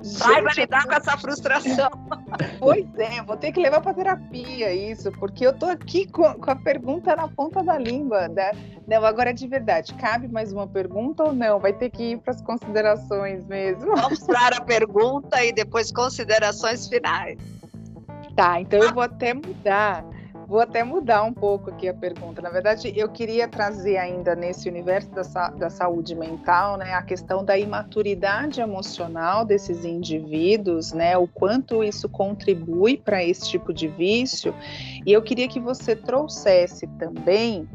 Saiba 0.03 0.51
lidar 0.55 0.85
com 0.85 0.93
essa 0.93 1.15
frustração. 1.19 1.89
Pois 2.59 2.85
é, 2.97 3.21
vou 3.23 3.37
ter 3.37 3.51
que 3.51 3.59
levar 3.59 3.81
para 3.81 3.93
terapia 3.93 4.73
isso, 4.73 5.11
porque 5.13 5.45
eu 5.45 5.53
tô 5.53 5.65
aqui 5.65 6.07
com, 6.07 6.33
com, 6.35 6.51
a 6.51 6.55
pergunta 6.55 7.15
na 7.15 7.27
ponta 7.27 7.63
da 7.63 7.77
língua. 7.77 8.27
Né? 8.27 8.51
Não, 8.87 9.03
agora 9.03 9.33
de 9.33 9.47
verdade, 9.47 9.93
cabe 9.95 10.27
mais 10.27 10.51
uma 10.51 10.67
pergunta 10.67 11.23
ou 11.23 11.33
não? 11.33 11.59
Vai 11.59 11.73
ter 11.73 11.89
que 11.89 12.11
ir 12.11 12.17
para 12.19 12.33
as 12.33 12.41
considerações 12.41 13.45
mesmo. 13.45 13.95
Vamos 13.95 14.19
para 14.25 14.57
a 14.57 14.61
pergunta 14.61 15.43
e 15.43 15.51
depois 15.51 15.91
considerações 15.91 16.87
finais. 16.87 17.37
Tá, 18.35 18.61
então 18.61 18.79
eu 18.79 18.93
vou 18.93 19.03
até 19.03 19.33
mudar. 19.33 20.05
Vou 20.49 20.59
até 20.59 20.83
mudar 20.83 21.21
um 21.21 21.31
pouco 21.31 21.69
aqui 21.69 21.87
a 21.87 21.93
pergunta. 21.93 22.41
Na 22.41 22.49
verdade, 22.49 22.91
eu 22.95 23.07
queria 23.07 23.47
trazer 23.47 23.97
ainda 23.97 24.35
nesse 24.35 24.67
universo 24.67 25.11
da, 25.11 25.49
da 25.49 25.69
saúde 25.69 26.15
mental, 26.15 26.75
né, 26.75 26.95
a 26.95 27.03
questão 27.03 27.45
da 27.45 27.55
imaturidade 27.55 28.59
emocional 28.59 29.45
desses 29.45 29.85
indivíduos, 29.85 30.91
né, 30.91 31.15
o 31.15 31.27
quanto 31.27 31.83
isso 31.83 32.09
contribui 32.09 32.97
para 32.97 33.23
esse 33.23 33.47
tipo 33.47 33.71
de 33.71 33.87
vício. 33.87 34.51
E 35.05 35.13
eu 35.13 35.21
queria 35.21 35.47
que 35.47 35.59
você 35.59 35.95
trouxesse 35.95 36.87
também 36.97 37.69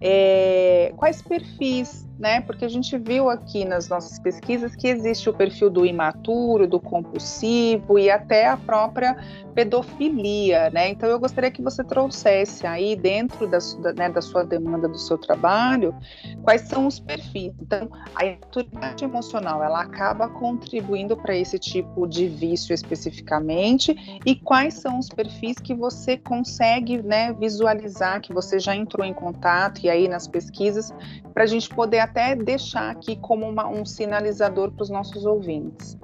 é, 0.00 0.92
quais 0.96 1.20
perfis 1.20 2.08
né? 2.20 2.42
Porque 2.42 2.66
a 2.66 2.68
gente 2.68 2.96
viu 2.98 3.30
aqui 3.30 3.64
nas 3.64 3.88
nossas 3.88 4.18
pesquisas 4.18 4.76
que 4.76 4.86
existe 4.86 5.30
o 5.30 5.32
perfil 5.32 5.70
do 5.70 5.86
imaturo, 5.86 6.66
do 6.66 6.78
compulsivo 6.78 7.98
e 7.98 8.10
até 8.10 8.46
a 8.46 8.58
própria 8.58 9.16
pedofilia, 9.54 10.70
né? 10.70 10.90
Então 10.90 11.08
eu 11.08 11.18
gostaria 11.18 11.50
que 11.50 11.62
você 11.62 11.82
trouxesse 11.82 12.66
aí 12.66 12.94
dentro 12.94 13.46
da, 13.46 13.58
né, 13.96 14.08
da 14.10 14.20
sua 14.20 14.44
demanda 14.44 14.86
do 14.86 14.98
seu 14.98 15.16
trabalho 15.16 15.94
quais 16.42 16.62
são 16.62 16.86
os 16.86 17.00
perfis. 17.00 17.52
Então 17.60 17.88
a 18.14 18.24
maturidade 18.24 19.04
emocional 19.04 19.64
ela 19.64 19.80
acaba 19.80 20.28
contribuindo 20.28 21.16
para 21.16 21.34
esse 21.34 21.58
tipo 21.58 22.06
de 22.06 22.28
vício 22.28 22.74
especificamente 22.74 24.20
e 24.26 24.36
quais 24.36 24.74
são 24.74 24.98
os 24.98 25.08
perfis 25.08 25.56
que 25.56 25.74
você 25.74 26.18
consegue, 26.18 27.02
né, 27.02 27.32
visualizar 27.32 28.20
que 28.20 28.32
você 28.32 28.58
já 28.58 28.76
entrou 28.76 29.06
em 29.06 29.14
contato 29.14 29.80
e 29.82 29.88
aí 29.88 30.06
nas 30.06 30.28
pesquisas 30.28 30.92
para 31.32 31.44
a 31.44 31.46
gente 31.46 31.68
poder 31.68 32.00
até 32.10 32.34
deixar 32.34 32.90
aqui 32.90 33.16
como 33.16 33.48
uma, 33.48 33.68
um 33.68 33.84
sinalizador 33.84 34.72
para 34.72 34.82
os 34.82 34.90
nossos 34.90 35.24
ouvintes. 35.24 35.96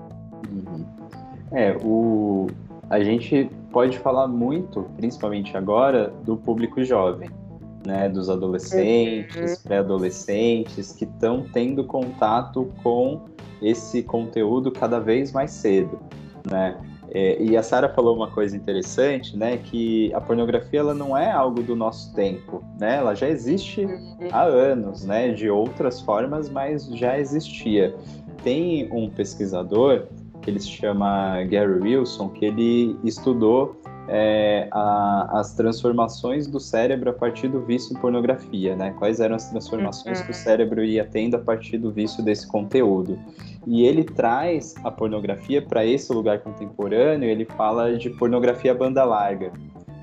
Uhum. 0.48 0.84
É, 1.52 1.76
o, 1.82 2.46
a 2.88 3.02
gente 3.02 3.50
pode 3.70 3.98
falar 3.98 4.28
muito, 4.28 4.84
principalmente 4.96 5.56
agora, 5.56 6.12
do 6.24 6.36
público 6.36 6.82
jovem, 6.84 7.28
né, 7.84 8.08
dos 8.08 8.30
adolescentes, 8.30 9.58
uhum. 9.58 9.62
pré-adolescentes 9.64 10.92
que 10.92 11.04
estão 11.04 11.44
tendo 11.52 11.84
contato 11.84 12.72
com 12.82 13.22
esse 13.60 14.02
conteúdo 14.02 14.70
cada 14.70 15.00
vez 15.00 15.32
mais 15.32 15.50
cedo, 15.50 15.98
né? 16.50 16.76
É, 17.10 17.42
e 17.42 17.56
a 17.56 17.62
Sara 17.62 17.88
falou 17.88 18.16
uma 18.16 18.30
coisa 18.30 18.56
interessante, 18.56 19.36
né? 19.36 19.56
Que 19.58 20.12
a 20.14 20.20
pornografia 20.20 20.80
ela 20.80 20.94
não 20.94 21.16
é 21.16 21.30
algo 21.30 21.62
do 21.62 21.76
nosso 21.76 22.14
tempo, 22.14 22.62
né? 22.78 22.96
Ela 22.96 23.14
já 23.14 23.28
existe 23.28 23.84
uhum. 23.84 24.28
há 24.30 24.42
anos, 24.42 25.04
né? 25.04 25.32
De 25.32 25.48
outras 25.48 26.00
formas, 26.00 26.48
mas 26.48 26.86
já 26.88 27.18
existia. 27.18 27.94
Tem 28.42 28.88
um 28.92 29.08
pesquisador 29.08 30.06
que 30.42 30.50
ele 30.50 30.60
se 30.60 30.68
chama 30.68 31.42
Gary 31.44 31.80
Wilson, 31.80 32.28
que 32.28 32.44
ele 32.44 32.96
estudou 33.02 33.80
é, 34.08 34.68
a, 34.70 35.40
as 35.40 35.54
transformações 35.54 36.46
do 36.46 36.60
cérebro 36.60 37.10
a 37.10 37.12
partir 37.12 37.48
do 37.48 37.60
vício 37.60 37.96
em 37.96 38.00
pornografia, 38.00 38.76
né? 38.76 38.94
Quais 38.98 39.20
eram 39.20 39.36
as 39.36 39.50
transformações 39.50 40.20
que 40.20 40.30
o 40.30 40.34
uhum. 40.34 40.40
cérebro 40.40 40.84
ia 40.84 41.04
tendo 41.04 41.36
a 41.36 41.38
partir 41.38 41.78
do 41.78 41.90
vício 41.90 42.22
desse 42.22 42.46
conteúdo. 42.46 43.18
E 43.66 43.84
ele 43.84 44.04
traz 44.04 44.74
a 44.84 44.90
pornografia 44.90 45.60
para 45.60 45.84
esse 45.84 46.12
lugar 46.12 46.40
contemporâneo, 46.40 47.28
ele 47.28 47.44
fala 47.44 47.96
de 47.96 48.10
pornografia 48.10 48.74
banda 48.74 49.04
larga. 49.04 49.52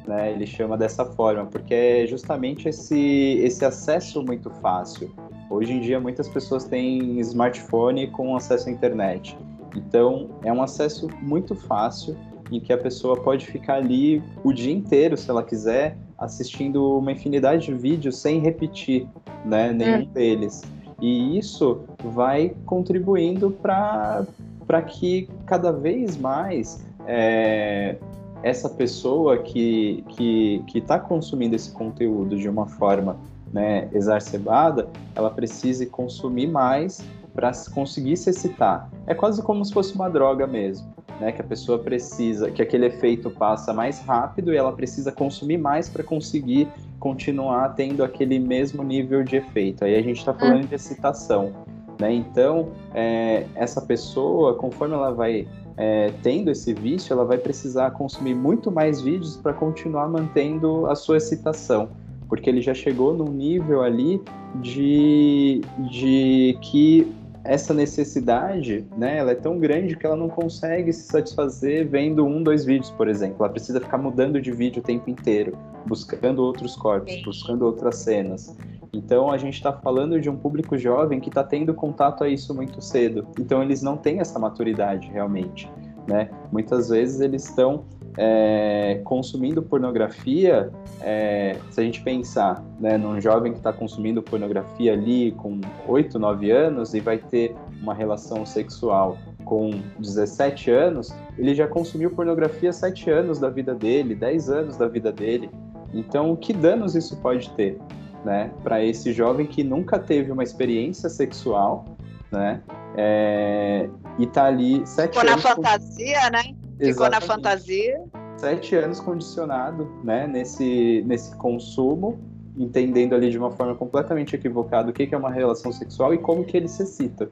Né, 0.06 0.34
ele 0.34 0.45
chama 0.45 0.78
dessa 0.78 1.06
forma, 1.06 1.45
porque 1.45 1.74
é 1.74 2.06
justamente 2.06 2.68
esse, 2.68 3.39
esse 3.41 3.64
acesso 3.64 4.22
muito 4.22 4.49
fácil. 4.49 5.10
Hoje 5.49 5.72
em 5.72 5.80
dia, 5.80 5.97
muitas 5.97 6.28
pessoas 6.28 6.66
têm 6.66 7.20
smartphone 7.22 8.08
com 8.08 8.36
acesso 8.36 8.68
à 8.68 8.72
internet. 8.74 9.38
Então, 9.74 10.30
é 10.43 10.51
um 10.51 10.62
acesso 10.62 11.08
muito 11.22 11.56
fácil 11.56 12.18
em 12.51 12.59
que 12.59 12.71
a 12.71 12.77
pessoa 12.77 13.17
pode 13.17 13.45
ficar 13.45 13.75
ali 13.75 14.21
o 14.43 14.51
dia 14.53 14.73
inteiro, 14.73 15.17
se 15.17 15.29
ela 15.29 15.43
quiser, 15.43 15.97
assistindo 16.17 16.97
uma 16.97 17.11
infinidade 17.11 17.65
de 17.65 17.73
vídeos 17.73 18.17
sem 18.17 18.39
repetir 18.39 19.07
né, 19.45 19.71
nenhum 19.71 20.03
é. 20.03 20.05
deles. 20.05 20.61
E 21.01 21.37
isso 21.37 21.81
vai 22.03 22.55
contribuindo 22.65 23.51
para 23.51 24.81
que 24.87 25.27
cada 25.45 25.71
vez 25.71 26.15
mais 26.17 26.85
é, 27.05 27.97
essa 28.41 28.69
pessoa 28.69 29.37
que 29.37 30.03
está 30.07 30.15
que, 30.15 30.63
que 30.67 30.81
tá 30.81 30.99
consumindo 30.99 31.55
esse 31.55 31.71
conteúdo 31.71 32.37
de 32.37 32.47
uma 32.47 32.67
forma 32.67 33.17
né, 33.51 33.87
exacerbada, 33.93 34.87
ela 35.15 35.29
precise 35.29 35.85
consumir 35.85 36.47
mais 36.47 37.03
para 37.34 37.51
conseguir 37.73 38.17
se 38.17 38.29
excitar. 38.29 38.89
É 39.07 39.13
quase 39.13 39.41
como 39.41 39.63
se 39.65 39.73
fosse 39.73 39.95
uma 39.95 40.09
droga 40.09 40.45
mesmo 40.45 40.93
né? 41.19 41.31
Que 41.31 41.41
a 41.41 41.43
pessoa 41.43 41.79
precisa, 41.79 42.51
que 42.51 42.61
aquele 42.61 42.88
efeito 42.88 43.29
passa 43.29 43.73
mais 43.73 43.99
rápido 44.01 44.53
e 44.53 44.57
ela 44.57 44.71
precisa 44.71 45.11
consumir 45.11 45.57
mais 45.57 45.89
para 45.89 46.03
conseguir 46.03 46.67
continuar 46.99 47.69
tendo 47.75 48.03
aquele 48.03 48.39
mesmo 48.39 48.84
nível 48.84 49.23
de 49.23 49.38
efeito. 49.38 49.84
Aí 49.84 49.95
a 49.95 50.01
gente 50.01 50.19
está 50.19 50.34
falando 50.34 50.67
de 50.67 50.75
excitação, 50.75 51.51
né? 51.99 52.13
Então, 52.13 52.69
é, 52.93 53.45
essa 53.55 53.81
pessoa, 53.81 54.55
conforme 54.55 54.93
ela 54.93 55.11
vai 55.11 55.47
é, 55.77 56.11
tendo 56.21 56.51
esse 56.51 56.73
vício, 56.73 57.13
ela 57.13 57.25
vai 57.25 57.38
precisar 57.38 57.91
consumir 57.91 58.36
muito 58.36 58.71
mais 58.71 59.01
vídeos 59.01 59.38
para 59.38 59.53
continuar 59.53 60.07
mantendo 60.07 60.86
a 60.88 60.95
sua 60.95 61.17
excitação, 61.17 61.89
porque 62.29 62.49
ele 62.49 62.61
já 62.61 62.73
chegou 62.73 63.13
num 63.13 63.31
nível 63.31 63.81
ali 63.81 64.21
de, 64.61 65.61
de 65.89 66.57
que 66.61 67.11
essa 67.43 67.73
necessidade, 67.73 68.85
né, 68.95 69.17
ela 69.17 69.31
é 69.31 69.35
tão 69.35 69.59
grande 69.59 69.95
que 69.95 70.05
ela 70.05 70.15
não 70.15 70.29
consegue 70.29 70.93
se 70.93 71.03
satisfazer 71.03 71.87
vendo 71.87 72.25
um, 72.25 72.41
dois 72.41 72.63
vídeos, 72.63 72.89
por 72.91 73.07
exemplo. 73.07 73.37
Ela 73.39 73.49
precisa 73.49 73.81
ficar 73.81 73.97
mudando 73.97 74.41
de 74.41 74.51
vídeo 74.51 74.81
o 74.81 74.83
tempo 74.83 75.09
inteiro, 75.09 75.57
buscando 75.85 76.41
outros 76.41 76.75
corpos, 76.75 77.21
buscando 77.23 77.65
outras 77.65 77.97
cenas. 77.97 78.55
Então 78.93 79.31
a 79.31 79.37
gente 79.37 79.55
está 79.55 79.73
falando 79.73 80.21
de 80.21 80.29
um 80.29 80.37
público 80.37 80.77
jovem 80.77 81.19
que 81.19 81.29
está 81.29 81.43
tendo 81.43 81.73
contato 81.73 82.23
a 82.23 82.29
isso 82.29 82.53
muito 82.53 82.81
cedo. 82.81 83.27
Então 83.39 83.61
eles 83.61 83.81
não 83.81 83.97
têm 83.97 84.19
essa 84.19 84.39
maturidade 84.39 85.09
realmente. 85.09 85.69
Né? 86.07 86.29
Muitas 86.51 86.89
vezes 86.89 87.19
eles 87.19 87.43
estão 87.45 87.85
é, 88.18 89.01
consumindo 89.03 89.61
pornografia, 89.61 90.72
é, 91.01 91.57
se 91.72 91.82
a 91.82 91.84
gente 91.84 92.01
pensar 92.01 92.64
né, 92.80 92.97
num 92.97 93.20
jovem 93.20 93.51
que 93.51 93.57
está 93.57 93.74
consumindo 93.74 94.22
pornografia 94.22 94.93
ali 94.93 95.32
com 95.34 95.59
8, 95.88 96.20
9 96.20 96.51
anos 96.51 96.93
e 96.93 96.99
vai 96.99 97.18
ter 97.18 97.55
uma 97.82 97.93
relação 97.93 98.45
sexual 98.45 99.18
com 99.45 99.72
17 99.99 100.72
anos, 100.72 101.14
ele 101.38 101.53
já 101.53 101.68
consumiu 101.68 102.11
pornografia 102.11 102.72
7 102.72 103.09
anos 103.09 103.39
da 103.39 103.49
vida 103.49 103.74
dele, 103.74 104.16
10 104.16 104.49
anos 104.49 104.78
da 104.78 104.88
vida 104.88 105.11
dele. 105.11 105.49
Então, 105.93 106.36
que 106.36 106.53
danos 106.53 106.95
isso 106.95 107.18
pode 107.18 107.49
ter 107.51 107.78
né, 108.24 108.51
para 108.64 108.84
esse 108.84 109.11
jovem 109.11 109.45
que 109.45 109.64
nunca 109.64 109.99
teve 109.99 110.32
uma 110.32 110.43
experiência 110.43 111.09
sexual, 111.09 111.86
né? 112.32 112.61
É, 112.95 113.89
e 114.18 114.26
tá 114.28 114.45
ali 114.45 114.86
sete 114.86 115.16
Ficou 115.16 115.30
anos. 115.30 115.43
na 115.43 115.55
fantasia, 115.55 116.22
com... 116.22 116.32
né? 116.32 116.62
Ficou 116.80 117.09
na 117.09 117.21
fantasia. 117.21 118.03
Sete 118.38 118.76
anos 118.76 118.99
condicionado, 118.99 119.89
né, 120.03 120.28
nesse, 120.28 121.03
nesse 121.05 121.36
consumo, 121.38 122.19
entendendo 122.57 123.13
ali 123.13 123.30
de 123.30 123.38
uma 123.38 123.51
forma 123.51 123.76
completamente 123.76 124.36
equivocada 124.36 124.89
o 124.89 124.93
que, 124.93 125.07
que 125.07 125.15
é 125.15 125.17
uma 125.17 125.32
relação 125.32 125.71
sexual 125.71 126.13
e 126.13 126.17
como 126.17 126.43
que 126.43 126.57
ele 126.57 126.67
se 126.67 126.84
excita. 126.84 127.30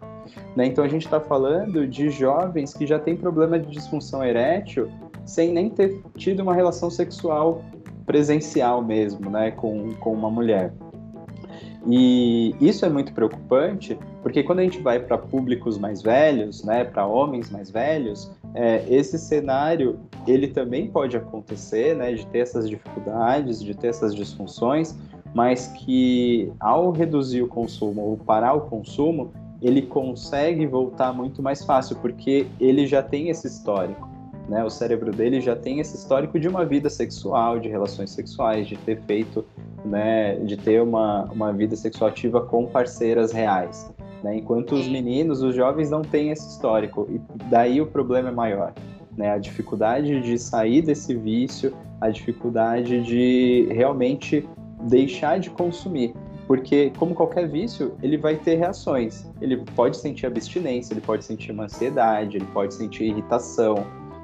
Né? 0.55 0.65
Então 0.65 0.83
a 0.83 0.87
gente 0.87 1.05
está 1.05 1.19
falando 1.19 1.87
de 1.87 2.09
jovens 2.09 2.73
que 2.73 2.85
já 2.85 2.97
têm 2.97 3.15
problema 3.15 3.59
de 3.59 3.69
disfunção 3.69 4.23
erétil 4.23 4.89
sem 5.25 5.51
nem 5.51 5.69
ter 5.69 6.01
tido 6.15 6.41
uma 6.41 6.53
relação 6.53 6.89
sexual 6.89 7.63
presencial 8.05 8.83
mesmo, 8.83 9.29
né, 9.29 9.51
com, 9.51 9.93
com 9.95 10.11
uma 10.11 10.29
mulher. 10.29 10.73
E 11.87 12.55
isso 12.59 12.85
é 12.85 12.89
muito 12.89 13.13
preocupante, 13.13 13.97
porque 14.21 14.43
quando 14.43 14.59
a 14.59 14.63
gente 14.63 14.79
vai 14.79 14.99
para 14.99 15.17
públicos 15.17 15.77
mais 15.77 16.01
velhos, 16.01 16.63
né, 16.63 16.83
para 16.83 17.05
homens 17.05 17.49
mais 17.49 17.71
velhos, 17.71 18.31
é, 18.53 18.83
esse 18.89 19.17
cenário 19.17 19.99
ele 20.27 20.47
também 20.47 20.87
pode 20.87 21.17
acontecer, 21.17 21.95
né, 21.95 22.13
de 22.13 22.25
ter 22.27 22.39
essas 22.39 22.69
dificuldades, 22.69 23.63
de 23.63 23.73
ter 23.73 23.87
essas 23.87 24.13
disfunções, 24.13 24.95
mas 25.33 25.67
que 25.67 26.51
ao 26.59 26.91
reduzir 26.91 27.41
o 27.41 27.47
consumo 27.47 28.01
ou 28.01 28.17
parar 28.17 28.53
o 28.53 28.61
consumo, 28.61 29.31
ele 29.61 29.81
consegue 29.83 30.65
voltar 30.65 31.13
muito 31.13 31.41
mais 31.41 31.63
fácil, 31.63 31.95
porque 31.97 32.47
ele 32.59 32.85
já 32.87 33.01
tem 33.01 33.29
esse 33.29 33.47
histórico. 33.47 34.09
Né? 34.49 34.63
O 34.63 34.69
cérebro 34.69 35.11
dele 35.11 35.39
já 35.39 35.55
tem 35.55 35.79
esse 35.79 35.95
histórico 35.95 36.39
de 36.39 36.47
uma 36.47 36.65
vida 36.65 36.89
sexual, 36.89 37.59
de 37.59 37.69
relações 37.69 38.09
sexuais, 38.09 38.67
de 38.67 38.75
ter 38.75 38.99
feito, 39.03 39.45
né, 39.85 40.35
de 40.35 40.57
ter 40.57 40.81
uma, 40.81 41.23
uma 41.25 41.53
vida 41.53 41.75
sexual 41.75 42.09
ativa 42.09 42.41
com 42.41 42.65
parceiras 42.65 43.31
reais. 43.31 43.89
Né? 44.23 44.37
Enquanto 44.37 44.73
os 44.73 44.87
meninos, 44.87 45.41
os 45.41 45.55
jovens 45.55 45.89
não 45.89 46.01
têm 46.01 46.31
esse 46.31 46.47
histórico. 46.47 47.07
E 47.09 47.19
daí 47.49 47.81
o 47.81 47.87
problema 47.87 48.29
é 48.29 48.31
maior. 48.31 48.73
Né? 49.17 49.31
A 49.31 49.37
dificuldade 49.37 50.21
de 50.21 50.37
sair 50.37 50.81
desse 50.81 51.15
vício, 51.15 51.73
a 51.99 52.09
dificuldade 52.09 53.03
de 53.03 53.67
realmente 53.71 54.47
deixar 54.81 55.39
de 55.39 55.49
consumir. 55.49 56.13
Porque, 56.47 56.91
como 56.97 57.15
qualquer 57.15 57.47
vício, 57.47 57.93
ele 58.01 58.17
vai 58.17 58.35
ter 58.35 58.55
reações. 58.55 59.25
Ele 59.39 59.57
pode 59.75 59.97
sentir 59.97 60.25
abstinência, 60.25 60.93
ele 60.93 61.01
pode 61.01 61.23
sentir 61.23 61.51
uma 61.51 61.63
ansiedade, 61.63 62.37
ele 62.37 62.47
pode 62.47 62.73
sentir 62.73 63.05
irritação. 63.05 63.75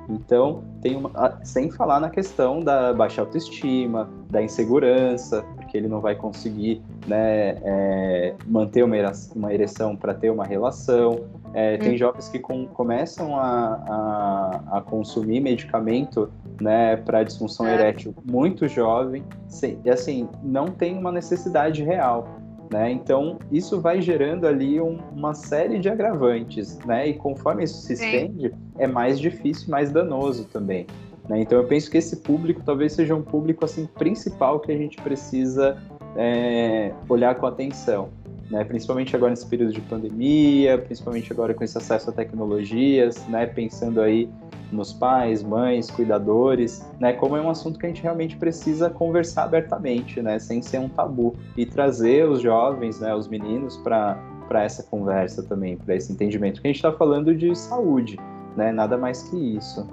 Então, 0.10 0.64
tem 0.82 0.96
uma, 0.96 1.40
sem 1.44 1.70
falar 1.72 2.00
na 2.00 2.10
questão 2.10 2.60
da 2.60 2.94
baixa 2.94 3.22
autoestima, 3.22 4.10
da 4.30 4.42
insegurança, 4.42 5.46
ele 5.78 5.88
não 5.88 6.02
vai 6.02 6.16
conseguir 6.16 6.82
né, 7.08 7.58
é, 7.64 8.36
manter 8.46 8.84
uma 8.84 8.98
ereção, 8.98 9.36
uma 9.36 9.54
ereção 9.54 9.96
para 9.96 10.14
ter 10.14 10.30
uma 10.30 10.46
relação. 10.46 11.22
É, 11.54 11.78
tem 11.78 11.94
hum. 11.94 11.98
jovens 11.98 12.30
que 12.30 12.40
com, 12.40 12.68
começam 12.68 13.36
a, 13.36 14.62
a, 14.70 14.78
a, 14.78 14.82
consumir 14.82 15.40
medicamento 15.40 16.30
né, 16.62 16.98
para 16.98 17.24
disfunção 17.24 17.66
é. 17.68 17.74
erétil 17.74 18.14
muito 18.26 18.68
jovem, 18.68 19.24
sem, 19.48 19.80
e 19.84 19.90
assim, 19.90 20.28
não 20.44 20.68
tem 20.68 20.98
uma 20.98 21.12
necessidade 21.12 21.84
real. 21.84 22.28
Né? 22.72 22.92
Então, 22.92 23.40
isso 23.52 23.80
vai 23.80 24.02
gerando 24.02 24.46
ali 24.46 24.82
um, 24.82 25.00
uma 25.16 25.34
série 25.34 25.80
de 25.80 25.88
agravantes, 25.90 26.78
né? 26.80 27.08
E 27.08 27.14
conforme 27.14 27.64
isso 27.64 27.82
se 27.82 27.94
estende, 27.94 28.54
é 28.78 28.86
mais 28.86 29.18
difícil, 29.20 29.70
mais 29.70 29.90
danoso 29.90 30.44
também. 30.46 30.86
Né? 31.28 31.42
Então, 31.42 31.58
eu 31.58 31.66
penso 31.66 31.90
que 31.92 31.98
esse 31.98 32.18
público 32.18 32.62
talvez 32.66 32.94
seja 32.94 33.16
um 33.16 33.22
público 33.22 33.66
assim 33.66 33.86
principal 33.86 34.60
que 34.60 34.72
a 34.72 34.78
gente 34.78 34.98
precisa 35.02 35.78
é, 36.16 36.92
olhar 37.08 37.36
com 37.36 37.46
atenção. 37.46 38.10
Né, 38.50 38.64
principalmente 38.64 39.14
agora 39.14 39.32
nesse 39.32 39.46
período 39.46 39.74
de 39.74 39.82
pandemia, 39.82 40.78
principalmente 40.78 41.34
agora 41.34 41.54
com 41.54 41.66
esse 41.66 41.78
acesso 41.78 42.10
a 42.10 42.14
tecnologias, 42.14 43.28
né, 43.28 43.46
pensando 43.46 44.00
aí 44.00 44.30
nos 44.72 44.94
pais, 44.94 45.44
mães, 45.44 45.92
cuidadores, 45.92 46.86
né, 46.98 47.12
como 47.12 47.36
é 47.36 47.42
um 47.42 47.50
assunto 47.50 47.78
que 47.78 47.86
a 47.86 47.90
gente 47.90 48.02
realmente 48.02 48.38
precisa 48.38 48.90
conversar 48.90 49.44
abertamente, 49.44 50.22
né, 50.22 50.40
sem 50.40 50.62
ser 50.62 50.80
um 50.80 50.88
tabu 50.88 51.36
e 51.58 51.66
trazer 51.66 52.26
os 52.26 52.42
jovens, 52.42 53.02
né, 53.02 53.14
os 53.14 53.28
meninos 53.28 53.76
para 53.76 54.18
essa 54.52 54.82
conversa 54.82 55.44
também, 55.44 55.76
para 55.76 55.98
esse 55.98 56.14
entendimento 56.14 56.62
que 56.62 56.68
a 56.68 56.70
gente 56.70 56.78
está 56.78 56.94
falando 56.94 57.36
de 57.36 57.54
saúde, 57.54 58.18
né, 58.56 58.72
nada 58.72 58.98
mais 58.98 59.24
que 59.24 59.36
isso. 59.58 59.86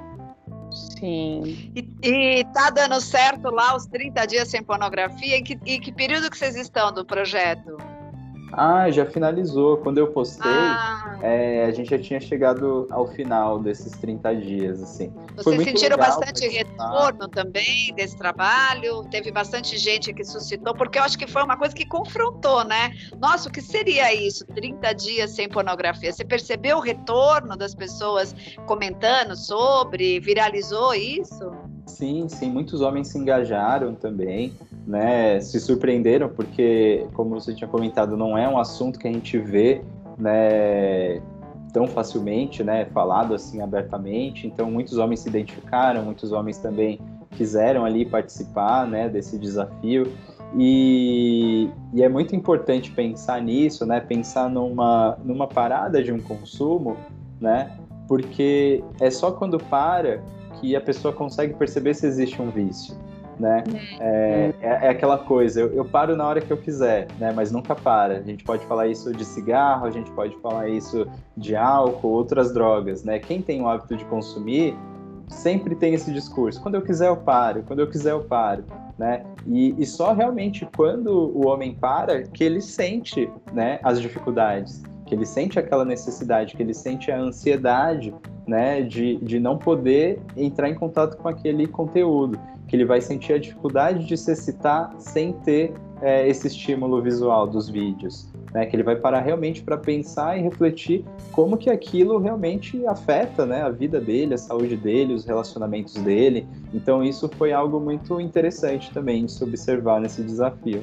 Sim. 0.75 1.72
E, 1.75 1.89
e 2.03 2.45
tá 2.53 2.70
dando 2.70 3.01
certo 3.01 3.51
lá 3.51 3.77
os 3.77 3.87
30 3.87 4.27
dias 4.27 4.49
sem 4.49 4.62
pornografia? 4.62 5.39
Em 5.39 5.45
que, 5.45 5.59
em 5.64 5.81
que 5.81 5.93
período 5.93 6.31
que 6.31 6.37
vocês 6.37 6.57
estão 6.57 6.93
do 6.93 7.05
projeto? 7.05 7.77
Ah, 8.57 8.91
já 8.91 9.07
finalizou. 9.07 9.79
Quando 9.79 9.99
eu 9.99 10.09
postei, 10.09 10.51
ah. 10.51 11.19
é, 11.23 11.65
a 11.67 11.71
gente 11.73 11.91
já 11.91 11.99
tinha 11.99 12.21
chegado 12.21 12.87
ao 12.91 13.07
final 13.09 13.59
desses 13.59 13.93
30 13.93 14.35
dias, 14.37 14.83
assim. 14.83 15.13
Vocês 15.37 15.63
sentiram 15.63 15.97
bastante 15.97 16.47
retorno 16.49 17.29
também 17.29 17.93
desse 17.95 18.17
trabalho? 18.17 19.05
Teve 19.11 19.31
bastante 19.31 19.77
gente 19.77 20.13
que 20.13 20.25
suscitou, 20.25 20.75
porque 20.75 20.99
eu 20.99 21.03
acho 21.03 21.19
que 21.19 21.27
foi 21.27 21.43
uma 21.43 21.57
coisa 21.57 21.75
que 21.75 21.87
confrontou, 21.87 22.65
né? 22.65 22.93
Nossa, 23.21 23.49
o 23.49 23.53
que 23.53 23.61
seria 23.61 24.15
isso? 24.15 24.47
30 24.47 24.93
dias 24.95 25.31
sem 25.31 25.49
pornografia. 25.49 26.13
Você 26.13 26.25
percebeu 26.25 26.79
o 26.79 26.81
retorno 26.81 27.57
das 27.57 27.75
pessoas 27.75 28.35
comentando 28.67 29.37
sobre? 29.37 30.21
Viralizou 30.21 30.95
isso? 30.95 31.51
Sim, 31.87 32.29
sim. 32.29 32.51
Muitos 32.51 32.81
homens 32.81 33.09
se 33.09 33.19
engajaram 33.19 33.95
também 33.95 34.53
né, 34.87 35.41
se 35.41 35.59
surpreenderam 35.61 36.28
porque, 36.28 37.07
como 37.14 37.30
você 37.30 37.55
tinha 37.55 37.68
comentado, 37.68 38.16
não 38.16 38.37
é 38.37 38.49
um 38.49 38.59
assunto 38.59 38.99
que 38.99 39.09
a 39.09 39.12
gente 39.12 39.39
vê, 39.39 39.82
né, 40.18 41.20
tão 41.72 41.87
facilmente, 41.87 42.62
né, 42.62 42.85
falado 42.87 43.35
assim 43.35 43.61
abertamente. 43.61 44.47
Então, 44.47 44.70
muitos 44.70 44.99
homens 44.99 45.20
se 45.20 45.28
identificaram, 45.28 46.05
muitos 46.05 46.32
homens 46.32 46.59
também 46.59 47.01
quiseram 47.30 47.85
ali 47.85 48.05
participar, 48.05 48.87
né, 48.87 49.09
desse 49.09 49.39
desafio. 49.39 50.12
E, 50.57 51.68
e, 51.93 52.03
é 52.03 52.09
muito 52.09 52.37
importante 52.37 52.93
pensar 52.93 53.43
nisso, 53.43 53.85
né? 53.85 53.99
Pensar 53.99 54.49
numa, 54.49 55.18
numa 55.24 55.49
parada 55.49 56.01
de 56.01 56.12
um 56.12 56.20
consumo, 56.20 56.97
né? 57.41 57.72
Porque 58.07 58.85
é 59.01 59.11
só 59.11 59.32
quando 59.32 59.59
para 59.59 60.22
que 60.61 60.76
a 60.76 60.80
pessoa 60.80 61.12
consegue 61.12 61.55
perceber 61.55 61.93
se 61.95 62.07
existe 62.07 62.41
um 62.41 62.51
vício 62.51 62.95
né? 63.39 63.64
É, 64.01 64.53
é, 64.61 64.68
é 64.68 64.89
aquela 64.89 65.18
coisa, 65.18 65.61
eu, 65.61 65.72
eu, 65.74 65.85
paro 65.85 66.16
na 66.16 66.26
hora 66.26 66.41
que 66.41 66.53
eu 66.53 66.57
quiser, 66.57 67.09
né? 67.18 67.32
Mas 67.35 67.51
nunca 67.51 67.74
para. 67.74 68.18
A 68.18 68.22
gente 68.22 68.45
pode 68.45 68.64
falar 68.66 68.87
isso 68.87 69.12
de 69.12 69.24
cigarro, 69.24 69.87
a 69.87 69.91
gente 69.91 70.11
pode 70.12 70.37
falar 70.37 70.68
isso 70.68 71.07
de 71.37 71.57
álcool, 71.57 72.09
outras 72.09 72.53
drogas, 72.53 73.05
né? 73.05 73.18
Quem 73.18 73.43
tem 73.43 73.61
o 73.62 73.68
hábito 73.68 73.97
de 73.97 74.05
consumir 74.05 74.76
sempre 75.28 75.74
tem 75.74 75.95
esse 75.95 76.12
discurso. 76.12 76.61
Quando 76.62 76.76
eu 76.76 76.82
quiser 76.82 77.09
eu 77.09 77.16
paro, 77.16 77.62
quando 77.66 77.80
eu 77.80 77.89
quiser 77.89 78.12
eu 78.12 78.24
paro, 78.24 78.64
né? 78.99 79.24
E, 79.47 79.74
e 79.78 79.87
só 79.87 80.12
realmente 80.12 80.66
quando 80.76 81.09
o 81.09 81.47
homem 81.47 81.74
para 81.74 82.22
que 82.22 82.45
ele 82.45 82.61
sente, 82.61 83.30
né? 83.53 83.78
As 83.82 84.01
dificuldades, 84.01 84.82
que 85.07 85.14
ele 85.14 85.26
sente 85.26 85.59
aquela 85.59 85.85
necessidade, 85.85 86.57
que 86.57 86.62
ele 86.62 86.74
sente 86.74 87.11
a 87.11 87.18
ansiedade, 87.18 88.14
né? 88.47 88.82
De, 88.82 89.16
de 89.16 89.41
não 89.41 89.59
poder 89.59 90.20
entrar 90.37 90.68
em 90.68 90.74
contato 90.74 91.16
com 91.16 91.28
aquele 91.28 91.66
conteúdo 91.66 92.39
que 92.75 92.77
ele 92.77 92.85
vai 92.85 93.01
sentir 93.01 93.35
a 93.35 93.39
dificuldade 93.39 94.05
de 94.05 94.16
se 94.16 94.33
excitar 94.33 94.93
sem 94.99 95.33
ter 95.33 95.72
é, 96.03 96.29
esse 96.29 96.49
estímulo 96.49 97.01
visual 97.01 97.47
dos 97.47 97.68
vídeos. 97.68 98.29
Né, 98.53 98.66
que 98.66 98.77
ele 98.77 98.85
vai 98.85 98.95
parar 98.95 99.20
realmente 99.20 99.62
para 99.62 99.77
pensar 99.77 100.39
e 100.39 100.43
refletir 100.43 101.05
como 101.33 101.57
que 101.57 101.68
aquilo 101.68 102.18
realmente 102.18 102.87
afeta 102.87 103.45
né, 103.45 103.62
a 103.62 103.68
vida 103.68 104.01
dele, 104.01 104.35
a 104.35 104.39
saúde 104.39 104.77
dele, 104.77 105.12
os 105.12 105.25
relacionamentos 105.25 105.95
dele. 105.95 106.47
Então 106.72 107.03
isso 107.03 107.29
foi 107.29 107.53
algo 107.53 107.81
muito 107.81 108.20
interessante 108.20 108.93
também 108.93 109.25
de 109.25 109.33
se 109.33 109.43
observar 109.43 110.01
nesse 110.01 110.22
desafio. 110.22 110.83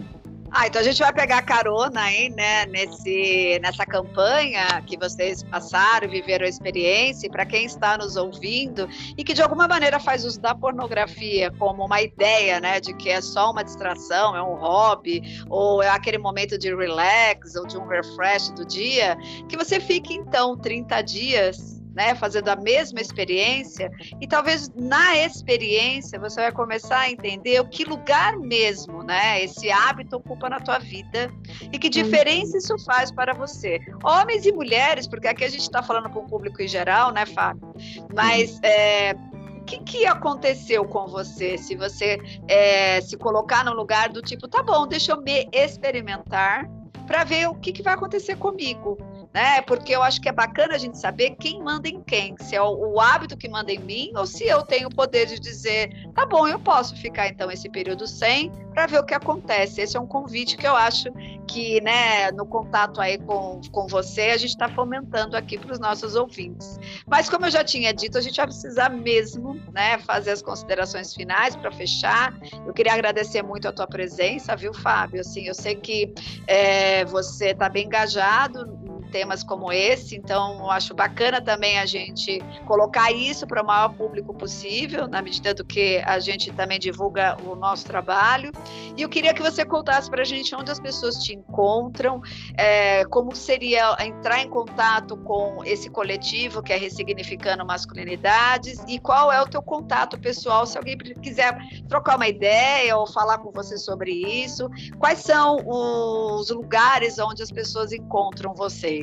Ah, 0.54 0.68
então 0.68 0.82
a 0.82 0.84
gente 0.84 1.00
vai 1.00 1.14
pegar 1.14 1.42
carona 1.44 2.02
aí, 2.02 2.30
né, 2.30 2.66
nesse, 2.66 3.58
nessa 3.62 3.86
campanha 3.86 4.82
que 4.86 4.98
vocês 4.98 5.44
passaram, 5.44 6.10
viveram 6.10 6.46
a 6.46 6.50
experiência, 6.50 7.30
para 7.30 7.46
quem 7.46 7.64
está 7.64 7.98
nos 7.98 8.18
ouvindo 8.18 8.86
e 9.18 9.24
que 9.24 9.34
de 9.34 9.42
alguma 9.42 9.66
maneira 9.66 9.98
faz 9.98 10.26
uso 10.26 10.42
da 10.42 10.54
pornografia 10.54 11.50
como 11.52 11.86
uma 11.86 12.02
ideia, 12.02 12.60
né, 12.60 12.82
de 12.82 12.94
que 12.94 13.10
é 13.10 13.22
só 13.22 13.52
uma 13.52 13.64
distração, 13.64 14.36
é 14.36 14.44
um 14.44 14.56
hobby, 14.56 15.42
ou 15.50 15.82
é 15.82 15.88
aquele 15.88 16.18
momento 16.18 16.58
de 16.58 16.76
relax, 16.76 17.56
ou 17.56 17.66
de 17.66 17.78
um 17.78 17.88
refresh 17.88 18.50
do 18.50 18.66
dia, 18.66 19.18
que 19.48 19.56
você 19.56 19.80
fique 19.80 20.14
então 20.14 20.58
30 20.58 21.02
dias 21.02 21.81
né, 21.94 22.16
fazendo 22.16 22.50
a 22.50 22.56
mesma 22.56 23.02
experiência, 23.02 23.92
e 24.20 24.28
talvez 24.28 24.70
na 24.76 25.18
experiência 25.18 26.20
você 26.20 26.42
vai 26.42 26.52
começar 26.52 27.00
a 27.00 27.12
entender 27.12 27.60
o 27.60 27.68
que 27.68 27.84
lugar 27.84 28.38
mesmo, 28.38 29.04
né, 29.04 29.44
esse 29.44 29.70
hábito 29.70 30.18
ocupa 30.18 30.50
na 30.50 30.60
tua 30.60 30.80
vida 30.80 31.32
e 31.72 31.78
que 31.78 31.90
diferença 31.90 32.58
isso 32.58 32.78
faz 32.86 33.12
para 33.12 33.34
você, 33.34 33.80
homens 34.04 34.46
e 34.46 34.52
mulheres, 34.52 35.08
porque 35.08 35.28
aqui 35.28 35.44
a 35.44 35.50
gente 35.50 35.62
está 35.62 35.84
falando 35.84 36.10
com 36.10 36.20
o 36.20 36.28
público 36.28 36.62
em 36.62 36.68
geral, 36.68 37.12
né, 37.12 37.26
Fábio? 37.26 37.74
Mas 38.14 38.60
é, 38.64 39.14
o 39.60 39.64
que, 39.64 39.80
que 39.80 40.06
aconteceu 40.06 40.86
com 40.86 41.08
você? 41.08 41.58
Se 41.58 41.76
você 41.76 42.18
é, 42.48 43.02
se 43.02 43.18
colocar 43.18 43.64
no 43.64 43.74
lugar 43.74 44.10
do 44.10 44.22
tipo, 44.22 44.48
tá 44.48 44.64
bom, 44.64 44.88
deixa 44.88 45.12
eu 45.12 45.22
me 45.22 45.48
experimentar 45.52 46.70
para 47.06 47.24
ver 47.24 47.48
o 47.48 47.56
que, 47.56 47.72
que 47.72 47.84
vai 47.84 47.94
acontecer 47.94 48.38
comigo 48.38 48.98
né? 49.34 49.62
Porque 49.62 49.96
eu 49.96 50.04
acho 50.04 50.20
que 50.20 50.30
é 50.30 50.32
bacana 50.32 50.76
a 50.76 50.78
gente 50.78 50.98
saber 50.98 51.36
quem 51.40 51.62
manda 51.62 51.88
em 51.88 52.02
quem, 52.02 52.36
se 52.40 52.56
é 52.56 52.62
o, 52.62 53.00
hábito 53.00 53.38
que 53.38 53.50
manda 53.50 53.72
em 53.72 53.80
mim 53.80 54.12
ou 54.16 54.26
se 54.26 54.46
eu 54.46 54.62
tenho 54.64 54.88
o 54.88 54.94
poder 54.94 55.26
de 55.26 55.40
dizer, 55.40 55.90
tá 56.14 56.26
bom, 56.26 56.48
eu 56.48 56.60
posso 56.60 56.96
ficar 56.96 57.28
então 57.28 57.50
esse 57.50 57.70
período 57.70 58.06
sem 58.06 58.52
para 58.74 58.86
ver 58.86 59.00
o 59.00 59.06
que 59.06 59.14
acontece. 59.14 59.82
Esse 59.82 59.98
é 59.98 60.00
um 60.00 60.08
convite 60.08 60.56
que 60.56 60.68
eu 60.68 60.76
acho 60.76 61.10
que, 61.48 61.82
né, 61.82 62.32
no 62.32 62.46
contato 62.46 63.02
aí 63.02 63.18
com, 63.18 63.60
com 63.72 63.88
você, 63.88 64.30
a 64.30 64.38
gente 64.38 64.52
está 64.52 64.70
fomentando 64.70 65.36
aqui 65.36 65.58
para 65.58 65.72
os 65.72 65.80
nossos 65.80 66.16
ouvintes. 66.16 66.80
Mas 67.06 67.30
como 67.30 67.46
eu 67.46 67.52
já 67.52 67.64
tinha 67.64 67.94
dito, 67.94 68.18
a 68.18 68.22
gente 68.22 68.38
vai 68.38 68.46
precisar 68.46 68.90
mesmo, 68.90 69.60
né, 69.74 69.98
fazer 70.00 70.32
as 70.32 70.42
considerações 70.42 71.14
finais 71.14 71.56
para 71.56 71.72
fechar. 71.72 72.34
Eu 72.66 72.74
queria 72.74 72.94
agradecer 72.94 73.42
muito 73.42 73.68
a 73.68 73.72
tua 73.72 73.88
presença, 73.88 74.56
viu, 74.56 74.74
Fábio? 74.74 75.22
Assim, 75.22 75.48
eu 75.48 75.54
sei 75.54 75.76
que 75.76 76.14
é, 76.48 77.04
você 77.06 77.48
está 77.48 77.68
bem 77.68 77.86
engajado 77.86 78.81
temas 79.12 79.44
como 79.44 79.72
esse, 79.72 80.16
então 80.16 80.60
eu 80.60 80.72
acho 80.72 80.94
bacana 80.94 81.42
também 81.42 81.78
a 81.78 81.86
gente 81.86 82.40
colocar 82.66 83.12
isso 83.12 83.46
para 83.46 83.62
o 83.62 83.66
maior 83.66 83.90
público 83.90 84.34
possível, 84.34 85.08
na 85.08 85.22
medida 85.22 85.54
do 85.54 85.66
que 85.66 86.02
a 86.06 86.20
gente 86.20 86.52
também 86.54 86.80
divulga 86.80 87.38
o 87.46 87.56
nosso 87.56 87.86
trabalho. 87.86 88.52
E 88.96 89.02
eu 89.02 89.10
queria 89.10 89.34
que 89.34 89.42
você 89.42 89.66
contasse 89.66 90.10
para 90.10 90.22
a 90.22 90.26
gente 90.26 90.56
onde 90.56 90.72
as 90.72 90.80
pessoas 90.80 91.24
te 91.24 91.34
encontram, 91.34 92.22
é, 92.58 93.06
como 93.06 93.36
seria 93.36 93.96
entrar 94.00 94.42
em 94.42 94.50
contato 94.50 95.18
com 95.18 95.64
esse 95.66 95.90
coletivo 95.90 96.64
que 96.64 96.74
é 96.74 96.78
Ressignificando 96.78 97.66
Masculinidades 97.66 98.84
e 98.88 98.98
qual 99.00 99.32
é 99.32 99.42
o 99.42 99.48
teu 99.48 99.62
contato 99.62 100.18
pessoal, 100.20 100.66
se 100.66 100.78
alguém 100.78 100.98
quiser 100.98 101.58
trocar 101.88 102.16
uma 102.16 102.28
ideia 102.28 102.98
ou 102.98 103.06
falar 103.06 103.40
com 103.40 103.52
você 103.52 103.78
sobre 103.78 104.12
isso, 104.12 104.70
quais 104.98 105.20
são 105.20 105.58
os 105.66 106.50
lugares 106.50 107.20
onde 107.20 107.44
as 107.44 107.52
pessoas 107.52 107.92
encontram 107.92 108.54
vocês? 108.54 109.01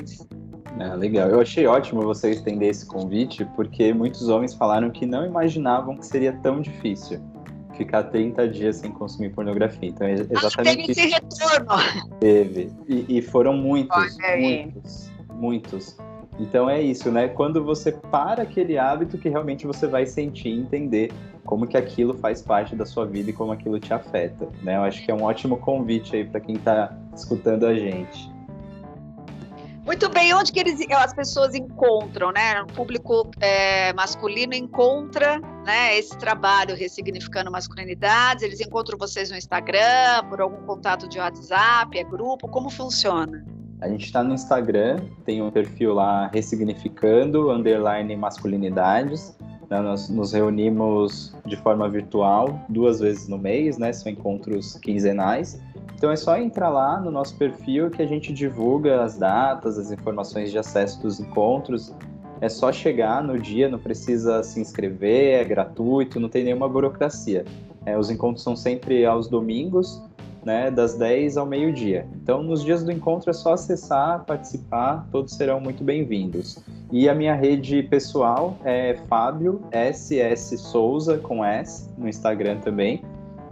É, 0.79 0.95
legal. 0.95 1.29
Eu 1.29 1.41
achei 1.41 1.67
ótimo 1.67 2.03
você 2.03 2.31
estender 2.31 2.71
esse 2.71 2.87
convite, 2.87 3.45
porque 3.57 3.93
muitos 3.93 4.29
homens 4.29 4.55
falaram 4.55 4.91
que 4.91 5.07
não 5.07 5.27
imaginavam 5.27 5.97
que 5.97 6.07
seria 6.07 6.33
tão 6.43 6.61
difícil 6.61 7.21
ficar 7.77 8.05
30 8.05 8.49
dias 8.49 8.77
sem 8.77 8.91
consumir 8.91 9.31
pornografia. 9.31 9.89
Então, 9.89 10.07
é 10.07 10.15
ah, 10.15 10.27
exatamente. 10.31 10.93
Ah, 11.01 11.05
retorno. 11.05 12.19
Teve. 12.21 12.73
E, 12.87 13.19
e 13.19 13.23
foram 13.23 13.57
muitos, 13.57 14.17
muitos, 14.39 15.11
muitos. 15.35 15.97
Então 16.41 16.71
é 16.71 16.81
isso, 16.81 17.11
né? 17.11 17.29
Quando 17.29 17.65
você 17.65 17.91
para 17.91 18.43
aquele 18.43 18.79
hábito 18.79 19.19
que 19.19 19.29
realmente 19.29 19.67
você 19.67 19.87
vai 19.87 20.07
sentir 20.07 20.51
e 20.51 20.61
entender 20.61 21.13
como 21.45 21.67
que 21.67 21.77
aquilo 21.77 22.15
faz 22.15 22.41
parte 22.41 22.77
da 22.77 22.87
sua 22.87 23.05
vida 23.05 23.31
e 23.31 23.33
como 23.33 23.51
aquilo 23.51 23.81
te 23.81 23.93
afeta, 23.93 24.49
né? 24.63 24.77
Eu 24.77 24.83
acho 24.83 25.05
que 25.05 25.11
é 25.11 25.15
um 25.15 25.25
ótimo 25.25 25.57
convite 25.57 26.15
aí 26.15 26.25
para 26.25 26.39
quem 26.39 26.55
está 26.55 26.97
escutando 27.15 27.67
a 27.67 27.75
gente. 27.75 28.31
Muito 29.89 30.07
bem, 30.11 30.35
onde 30.35 30.53
que 30.53 30.61
eles, 30.61 30.79
as 30.91 31.15
pessoas 31.15 31.55
encontram, 31.55 32.31
né? 32.31 32.61
O 32.61 32.67
público 32.67 33.31
é, 33.41 33.91
masculino 33.95 34.53
encontra 34.53 35.41
né, 35.65 35.97
esse 35.97 36.15
trabalho 36.19 36.77
ressignificando 36.77 37.51
masculinidades, 37.51 38.43
eles 38.43 38.61
encontram 38.61 38.99
vocês 38.99 39.31
no 39.31 39.39
Instagram, 39.39 40.25
por 40.29 40.43
algum 40.43 40.59
contato 40.67 41.09
de 41.09 41.19
WhatsApp, 41.19 41.99
é 41.99 42.05
grupo, 42.05 42.47
como 42.49 42.69
funciona? 42.69 43.43
A 43.81 43.89
gente 43.89 44.05
está 44.05 44.23
no 44.23 44.35
Instagram, 44.35 45.01
tem 45.25 45.41
um 45.41 45.51
perfil 45.51 45.95
lá 45.95 46.29
ressignificando, 46.35 47.51
underline 47.51 48.15
masculinidades. 48.15 49.35
Né? 49.71 49.81
Nós 49.81 50.11
nos 50.11 50.35
reunimos 50.35 51.35
de 51.47 51.57
forma 51.57 51.89
virtual 51.89 52.61
duas 52.69 53.01
vezes 53.01 53.27
no 53.27 53.39
mês, 53.39 53.79
né? 53.79 53.91
São 53.95 54.13
encontros 54.13 54.75
quinzenais. 54.83 55.59
Então 55.99 56.13
é 56.13 56.17
só 56.17 56.39
entrar 56.39 56.69
lá 56.69 57.01
no 57.01 57.11
nosso 57.11 57.35
perfil 57.35 57.91
que 57.91 58.01
a 58.01 58.07
gente 58.07 58.33
divulga 58.33 59.03
as 59.03 59.19
datas, 59.19 59.77
as 59.77 59.91
informações 59.91 60.53
de 60.53 60.57
acesso 60.57 61.03
dos 61.03 61.19
encontros. 61.19 61.93
É 62.41 62.49
só 62.49 62.71
chegar 62.71 63.21
no 63.21 63.37
dia, 63.37 63.69
não 63.69 63.81
precisa 63.81 64.45
se 64.45 64.61
inscrever, 64.61 65.41
é 65.41 65.45
gratuito, 65.45 66.21
não 66.21 66.29
tem 66.29 66.45
nenhuma 66.45 66.69
burocracia. 66.69 67.45
É, 67.85 67.99
os 67.99 68.13
encontros 68.13 68.45
são 68.45 68.55
sempre 68.55 69.05
aos 69.05 69.27
domingos, 69.27 70.01
né, 70.45 70.71
das 70.71 70.95
10 70.95 71.37
ao 71.37 71.45
meio-dia. 71.45 72.07
Então, 72.23 72.45
nos 72.45 72.63
dias 72.63 72.85
do 72.85 72.93
encontro 72.93 73.29
é 73.29 73.33
só 73.33 73.55
acessar, 73.55 74.25
participar, 74.25 75.05
todos 75.11 75.35
serão 75.35 75.59
muito 75.61 75.83
bem-vindos. 75.83 76.63
E 76.93 77.09
a 77.09 77.15
minha 77.15 77.35
rede 77.35 77.83
pessoal 77.83 78.57
é 78.65 78.95
Fábio 79.09 79.61
SS 79.73 80.59
Souza 80.59 81.19
com 81.19 81.45
S 81.45 81.91
no 81.99 82.09
Instagram 82.09 82.61
também. 82.61 83.03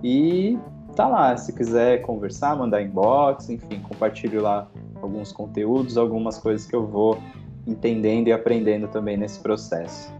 E 0.01 0.57
tá 0.97 1.07
lá. 1.07 1.37
Se 1.37 1.53
quiser 1.53 2.03
conversar, 2.03 2.57
mandar 2.57 2.83
inbox, 2.83 3.49
enfim, 3.51 3.81
compartilho 3.81 4.43
lá 4.43 4.67
alguns 5.01 5.31
conteúdos, 5.31 5.97
algumas 5.97 6.39
coisas 6.39 6.67
que 6.67 6.75
eu 6.75 6.87
vou 6.87 7.21
entendendo 7.67 8.29
e 8.29 8.33
aprendendo 8.33 8.89
também 8.89 9.17
nesse 9.17 9.39
processo. 9.39 10.15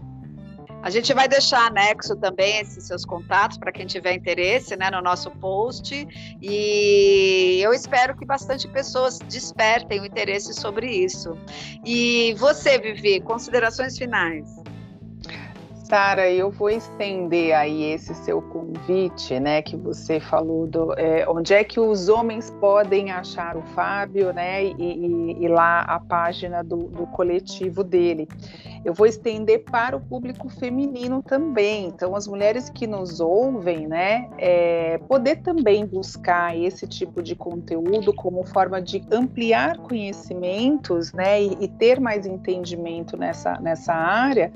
A 0.83 0.89
gente 0.89 1.13
vai 1.13 1.27
deixar 1.27 1.65
anexo 1.65 2.15
também 2.15 2.59
esses 2.59 2.85
seus 2.85 3.03
contatos 3.03 3.57
para 3.57 3.71
quem 3.71 3.85
tiver 3.85 4.13
interesse 4.13 4.75
né, 4.77 4.89
no 4.91 5.01
nosso 5.01 5.31
post. 5.31 6.07
E 6.41 7.59
eu 7.61 7.73
espero 7.73 8.15
que 8.15 8.25
bastante 8.25 8.67
pessoas 8.67 9.19
despertem 9.19 9.99
o 9.99 10.05
interesse 10.05 10.53
sobre 10.53 10.87
isso. 10.89 11.37
E 11.83 12.35
você, 12.37 12.77
Vivi, 12.77 13.19
considerações 13.19 13.97
finais? 13.97 14.55
Sara, 15.89 16.29
eu 16.29 16.51
vou 16.51 16.69
estender 16.69 17.55
aí 17.55 17.93
esse 17.93 18.13
seu 18.13 18.41
convite, 18.41 19.39
né, 19.39 19.61
que 19.61 19.77
você 19.77 20.19
falou 20.19 20.67
do, 20.67 20.93
é, 20.99 21.25
onde 21.29 21.53
é 21.53 21.63
que 21.63 21.79
os 21.79 22.09
homens 22.09 22.51
podem 22.59 23.09
achar 23.09 23.55
o 23.55 23.61
Fábio, 23.67 24.33
né, 24.33 24.65
e, 24.65 24.75
e, 24.77 25.45
e 25.45 25.47
lá 25.47 25.79
a 25.83 25.97
página 25.97 26.61
do, 26.61 26.75
do, 26.75 27.07
coletivo 27.07 27.85
dele. 27.85 28.27
Eu 28.87 28.93
vou 28.93 29.05
estender 29.05 29.65
para 29.65 29.97
o 29.97 29.99
público 29.99 30.47
feminino 30.47 31.21
também. 31.21 31.87
Então, 31.87 32.15
as 32.15 32.25
mulheres 32.25 32.69
que 32.69 32.87
nos 32.87 33.19
ouvem, 33.19 33.85
né, 33.85 34.29
é, 34.37 34.97
poder 35.09 35.41
também 35.41 35.85
buscar 35.85 36.57
esse 36.57 36.87
tipo 36.87 37.21
de 37.21 37.35
conteúdo 37.35 38.13
como 38.13 38.45
forma 38.45 38.81
de 38.81 39.03
ampliar 39.11 39.75
conhecimentos, 39.79 41.11
né, 41.11 41.43
e, 41.43 41.65
e 41.65 41.67
ter 41.67 41.99
mais 41.99 42.25
entendimento 42.25 43.17
nessa, 43.17 43.59
nessa 43.59 43.93
área, 43.93 44.53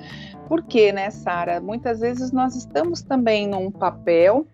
porque, 0.47 0.93
né, 0.93 1.09
Sara, 1.09 1.59
muitas 1.59 1.99
vezes 1.99 2.31
nós 2.31 2.55
estamos 2.55 3.01
também 3.01 3.45
num 3.45 3.69
papel 3.69 4.47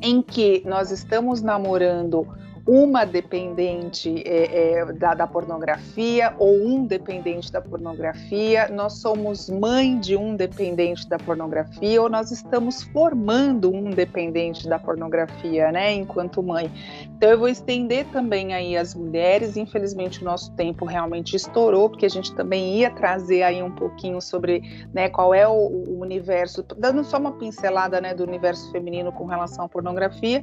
em 0.00 0.22
que 0.22 0.62
nós 0.64 0.90
estamos 0.90 1.42
namorando 1.42 2.26
uma 2.66 3.04
dependente 3.04 4.22
é, 4.26 4.78
é, 4.78 4.92
da, 4.92 5.12
da, 5.12 5.26
pornografia 5.26 6.34
ou 6.38 6.66
um 6.66 6.86
dependente 6.86 7.52
da 7.52 7.60
pornografia, 7.60 8.68
nós 8.68 8.94
somos 8.94 9.50
mãe 9.50 9.98
de 9.98 10.16
um 10.16 10.34
dependente 10.34 11.06
da 11.06 11.18
pornografia 11.18 12.00
ou 12.00 12.08
nós 12.08 12.30
estamos 12.30 12.82
formando 12.84 13.70
um 13.70 13.90
dependente 13.90 14.66
da 14.66 14.78
pornografia, 14.78 15.70
né, 15.70 15.92
enquanto 15.92 16.42
mãe. 16.42 16.70
Então 17.16 17.28
eu 17.28 17.38
vou 17.38 17.48
estender 17.48 18.06
também 18.06 18.54
aí 18.54 18.76
as 18.76 18.94
mulheres, 18.94 19.58
infelizmente 19.58 20.22
o 20.22 20.24
nosso 20.24 20.50
tempo 20.52 20.86
realmente 20.86 21.36
estourou, 21.36 21.90
porque 21.90 22.06
a 22.06 22.10
gente 22.10 22.34
também 22.34 22.78
ia 22.78 22.90
trazer 22.90 23.42
aí 23.42 23.62
um 23.62 23.70
pouquinho 23.70 24.22
sobre, 24.22 24.86
né, 24.92 25.10
qual 25.10 25.34
é 25.34 25.46
o, 25.46 25.52
o 25.52 26.00
universo, 26.00 26.64
dando 26.78 27.04
só 27.04 27.18
uma 27.18 27.32
pincelada, 27.32 28.00
né, 28.00 28.14
do 28.14 28.22
universo 28.24 28.72
feminino 28.72 29.12
com 29.12 29.26
relação 29.26 29.66
à 29.66 29.68
pornografia, 29.68 30.42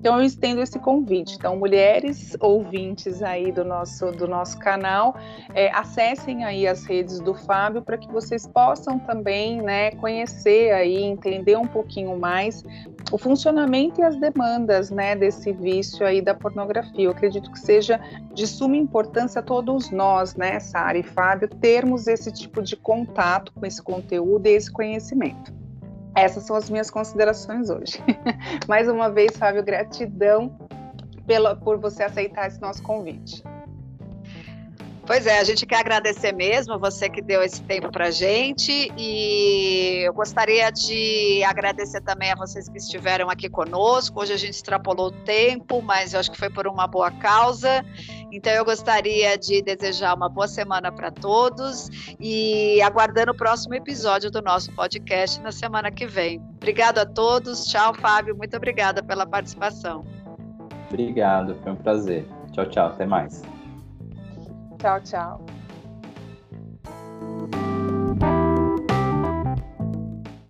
então 0.00 0.16
eu 0.18 0.24
estendo 0.24 0.62
esse 0.62 0.78
convite. 0.78 1.36
Então, 1.36 1.59
mulheres 1.60 2.34
ouvintes 2.40 3.22
aí 3.22 3.52
do 3.52 3.62
nosso, 3.62 4.10
do 4.12 4.26
nosso 4.26 4.58
canal, 4.58 5.14
é, 5.54 5.70
acessem 5.70 6.42
aí 6.42 6.66
as 6.66 6.84
redes 6.84 7.20
do 7.20 7.34
Fábio 7.34 7.82
para 7.82 7.98
que 7.98 8.10
vocês 8.10 8.46
possam 8.46 8.98
também 8.98 9.60
né, 9.60 9.90
conhecer 9.92 10.72
aí, 10.72 11.02
entender 11.02 11.56
um 11.56 11.66
pouquinho 11.66 12.18
mais 12.18 12.64
o 13.12 13.18
funcionamento 13.18 14.00
e 14.00 14.04
as 14.04 14.16
demandas 14.16 14.90
né, 14.90 15.14
desse 15.14 15.52
vício 15.52 16.06
aí 16.06 16.22
da 16.22 16.34
pornografia. 16.34 17.04
Eu 17.04 17.10
acredito 17.10 17.50
que 17.52 17.58
seja 17.58 18.00
de 18.32 18.46
suma 18.46 18.76
importância 18.76 19.42
todos 19.42 19.90
nós, 19.90 20.34
né, 20.36 20.58
Sara 20.60 20.96
e 20.96 21.02
Fábio, 21.02 21.48
termos 21.48 22.06
esse 22.06 22.32
tipo 22.32 22.62
de 22.62 22.74
contato 22.74 23.52
com 23.52 23.66
esse 23.66 23.82
conteúdo 23.82 24.46
e 24.46 24.50
esse 24.50 24.72
conhecimento. 24.72 25.52
Essas 26.14 26.44
são 26.44 26.56
as 26.56 26.70
minhas 26.70 26.90
considerações 26.90 27.68
hoje. 27.68 28.02
Mais 28.66 28.88
uma 28.88 29.10
vez, 29.10 29.36
Fábio, 29.36 29.62
gratidão 29.62 30.56
pela, 31.30 31.54
por 31.54 31.78
você 31.78 32.02
aceitar 32.02 32.48
esse 32.48 32.60
nosso 32.60 32.82
convite. 32.82 33.44
Pois 35.06 35.26
é, 35.26 35.38
a 35.38 35.44
gente 35.44 35.64
quer 35.64 35.78
agradecer 35.78 36.32
mesmo 36.32 36.76
você 36.76 37.08
que 37.08 37.22
deu 37.22 37.40
esse 37.40 37.62
tempo 37.62 37.90
para 37.90 38.10
gente 38.10 38.92
e 38.96 40.02
eu 40.04 40.12
gostaria 40.12 40.70
de 40.70 41.42
agradecer 41.44 42.00
também 42.00 42.32
a 42.32 42.34
vocês 42.34 42.68
que 42.68 42.78
estiveram 42.78 43.30
aqui 43.30 43.48
conosco. 43.48 44.20
Hoje 44.20 44.32
a 44.32 44.36
gente 44.36 44.54
extrapolou 44.54 45.06
o 45.06 45.10
tempo, 45.12 45.80
mas 45.80 46.14
eu 46.14 46.20
acho 46.20 46.32
que 46.32 46.38
foi 46.38 46.50
por 46.50 46.66
uma 46.66 46.88
boa 46.88 47.12
causa. 47.12 47.84
Então 48.32 48.52
eu 48.52 48.64
gostaria 48.64 49.38
de 49.38 49.62
desejar 49.62 50.14
uma 50.14 50.28
boa 50.28 50.48
semana 50.48 50.90
para 50.90 51.12
todos 51.12 51.88
e 52.18 52.82
aguardando 52.82 53.30
o 53.30 53.36
próximo 53.36 53.74
episódio 53.74 54.32
do 54.32 54.42
nosso 54.42 54.72
podcast 54.72 55.40
na 55.40 55.52
semana 55.52 55.92
que 55.92 56.06
vem. 56.06 56.40
Obrigado 56.56 56.98
a 56.98 57.06
todos. 57.06 57.66
Tchau, 57.66 57.94
Fábio. 57.94 58.36
Muito 58.36 58.56
obrigada 58.56 59.00
pela 59.00 59.24
participação. 59.24 60.04
Obrigado, 60.90 61.54
foi 61.62 61.72
um 61.72 61.76
prazer. 61.76 62.26
Tchau, 62.52 62.66
tchau, 62.66 62.88
até 62.88 63.06
mais. 63.06 63.42
Tchau, 64.78 65.00
tchau. 65.00 65.40